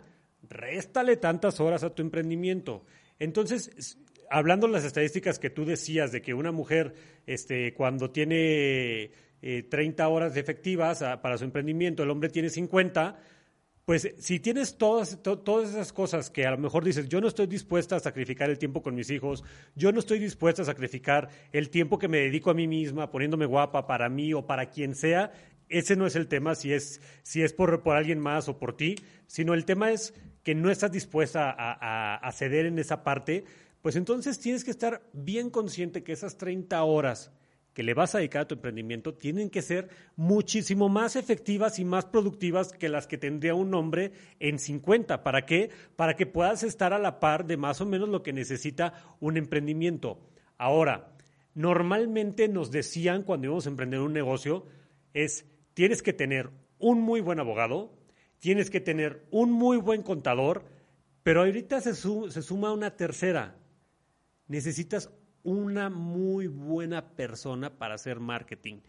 réstale 0.48 1.16
tantas 1.16 1.60
horas 1.60 1.84
a 1.84 1.94
tu 1.94 2.02
emprendimiento. 2.02 2.84
Entonces, 3.18 3.98
hablando 4.30 4.66
de 4.66 4.72
las 4.72 4.84
estadísticas 4.84 5.38
que 5.38 5.50
tú 5.50 5.64
decías 5.64 6.12
de 6.12 6.22
que 6.22 6.34
una 6.34 6.52
mujer, 6.52 6.94
este, 7.26 7.74
cuando 7.74 8.10
tiene 8.10 9.10
eh, 9.42 9.62
30 9.68 10.08
horas 10.08 10.36
efectivas 10.36 11.02
a, 11.02 11.20
para 11.22 11.38
su 11.38 11.44
emprendimiento, 11.44 12.02
el 12.02 12.10
hombre 12.10 12.28
tiene 12.28 12.50
50, 12.50 13.16
pues 13.84 14.14
si 14.18 14.40
tienes 14.40 14.78
todas, 14.78 15.22
to, 15.22 15.38
todas 15.38 15.70
esas 15.70 15.92
cosas 15.92 16.30
que 16.30 16.46
a 16.46 16.50
lo 16.50 16.58
mejor 16.58 16.84
dices, 16.84 17.08
yo 17.08 17.20
no 17.20 17.28
estoy 17.28 17.46
dispuesta 17.46 17.96
a 17.96 18.00
sacrificar 18.00 18.48
el 18.48 18.58
tiempo 18.58 18.82
con 18.82 18.94
mis 18.94 19.10
hijos, 19.10 19.44
yo 19.74 19.92
no 19.92 20.00
estoy 20.00 20.18
dispuesta 20.18 20.62
a 20.62 20.64
sacrificar 20.64 21.28
el 21.52 21.68
tiempo 21.70 21.98
que 21.98 22.08
me 22.08 22.18
dedico 22.18 22.50
a 22.50 22.54
mí 22.54 22.66
misma, 22.66 23.10
poniéndome 23.10 23.46
guapa 23.46 23.86
para 23.86 24.08
mí 24.08 24.32
o 24.32 24.46
para 24.46 24.70
quien 24.70 24.94
sea, 24.94 25.32
ese 25.68 25.96
no 25.96 26.06
es 26.06 26.16
el 26.16 26.28
tema, 26.28 26.54
si 26.54 26.72
es, 26.72 27.00
si 27.22 27.42
es 27.42 27.52
por, 27.52 27.82
por 27.82 27.96
alguien 27.96 28.18
más 28.18 28.48
o 28.48 28.58
por 28.58 28.76
ti, 28.76 28.96
sino 29.26 29.54
el 29.54 29.64
tema 29.64 29.90
es 29.90 30.14
que 30.44 30.54
no 30.54 30.70
estás 30.70 30.92
dispuesta 30.92 31.54
a, 31.58 32.32
ceder 32.32 32.66
en 32.66 32.78
esa 32.78 33.02
parte, 33.02 33.44
pues 33.82 33.96
entonces 33.96 34.38
tienes 34.38 34.62
que 34.62 34.70
estar 34.70 35.02
bien 35.12 35.50
consciente 35.50 36.04
que 36.04 36.12
esas 36.12 36.36
30 36.36 36.82
horas 36.84 37.32
que 37.72 37.82
le 37.82 37.94
vas 37.94 38.14
a 38.14 38.18
dedicar 38.18 38.42
a 38.42 38.48
tu 38.48 38.54
emprendimiento 38.54 39.14
tienen 39.14 39.50
que 39.50 39.60
ser 39.60 39.88
muchísimo 40.14 40.88
más 40.88 41.16
efectivas 41.16 41.80
y 41.80 41.84
más 41.84 42.04
productivas 42.04 42.72
que 42.72 42.88
las 42.88 43.08
que 43.08 43.18
tendría 43.18 43.54
un 43.54 43.74
hombre 43.74 44.12
en 44.38 44.60
50. 44.60 45.24
¿Para 45.24 45.44
qué? 45.44 45.70
Para 45.96 46.14
que 46.14 46.26
puedas 46.26 46.62
estar 46.62 46.92
a 46.92 47.00
la 47.00 47.18
par 47.18 47.46
de 47.46 47.56
más 47.56 47.80
o 47.80 47.86
menos 47.86 48.08
lo 48.08 48.22
que 48.22 48.32
necesita 48.32 49.02
un 49.18 49.36
emprendimiento. 49.36 50.20
Ahora, 50.56 51.16
normalmente 51.54 52.48
nos 52.48 52.70
decían 52.70 53.24
cuando 53.24 53.46
íbamos 53.46 53.66
a 53.66 53.70
emprender 53.70 54.00
un 54.00 54.12
negocio 54.12 54.66
es 55.14 55.46
tienes 55.74 56.02
que 56.02 56.12
tener 56.12 56.50
un 56.78 57.00
muy 57.00 57.20
buen 57.20 57.40
abogado, 57.40 57.92
tienes 58.44 58.68
que 58.68 58.78
tener 58.78 59.24
un 59.30 59.50
muy 59.50 59.78
buen 59.78 60.02
contador, 60.02 60.64
pero 61.22 61.40
ahorita 61.40 61.80
se, 61.80 61.94
su 61.94 62.30
se 62.30 62.42
suma 62.42 62.74
una 62.74 62.94
tercera. 62.94 63.56
Necesitas 64.48 65.08
una 65.44 65.88
muy 65.88 66.46
buena 66.46 67.12
persona 67.16 67.70
para 67.70 67.94
hacer 67.94 68.20
marketing. 68.20 68.80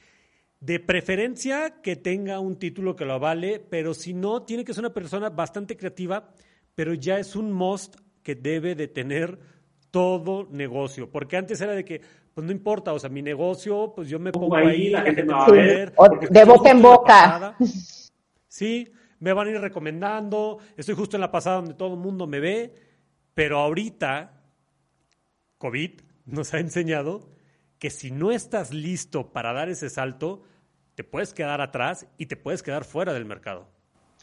De 0.60 0.82
preferencia 0.82 1.82
que 1.82 1.95
tenga 1.95 2.41
un 2.41 2.58
título 2.58 2.97
que 2.97 3.06
lo 3.06 3.14
avale, 3.14 3.62
pero 3.62 3.93
si 3.93 4.14
no, 4.14 4.43
tiene 4.43 4.66
que 4.66 4.74
ser 4.74 4.82
una 4.82 4.93
persona 4.93 5.30
bastante 5.30 5.78
creativa, 5.78 6.34
pero 6.76 6.93
ya 6.93 7.18
es 7.18 7.34
un 7.38 7.53
must 7.53 7.95
que 8.24 8.36
debe 8.36 8.76
de 8.76 8.89
tener 8.89 9.39
todo 9.89 10.49
negocio. 10.51 11.10
Porque 11.10 11.38
antes 11.38 11.62
era 11.62 11.72
de 11.72 11.86
que, 11.86 12.01
pues 12.34 12.45
no 12.45 12.51
importa, 12.51 12.91
o 12.91 12.99
sea, 12.99 13.10
mi 13.10 13.22
negocio, 13.22 13.93
pues 13.95 14.10
yo 14.10 14.20
me 14.20 14.34
pongo 14.34 14.58
ahí, 14.58 14.89
la 14.89 15.03
gente 15.03 15.24
me 15.24 15.32
va 15.32 15.45
a 15.45 15.49
ver. 15.49 15.93
De 16.30 16.43
boca 16.43 16.72
en 16.72 16.82
boca. 16.82 17.56
Sí, 18.49 18.91
me 19.20 19.34
van 19.34 19.47
a 19.47 19.51
ir 19.51 19.61
recomendando, 19.61 20.59
estoy 20.78 20.95
justo 20.95 21.18
en 21.18 21.22
la 21.22 21.32
pasada 21.32 21.57
donde 21.57 21.74
todo 21.74 21.93
el 21.93 21.99
mundo 21.99 22.28
me 22.28 22.39
ve, 22.39 22.74
pero 23.34 23.59
ahorita, 23.59 24.41
COVID, 25.57 26.01
nos 26.26 26.53
ha 26.53 26.59
enseñado 26.59 27.30
que 27.80 27.89
si 27.89 28.11
no 28.11 28.32
estás 28.32 28.74
listo 28.74 29.32
para 29.32 29.53
dar 29.53 29.70
ese 29.70 29.89
salto, 29.89 30.43
te 30.95 31.03
puedes 31.03 31.34
quedar 31.34 31.61
atrás 31.61 32.07
y 32.18 32.26
te 32.26 32.38
puedes 32.38 32.63
quedar 32.63 32.86
fuera 32.86 33.13
del 33.13 33.26
mercado. 33.26 33.68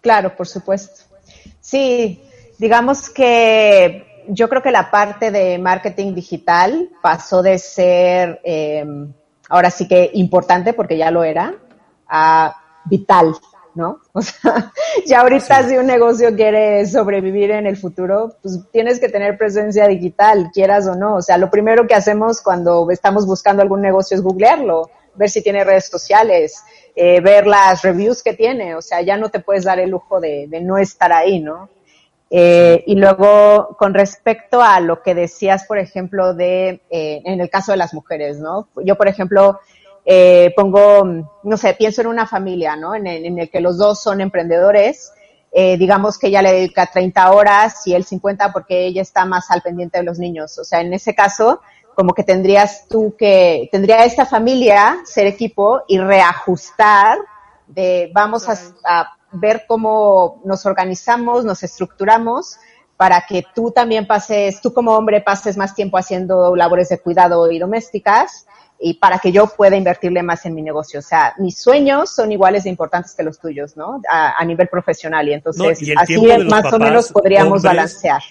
Claro, 0.01 0.35
por 0.35 0.49
supuesto. 0.49 1.05
Sí, 1.61 2.23
digamos 2.59 3.09
que 3.11 4.25
yo 4.29 4.49
creo 4.49 4.63
que 4.63 4.71
la 4.71 4.91
parte 4.91 5.31
de 5.31 5.59
marketing 5.59 6.15
digital 6.15 6.91
pasó 7.03 7.43
de 7.43 7.59
ser, 7.59 8.41
eh, 8.45 8.85
ahora 9.49 9.71
sí 9.71 9.87
que 9.87 10.11
importante, 10.15 10.73
porque 10.73 10.97
ya 10.97 11.11
lo 11.11 11.25
era, 11.25 11.55
a 12.09 12.57
vital, 12.85 13.35
¿no? 13.75 14.01
O 14.13 14.23
sea, 14.23 14.73
ya 15.07 15.21
ahorita 15.21 15.63
sí. 15.63 15.71
si 15.71 15.77
un 15.77 15.87
negocio 15.87 16.35
quiere 16.35 16.87
sobrevivir 16.87 17.51
en 17.51 17.67
el 17.67 17.77
futuro, 17.77 18.37
pues 18.43 18.61
tienes 18.73 19.01
que 19.01 19.09
tener 19.09 19.39
presencia 19.39 19.87
digital, 19.87 20.51
quieras 20.53 20.87
o 20.87 20.95
no. 20.95 21.17
O 21.17 21.23
sea, 21.23 21.39
lo 21.39 21.51
primero 21.51 21.87
que 21.87 21.95
hacemos 21.95 22.41
cuando 22.41 22.91
estamos 22.91 23.27
buscando 23.27 23.63
algún 23.63 23.81
negocio 23.81 24.17
es 24.17 24.23
googlearlo, 24.23 24.91
ver 25.15 25.31
si 25.31 25.43
tiene 25.43 25.65
redes 25.65 25.87
sociales, 25.87 26.63
eh, 26.95 27.21
ver 27.21 27.47
las 27.47 27.83
reviews 27.83 28.23
que 28.23 28.35
tiene. 28.35 28.75
O 28.75 28.83
sea, 28.83 29.01
ya 29.03 29.17
no 29.17 29.31
te 29.31 29.41
puedes 29.41 29.65
dar 29.65 29.79
el 29.81 29.91
lujo 29.91 30.21
de, 30.21 30.47
de 30.49 30.61
no 30.61 30.79
estar 30.79 31.13
ahí, 31.13 31.41
¿no? 31.41 31.69
Eh, 32.35 32.83
y 32.87 32.95
luego, 32.95 33.77
con 33.79 33.93
respecto 33.93 34.63
a 34.63 34.81
lo 34.81 35.03
que 35.03 35.15
decías, 35.15 35.67
por 35.67 35.77
ejemplo, 35.77 36.33
de, 36.33 36.81
eh, 36.89 37.21
en 37.27 37.43
el 37.43 37.51
caso 37.51 37.73
de 37.73 37.77
las 37.77 37.93
mujeres, 37.93 38.39
¿no? 38.39 38.69
Yo, 38.87 38.97
por 38.97 39.07
ejemplo, 39.07 39.61
eh, 40.05 40.53
pongo, 40.57 41.05
no 41.43 41.57
sé, 41.57 41.75
pienso 41.75 42.01
en 42.01 42.09
una 42.09 42.27
familia, 42.27 42.77
¿no? 42.77 42.95
En 42.95 43.07
el, 43.07 43.25
en 43.25 43.39
el 43.39 43.51
que 43.51 43.61
los 43.61 43.79
dos 43.79 44.03
son 44.03 44.21
emprendedores, 44.21 45.13
eh, 45.53 45.77
digamos 45.77 46.19
que 46.19 46.29
ella 46.29 46.43
le 46.43 46.53
dedica 46.53 46.87
30 46.87 47.31
horas 47.31 47.87
y 47.87 47.95
él 47.95 48.05
50 48.05 48.53
porque 48.53 48.87
ella 48.87 49.03
está 49.03 49.27
más 49.27 49.51
al 49.51 49.63
pendiente 49.63 49.99
de 49.99 50.05
los 50.05 50.19
niños. 50.19 50.59
O 50.59 50.65
sea, 50.65 50.81
en 50.81 50.93
ese 50.95 51.15
caso, 51.15 51.61
como 51.95 52.15
que 52.15 52.25
tendrías 52.25 52.89
tú 52.89 53.15
que, 53.19 53.69
tendría 53.71 54.05
esta 54.05 54.25
familia 54.25 54.99
ser 55.05 55.27
equipo 55.27 55.83
y 55.87 55.99
reajustar 55.99 57.19
de, 57.67 58.11
vamos 58.15 58.49
a, 58.49 58.57
a 58.85 59.17
ver 59.31 59.65
cómo 59.69 60.41
nos 60.45 60.65
organizamos, 60.67 61.45
nos 61.45 61.63
estructuramos 61.63 62.57
para 62.97 63.25
que 63.27 63.45
tú 63.55 63.71
también 63.71 64.07
pases, 64.07 64.61
tú 64.61 64.73
como 64.73 64.93
hombre 64.93 65.21
pases 65.21 65.57
más 65.57 65.75
tiempo 65.75 65.99
haciendo 65.99 66.55
labores 66.55 66.89
de 66.89 67.01
cuidado 67.01 67.51
y 67.51 67.59
domésticas 67.59 68.47
y 68.79 68.95
para 68.95 69.19
que 69.19 69.31
yo 69.31 69.47
pueda 69.47 69.77
invertirle 69.77 70.23
más 70.23 70.45
en 70.45 70.55
mi 70.55 70.63
negocio. 70.63 70.99
O 71.01 71.03
sea, 71.03 71.35
mis 71.39 71.59
sueños 71.59 72.15
son 72.15 72.33
iguales 72.33 72.65
de 72.65 72.71
importantes 72.71 73.15
que 73.15 73.23
los 73.23 73.39
tuyos, 73.39 73.77
¿no? 73.77 74.01
A, 74.11 74.41
a 74.41 74.45
nivel 74.45 74.69
profesional 74.69 75.29
y 75.29 75.33
entonces 75.33 75.81
no, 75.81 75.87
y 75.87 75.95
así 75.97 76.45
más 76.49 76.73
o 76.73 76.79
menos 76.79 77.13
podríamos 77.13 77.59
hombres, 77.59 77.63
balancear. 77.63 78.23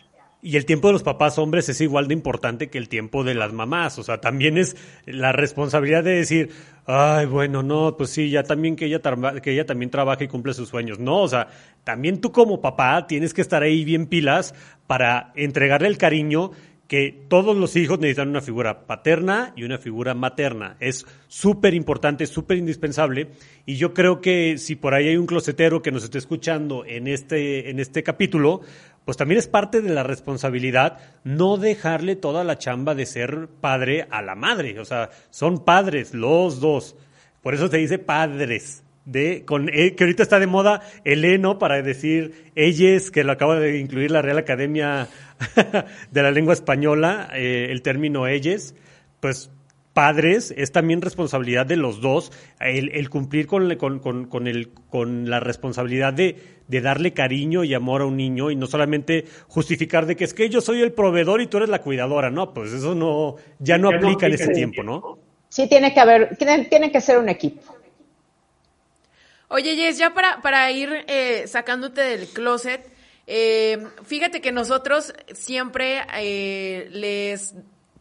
Y 0.44 0.58
el 0.58 0.66
tiempo 0.66 0.88
de 0.88 0.94
los 0.94 1.04
papás 1.04 1.38
hombres 1.38 1.70
es 1.70 1.82
igual 1.82 2.08
de 2.08 2.16
importante 2.16 2.70
que 2.70 2.80
el 2.80 2.90
tiempo 2.90 3.24
de 3.24 3.36
las 3.36 3.54
mamás. 3.54 4.00
O 4.00 4.04
sea, 4.04 4.20
también 4.20 4.58
es 4.58 4.76
la 5.06 5.32
responsabilidad 5.32 6.04
de 6.04 6.16
decir, 6.16 6.50
ay, 6.88 7.28
bueno, 7.28 7.62
no, 7.62 7.96
pues 7.96 8.10
sí, 8.10 8.30
ya 8.32 8.44
también 8.44 8.76
que 8.76 8.86
ella, 8.86 9.02
que 9.42 9.52
ella 9.52 9.66
también 9.66 9.92
trabaja 9.92 10.24
y 10.24 10.28
cumple 10.28 10.54
sus 10.54 10.70
sueños. 10.70 10.98
No, 10.98 11.22
o 11.22 11.28
sea, 11.28 11.48
también 11.84 12.22
tú 12.22 12.32
como 12.32 12.60
papá 12.60 13.06
tienes 13.06 13.34
que 13.34 13.42
estar 13.42 13.62
ahí 13.62 13.86
bien 13.86 14.08
pilas 14.08 14.56
para 14.88 15.32
entregarle 15.36 15.88
el 15.88 16.00
cariño 16.00 16.52
que 16.92 17.24
todos 17.30 17.56
los 17.56 17.78
hijos 17.78 18.00
necesitan 18.00 18.28
una 18.28 18.42
figura 18.42 18.86
paterna 18.86 19.54
y 19.56 19.64
una 19.64 19.78
figura 19.78 20.14
materna. 20.14 20.76
Es 20.82 21.06
súper 21.30 21.74
importante, 21.74 22.28
súper 22.28 22.58
indispensable. 22.58 23.30
Y 23.66 23.78
yo 23.78 23.94
creo 23.94 24.20
que 24.20 24.58
si 24.58 24.76
por 24.76 24.94
ahí 24.94 25.08
hay 25.08 25.16
un 25.16 25.26
closetero 25.26 25.82
que 25.82 25.94
nos 25.94 26.04
esté 26.04 26.18
escuchando 26.18 26.84
en 26.86 27.08
este, 27.08 27.70
en 27.70 27.80
este 27.80 28.04
capítulo, 28.04 28.60
pues 29.06 29.18
también 29.18 29.40
es 29.40 29.48
parte 29.48 29.82
de 29.82 29.90
la 29.90 30.04
responsabilidad 30.04 31.00
no 31.24 31.58
dejarle 31.58 32.16
toda 32.16 32.44
la 32.44 32.58
chamba 32.58 32.94
de 32.96 33.06
ser 33.06 33.48
padre 33.60 34.08
a 34.12 34.22
la 34.22 34.36
madre. 34.36 34.80
O 34.80 34.86
sea, 34.86 35.10
son 35.32 35.64
padres 35.66 36.14
los 36.14 36.60
dos. 36.60 36.96
Por 37.42 37.54
eso 37.54 37.68
se 37.68 37.78
dice 37.78 38.00
padres. 38.00 38.84
De, 39.04 39.46
con, 39.46 39.68
eh, 39.70 39.96
que 39.96 40.04
ahorita 40.04 40.22
está 40.22 40.40
de 40.40 40.46
moda 40.46 40.84
el 41.06 41.26
heno 41.26 41.58
para 41.58 41.82
decir 41.82 42.52
ellas, 42.54 43.10
que 43.10 43.24
lo 43.24 43.32
acaba 43.32 43.60
de 43.60 43.80
incluir 43.80 44.12
la 44.12 44.22
Real 44.22 44.38
Academia 44.38 45.08
de 46.12 46.22
la 46.22 46.30
Lengua 46.30 46.54
Española, 46.54 47.28
eh, 47.34 47.70
el 47.72 47.82
término 47.82 48.28
ellas, 48.28 48.76
pues 49.20 49.50
padres 49.94 50.54
es 50.56 50.72
también 50.72 51.02
responsabilidad 51.02 51.66
de 51.66 51.76
los 51.76 52.02
dos 52.02 52.32
el, 52.60 52.90
el 52.94 53.10
cumplir 53.10 53.48
con, 53.48 53.76
con, 53.76 54.00
con, 54.00 54.26
con, 54.26 54.48
el, 54.48 54.70
con 54.90 55.30
la 55.30 55.40
responsabilidad 55.40 56.14
de, 56.14 56.38
de 56.68 56.82
darle 56.82 57.14
cariño 57.14 57.64
y 57.64 57.74
amor 57.74 58.02
a 58.02 58.06
un 58.06 58.18
niño 58.18 58.52
y 58.52 58.56
no 58.56 58.68
solamente 58.68 59.26
justificar 59.48 60.06
de 60.06 60.16
que 60.16 60.24
es 60.24 60.34
que 60.34 60.50
yo 60.50 60.62
soy 60.62 60.82
el 60.82 60.94
proveedor 60.94 61.42
y 61.42 61.48
tú 61.48 61.58
eres 61.58 61.70
la 61.70 61.82
cuidadora, 61.82 62.30
no, 62.30 62.54
pues 62.54 62.72
eso 62.72 62.96
no, 62.96 63.36
ya 63.60 63.78
no 63.78 63.92
ya 63.92 63.98
aplica 63.98 64.22
no 64.22 64.28
en 64.28 64.34
ese 64.34 64.48
tiempo, 64.54 64.84
¿no? 64.84 65.20
Sí, 65.50 65.68
tiene 65.68 65.94
que 65.94 66.00
haber, 66.00 66.38
tiene, 66.38 66.66
tiene 66.66 66.92
que 66.92 67.02
ser 67.02 67.18
un 67.18 67.28
equipo. 67.28 67.62
Oye, 69.50 69.76
Jess, 69.76 69.98
ya 69.98 70.14
para, 70.14 70.42
para 70.42 70.72
ir 70.72 71.04
eh, 71.08 71.46
sacándote 71.46 72.00
del 72.00 72.28
closet, 72.30 72.90
eh, 73.28 73.78
fíjate 74.06 74.40
que 74.40 74.54
nosotros 74.54 75.14
siempre 75.34 76.00
eh, 76.16 76.88
les 76.92 77.54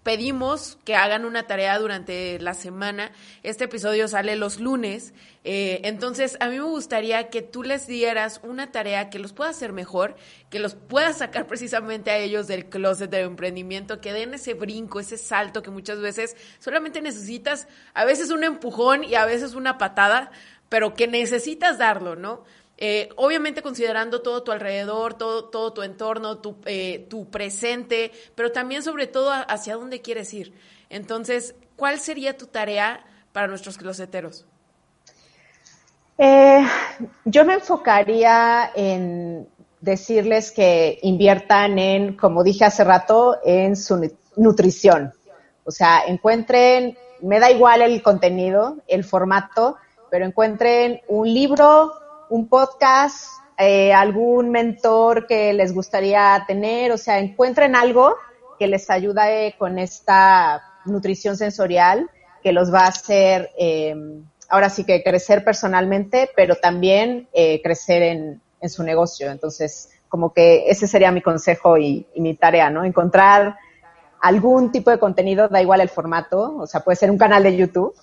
pedimos 0.02 0.78
que 0.84 0.94
hagan 0.94 1.24
una 1.24 1.46
tarea 1.46 1.78
durante 1.78 2.38
la 2.40 2.54
semana. 2.54 3.12
Este 3.42 3.64
episodio 3.64 4.08
sale 4.08 4.36
los 4.36 4.58
lunes. 4.58 5.12
Eh, 5.44 5.80
entonces, 5.84 6.36
a 6.40 6.48
mí 6.48 6.56
me 6.56 6.64
gustaría 6.64 7.28
que 7.28 7.42
tú 7.42 7.62
les 7.62 7.86
dieras 7.86 8.40
una 8.42 8.72
tarea 8.72 9.10
que 9.10 9.18
los 9.18 9.32
pueda 9.32 9.50
hacer 9.50 9.72
mejor, 9.72 10.16
que 10.48 10.58
los 10.58 10.74
pueda 10.74 11.12
sacar 11.12 11.46
precisamente 11.46 12.10
a 12.10 12.18
ellos 12.18 12.46
del 12.46 12.66
closet 12.66 13.10
del 13.10 13.26
emprendimiento, 13.26 14.00
que 14.00 14.12
den 14.12 14.34
ese 14.34 14.54
brinco, 14.54 15.00
ese 15.00 15.18
salto 15.18 15.62
que 15.62 15.70
muchas 15.70 16.00
veces 16.00 16.36
solamente 16.58 17.02
necesitas, 17.02 17.68
a 17.94 18.04
veces 18.04 18.30
un 18.30 18.44
empujón 18.44 19.04
y 19.04 19.14
a 19.14 19.26
veces 19.26 19.54
una 19.54 19.78
patada, 19.78 20.30
pero 20.68 20.94
que 20.94 21.08
necesitas 21.08 21.78
darlo, 21.78 22.16
¿no? 22.16 22.44
Eh, 22.82 23.10
obviamente 23.16 23.60
considerando 23.60 24.22
todo 24.22 24.42
tu 24.42 24.52
alrededor, 24.52 25.12
todo, 25.12 25.44
todo 25.44 25.74
tu 25.74 25.82
entorno, 25.82 26.38
tu, 26.38 26.56
eh, 26.64 27.06
tu 27.10 27.28
presente, 27.28 28.10
pero 28.34 28.52
también 28.52 28.82
sobre 28.82 29.06
todo 29.06 29.30
hacia 29.30 29.76
dónde 29.76 30.00
quieres 30.00 30.32
ir. 30.32 30.54
Entonces, 30.88 31.54
¿cuál 31.76 32.00
sería 32.00 32.38
tu 32.38 32.46
tarea 32.46 33.04
para 33.32 33.48
nuestros 33.48 33.76
closeteros? 33.76 34.46
Eh, 36.16 36.66
yo 37.26 37.44
me 37.44 37.54
enfocaría 37.54 38.70
en 38.74 39.46
decirles 39.80 40.50
que 40.50 40.98
inviertan 41.02 41.78
en, 41.78 42.16
como 42.16 42.42
dije 42.42 42.64
hace 42.64 42.84
rato, 42.84 43.38
en 43.44 43.76
su 43.76 44.10
nutrición. 44.36 45.12
O 45.64 45.70
sea, 45.70 46.02
encuentren, 46.06 46.96
me 47.20 47.40
da 47.40 47.50
igual 47.50 47.82
el 47.82 48.02
contenido, 48.02 48.76
el 48.86 49.04
formato, 49.04 49.76
pero 50.10 50.24
encuentren 50.24 51.00
un 51.08 51.32
libro, 51.32 51.92
un 52.30 52.48
podcast, 52.48 53.26
eh, 53.58 53.92
algún 53.92 54.50
mentor 54.50 55.26
que 55.26 55.52
les 55.52 55.74
gustaría 55.74 56.42
tener, 56.46 56.92
o 56.92 56.96
sea, 56.96 57.18
encuentren 57.18 57.76
algo 57.76 58.14
que 58.58 58.66
les 58.66 58.88
ayude 58.88 59.54
con 59.58 59.78
esta 59.78 60.62
nutrición 60.86 61.36
sensorial 61.36 62.08
que 62.42 62.52
los 62.52 62.72
va 62.72 62.84
a 62.84 62.88
hacer, 62.88 63.50
eh, 63.58 63.94
ahora 64.48 64.70
sí 64.70 64.84
que 64.84 65.02
crecer 65.02 65.44
personalmente, 65.44 66.30
pero 66.34 66.56
también 66.56 67.28
eh, 67.34 67.60
crecer 67.62 68.02
en, 68.02 68.40
en, 68.60 68.70
su 68.70 68.82
negocio. 68.82 69.30
Entonces, 69.30 69.90
como 70.08 70.32
que 70.32 70.70
ese 70.70 70.86
sería 70.86 71.12
mi 71.12 71.20
consejo 71.20 71.76
y, 71.76 72.06
y 72.14 72.20
mi 72.20 72.34
tarea, 72.34 72.70
¿no? 72.70 72.84
Encontrar 72.84 73.56
algún 74.20 74.72
tipo 74.72 74.90
de 74.90 74.98
contenido, 74.98 75.48
da 75.48 75.60
igual 75.60 75.80
el 75.80 75.88
formato, 75.88 76.56
o 76.56 76.66
sea, 76.66 76.80
puede 76.80 76.96
ser 76.96 77.10
un 77.10 77.18
canal 77.18 77.42
de 77.42 77.56
YouTube, 77.56 77.94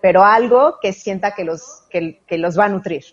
pero 0.00 0.24
algo 0.24 0.78
que 0.80 0.92
sienta 0.92 1.34
que 1.34 1.44
los, 1.44 1.82
que, 1.90 2.20
que 2.26 2.38
los 2.38 2.58
va 2.58 2.64
a 2.64 2.68
nutrir. 2.68 3.04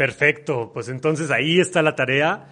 Perfecto, 0.00 0.70
pues 0.72 0.88
entonces 0.88 1.30
ahí 1.30 1.60
está 1.60 1.82
la 1.82 1.94
tarea, 1.94 2.46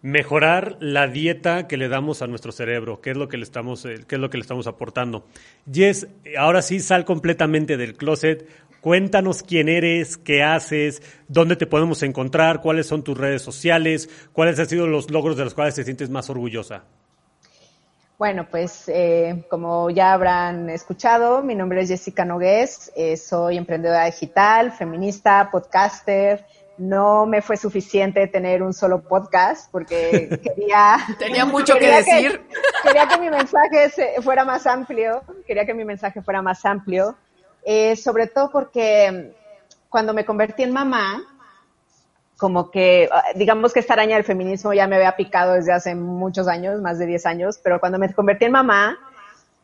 mejorar 0.00 0.78
la 0.80 1.06
dieta 1.06 1.68
que 1.68 1.76
le 1.76 1.86
damos 1.90 2.22
a 2.22 2.26
nuestro 2.26 2.50
cerebro, 2.50 3.02
qué 3.02 3.10
es 3.10 3.16
lo 3.18 3.28
que 3.28 3.36
le 3.36 3.42
estamos, 3.42 3.84
eh, 3.84 4.06
qué 4.08 4.14
es 4.14 4.20
lo 4.22 4.30
que 4.30 4.38
le 4.38 4.40
estamos 4.40 4.66
aportando. 4.66 5.26
Jess, 5.70 6.08
ahora 6.38 6.62
sí 6.62 6.80
sal 6.80 7.04
completamente 7.04 7.76
del 7.76 7.94
closet. 7.94 8.48
Cuéntanos 8.80 9.42
quién 9.42 9.68
eres, 9.68 10.16
qué 10.16 10.42
haces, 10.42 11.02
dónde 11.28 11.56
te 11.56 11.66
podemos 11.66 12.02
encontrar, 12.02 12.62
cuáles 12.62 12.86
son 12.86 13.04
tus 13.04 13.18
redes 13.18 13.42
sociales, 13.42 14.08
cuáles 14.32 14.58
han 14.58 14.66
sido 14.66 14.86
los 14.86 15.10
logros 15.10 15.36
de 15.36 15.44
los 15.44 15.52
cuales 15.52 15.74
te 15.74 15.84
sientes 15.84 16.08
más 16.08 16.30
orgullosa. 16.30 16.84
Bueno, 18.16 18.48
pues 18.50 18.88
eh, 18.88 19.44
como 19.50 19.90
ya 19.90 20.14
habrán 20.14 20.70
escuchado, 20.70 21.42
mi 21.42 21.54
nombre 21.54 21.82
es 21.82 21.90
Jessica 21.90 22.24
Nogués, 22.24 22.90
eh, 22.96 23.18
soy 23.18 23.58
emprendedora 23.58 24.06
digital, 24.06 24.72
feminista, 24.72 25.50
podcaster, 25.52 26.46
no 26.78 27.26
me 27.26 27.42
fue 27.42 27.56
suficiente 27.56 28.26
tener 28.28 28.62
un 28.62 28.72
solo 28.72 29.02
podcast 29.02 29.70
porque 29.70 30.40
quería... 30.42 30.96
Tenía 31.18 31.44
mucho 31.46 31.74
quería 31.74 32.04
que 32.04 32.12
decir. 32.12 32.40
Que, 32.40 32.88
quería 32.88 33.08
que 33.08 33.18
mi 33.18 33.30
mensaje 33.30 34.22
fuera 34.22 34.44
más 34.44 34.66
amplio, 34.66 35.22
quería 35.46 35.66
que 35.66 35.74
mi 35.74 35.84
mensaje 35.84 36.22
fuera 36.22 36.40
más 36.42 36.64
amplio, 36.64 37.16
eh, 37.64 37.96
sobre 37.96 38.28
todo 38.28 38.50
porque 38.50 39.34
cuando 39.88 40.14
me 40.14 40.24
convertí 40.24 40.62
en 40.62 40.72
mamá, 40.72 41.22
como 42.36 42.70
que, 42.70 43.08
digamos 43.34 43.72
que 43.72 43.80
esta 43.80 43.94
araña 43.94 44.14
del 44.14 44.24
feminismo 44.24 44.72
ya 44.72 44.86
me 44.86 44.96
había 44.96 45.16
picado 45.16 45.54
desde 45.54 45.72
hace 45.72 45.94
muchos 45.96 46.46
años, 46.46 46.80
más 46.80 46.98
de 46.98 47.06
10 47.06 47.26
años, 47.26 47.60
pero 47.62 47.80
cuando 47.80 47.98
me 47.98 48.12
convertí 48.14 48.44
en 48.44 48.52
mamá, 48.52 48.96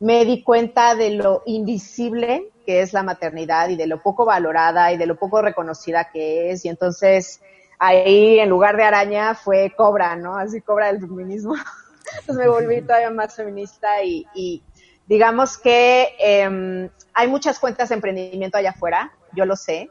me 0.01 0.25
di 0.25 0.43
cuenta 0.43 0.97
de 0.97 1.11
lo 1.11 1.43
invisible 1.47 2.51
que 2.65 2.81
es 2.81 2.93
la 2.93 3.03
maternidad 3.03 3.69
y 3.69 3.77
de 3.77 3.87
lo 3.87 4.03
poco 4.03 4.25
valorada 4.25 4.93
y 4.93 4.97
de 4.97 5.07
lo 5.07 5.17
poco 5.17 5.43
reconocida 5.43 6.11
que 6.13 6.51
es. 6.51 6.65
Y 6.65 6.69
entonces 6.69 7.41
ahí 7.79 8.39
en 8.39 8.49
lugar 8.49 8.77
de 8.77 8.85
araña 8.85 9.35
fue 9.35 9.73
cobra, 9.77 10.17
¿no? 10.17 10.37
Así 10.37 10.61
cobra 10.61 10.89
del 10.89 11.01
feminismo. 11.01 11.55
Entonces 12.21 12.37
me 12.37 12.49
volví 12.49 12.83
todavía 12.87 13.11
más 13.11 13.35
feminista 13.35 14.03
y, 14.03 14.27
y 14.35 14.63
digamos 15.07 15.59
que 15.59 16.11
eh, 16.19 16.91
hay 17.13 17.29
muchas 17.29 17.59
cuentas 17.59 17.89
de 17.89 17.97
emprendimiento 17.97 18.59
allá 18.59 18.71
afuera, 18.71 19.13
yo 19.33 19.45
lo 19.47 19.57
sé. 19.57 19.91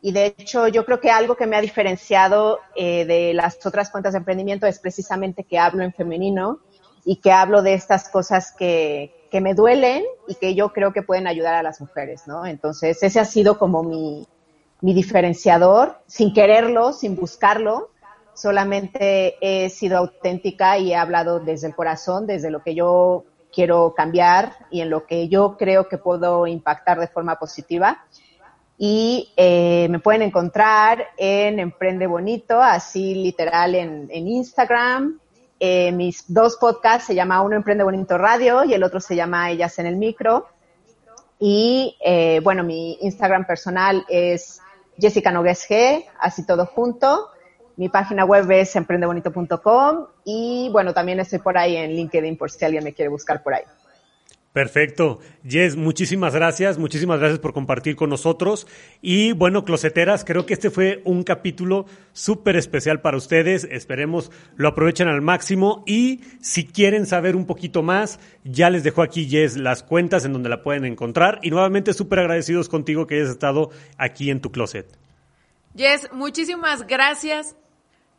Y 0.00 0.12
de 0.12 0.26
hecho 0.26 0.66
yo 0.68 0.84
creo 0.84 1.00
que 1.00 1.10
algo 1.10 1.36
que 1.36 1.46
me 1.46 1.56
ha 1.56 1.60
diferenciado 1.60 2.58
eh, 2.74 3.04
de 3.04 3.34
las 3.34 3.64
otras 3.64 3.90
cuentas 3.90 4.12
de 4.12 4.18
emprendimiento 4.18 4.66
es 4.66 4.80
precisamente 4.80 5.44
que 5.44 5.58
hablo 5.58 5.84
en 5.84 5.92
femenino 5.92 6.58
y 7.04 7.16
que 7.16 7.30
hablo 7.30 7.62
de 7.62 7.74
estas 7.74 8.08
cosas 8.08 8.52
que, 8.52 9.21
que 9.32 9.40
me 9.40 9.54
duelen 9.54 10.04
y 10.28 10.34
que 10.34 10.54
yo 10.54 10.74
creo 10.74 10.92
que 10.92 11.02
pueden 11.02 11.26
ayudar 11.26 11.54
a 11.54 11.62
las 11.62 11.80
mujeres, 11.80 12.28
¿no? 12.28 12.44
Entonces, 12.44 13.02
ese 13.02 13.18
ha 13.18 13.24
sido 13.24 13.58
como 13.58 13.82
mi, 13.82 14.26
mi 14.82 14.92
diferenciador, 14.92 15.96
sin 16.06 16.34
quererlo, 16.34 16.92
sin 16.92 17.16
buscarlo, 17.16 17.88
solamente 18.34 19.36
he 19.40 19.70
sido 19.70 19.96
auténtica 19.96 20.76
y 20.76 20.92
he 20.92 20.96
hablado 20.96 21.40
desde 21.40 21.66
el 21.68 21.74
corazón, 21.74 22.26
desde 22.26 22.50
lo 22.50 22.62
que 22.62 22.74
yo 22.74 23.24
quiero 23.50 23.94
cambiar 23.96 24.52
y 24.70 24.82
en 24.82 24.90
lo 24.90 25.06
que 25.06 25.28
yo 25.28 25.56
creo 25.56 25.88
que 25.88 25.96
puedo 25.96 26.46
impactar 26.46 27.00
de 27.00 27.08
forma 27.08 27.36
positiva. 27.36 28.04
Y 28.76 29.32
eh, 29.38 29.86
me 29.88 29.98
pueden 29.98 30.20
encontrar 30.20 31.06
en 31.16 31.58
Emprende 31.58 32.06
Bonito, 32.06 32.60
así 32.60 33.14
literal 33.14 33.74
en, 33.76 34.08
en 34.10 34.28
Instagram, 34.28 35.21
eh, 35.64 35.92
mis 35.92 36.24
dos 36.26 36.56
podcasts 36.56 37.06
se 37.06 37.14
llama 37.14 37.40
Uno 37.40 37.54
Emprende 37.54 37.84
Bonito 37.84 38.18
Radio 38.18 38.64
y 38.64 38.74
el 38.74 38.82
otro 38.82 38.98
se 38.98 39.14
llama 39.14 39.48
Ellas 39.48 39.78
en 39.78 39.86
el 39.86 39.94
Micro. 39.94 40.48
Y 41.38 41.96
eh, 42.04 42.40
bueno, 42.42 42.64
mi 42.64 42.98
Instagram 43.00 43.46
personal 43.46 44.04
es 44.08 44.60
Jessica 44.98 45.30
Nogues 45.30 45.68
G, 45.70 46.04
así 46.18 46.44
todo 46.44 46.66
junto. 46.66 47.28
Mi 47.76 47.88
página 47.88 48.24
web 48.24 48.50
es 48.50 48.74
emprendebonito.com 48.74 50.06
y 50.24 50.68
bueno, 50.72 50.92
también 50.92 51.20
estoy 51.20 51.38
por 51.38 51.56
ahí 51.56 51.76
en 51.76 51.92
LinkedIn 51.92 52.36
por 52.36 52.50
si 52.50 52.64
alguien 52.64 52.82
me 52.82 52.92
quiere 52.92 53.08
buscar 53.08 53.40
por 53.44 53.54
ahí. 53.54 53.62
Perfecto. 54.52 55.18
Jess, 55.48 55.76
muchísimas 55.76 56.34
gracias, 56.34 56.76
muchísimas 56.76 57.18
gracias 57.18 57.38
por 57.38 57.54
compartir 57.54 57.96
con 57.96 58.10
nosotros. 58.10 58.66
Y 59.00 59.32
bueno, 59.32 59.64
closeteras, 59.64 60.26
creo 60.26 60.44
que 60.44 60.52
este 60.52 60.70
fue 60.70 61.00
un 61.04 61.22
capítulo 61.22 61.86
súper 62.12 62.56
especial 62.56 63.00
para 63.00 63.16
ustedes. 63.16 63.64
Esperemos 63.64 64.30
lo 64.56 64.68
aprovechen 64.68 65.08
al 65.08 65.22
máximo. 65.22 65.82
Y 65.86 66.20
si 66.42 66.66
quieren 66.66 67.06
saber 67.06 67.34
un 67.34 67.46
poquito 67.46 67.82
más, 67.82 68.20
ya 68.44 68.68
les 68.68 68.84
dejo 68.84 69.00
aquí, 69.00 69.26
Jess, 69.26 69.56
las 69.56 69.82
cuentas 69.82 70.26
en 70.26 70.34
donde 70.34 70.50
la 70.50 70.62
pueden 70.62 70.84
encontrar. 70.84 71.40
Y 71.42 71.50
nuevamente 71.50 71.94
súper 71.94 72.18
agradecidos 72.18 72.68
contigo 72.68 73.06
que 73.06 73.14
hayas 73.14 73.30
estado 73.30 73.70
aquí 73.96 74.30
en 74.30 74.42
tu 74.42 74.52
closet. 74.52 74.86
Jess, 75.74 76.10
muchísimas 76.12 76.86
gracias. 76.86 77.56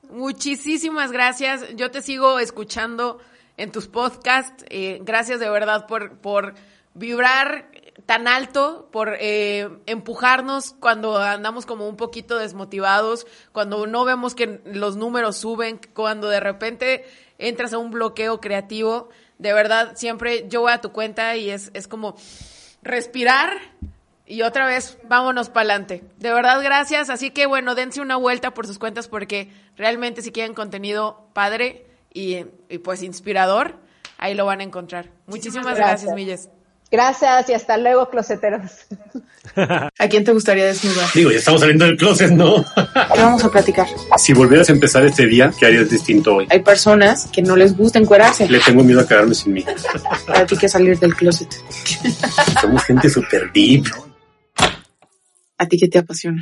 Muchísimas 0.09 1.11
gracias. 1.11 1.75
Yo 1.75 1.91
te 1.91 2.01
sigo 2.01 2.39
escuchando 2.39 3.19
en 3.57 3.71
tus 3.71 3.87
podcasts. 3.87 4.65
Eh, 4.69 4.99
gracias 5.01 5.39
de 5.39 5.49
verdad 5.49 5.87
por, 5.87 6.17
por 6.17 6.55
vibrar 6.93 7.69
tan 8.05 8.27
alto, 8.27 8.89
por 8.91 9.15
eh, 9.19 9.69
empujarnos 9.85 10.75
cuando 10.79 11.17
andamos 11.17 11.65
como 11.65 11.87
un 11.87 11.95
poquito 11.95 12.37
desmotivados, 12.37 13.25
cuando 13.51 13.87
no 13.87 14.03
vemos 14.03 14.35
que 14.35 14.61
los 14.65 14.97
números 14.97 15.37
suben, 15.37 15.79
cuando 15.93 16.29
de 16.29 16.39
repente 16.39 17.05
entras 17.37 17.73
a 17.73 17.77
un 17.77 17.91
bloqueo 17.91 18.41
creativo. 18.41 19.09
De 19.37 19.53
verdad, 19.53 19.93
siempre 19.95 20.45
yo 20.49 20.61
voy 20.61 20.71
a 20.71 20.81
tu 20.81 20.91
cuenta 20.91 21.35
y 21.35 21.49
es, 21.49 21.71
es 21.73 21.87
como 21.87 22.15
respirar 22.81 23.57
y 24.25 24.41
otra 24.41 24.65
vez 24.65 24.97
vámonos 25.03 25.49
para 25.49 25.61
adelante. 25.61 26.03
De 26.17 26.33
verdad, 26.33 26.61
gracias. 26.63 27.09
Así 27.09 27.31
que 27.31 27.45
bueno, 27.45 27.75
dense 27.75 28.01
una 28.01 28.15
vuelta 28.15 28.53
por 28.53 28.67
sus 28.67 28.79
cuentas 28.79 29.07
porque 29.07 29.51
realmente 29.75 30.21
si 30.21 30.31
quieren 30.31 30.53
contenido 30.53 31.27
padre, 31.33 31.85
y, 32.13 32.45
y, 32.69 32.77
pues 32.79 33.03
inspirador, 33.03 33.75
ahí 34.17 34.35
lo 34.35 34.45
van 34.45 34.59
a 34.59 34.63
encontrar. 34.63 35.09
Muchísimas 35.27 35.75
gracias, 35.75 36.03
gracias 36.03 36.15
Milles. 36.15 36.49
Gracias 36.93 37.49
y 37.49 37.53
hasta 37.53 37.75
luego, 37.77 38.07
closeteros. 38.07 38.85
¿A 39.55 40.07
quién 40.09 40.23
te 40.23 40.31
gustaría 40.31 40.65
desnudar? 40.65 41.09
Digo, 41.15 41.31
ya 41.31 41.39
estamos 41.39 41.61
saliendo 41.61 41.85
del 41.85 41.97
closet, 41.97 42.29
¿no? 42.29 42.63
¿Qué 42.63 43.19
vamos 43.19 43.43
a 43.43 43.49
platicar? 43.49 43.87
Si 44.17 44.31
volvieras 44.31 44.69
a 44.69 44.73
empezar 44.73 45.03
este 45.03 45.25
día, 45.25 45.51
¿qué 45.59 45.65
harías 45.65 45.89
distinto 45.89 46.35
hoy? 46.35 46.47
Hay 46.51 46.59
personas 46.61 47.27
que 47.33 47.41
no 47.41 47.55
les 47.55 47.75
gusta 47.75 47.97
encuerarse. 47.97 48.47
Le 48.47 48.59
tengo 48.59 48.83
miedo 48.83 48.99
a 48.99 49.07
quedarme 49.07 49.33
sin 49.33 49.53
mí. 49.53 49.65
Para 50.27 50.45
ti 50.45 50.55
que 50.55 50.69
salir 50.69 50.99
del 50.99 51.15
closet. 51.15 51.49
Somos 52.61 52.83
gente 52.83 53.09
súper 53.09 53.51
deep. 53.51 53.85
¿A 55.57 55.65
ti 55.65 55.79
qué 55.79 55.87
te 55.87 55.97
apasiona? 55.97 56.41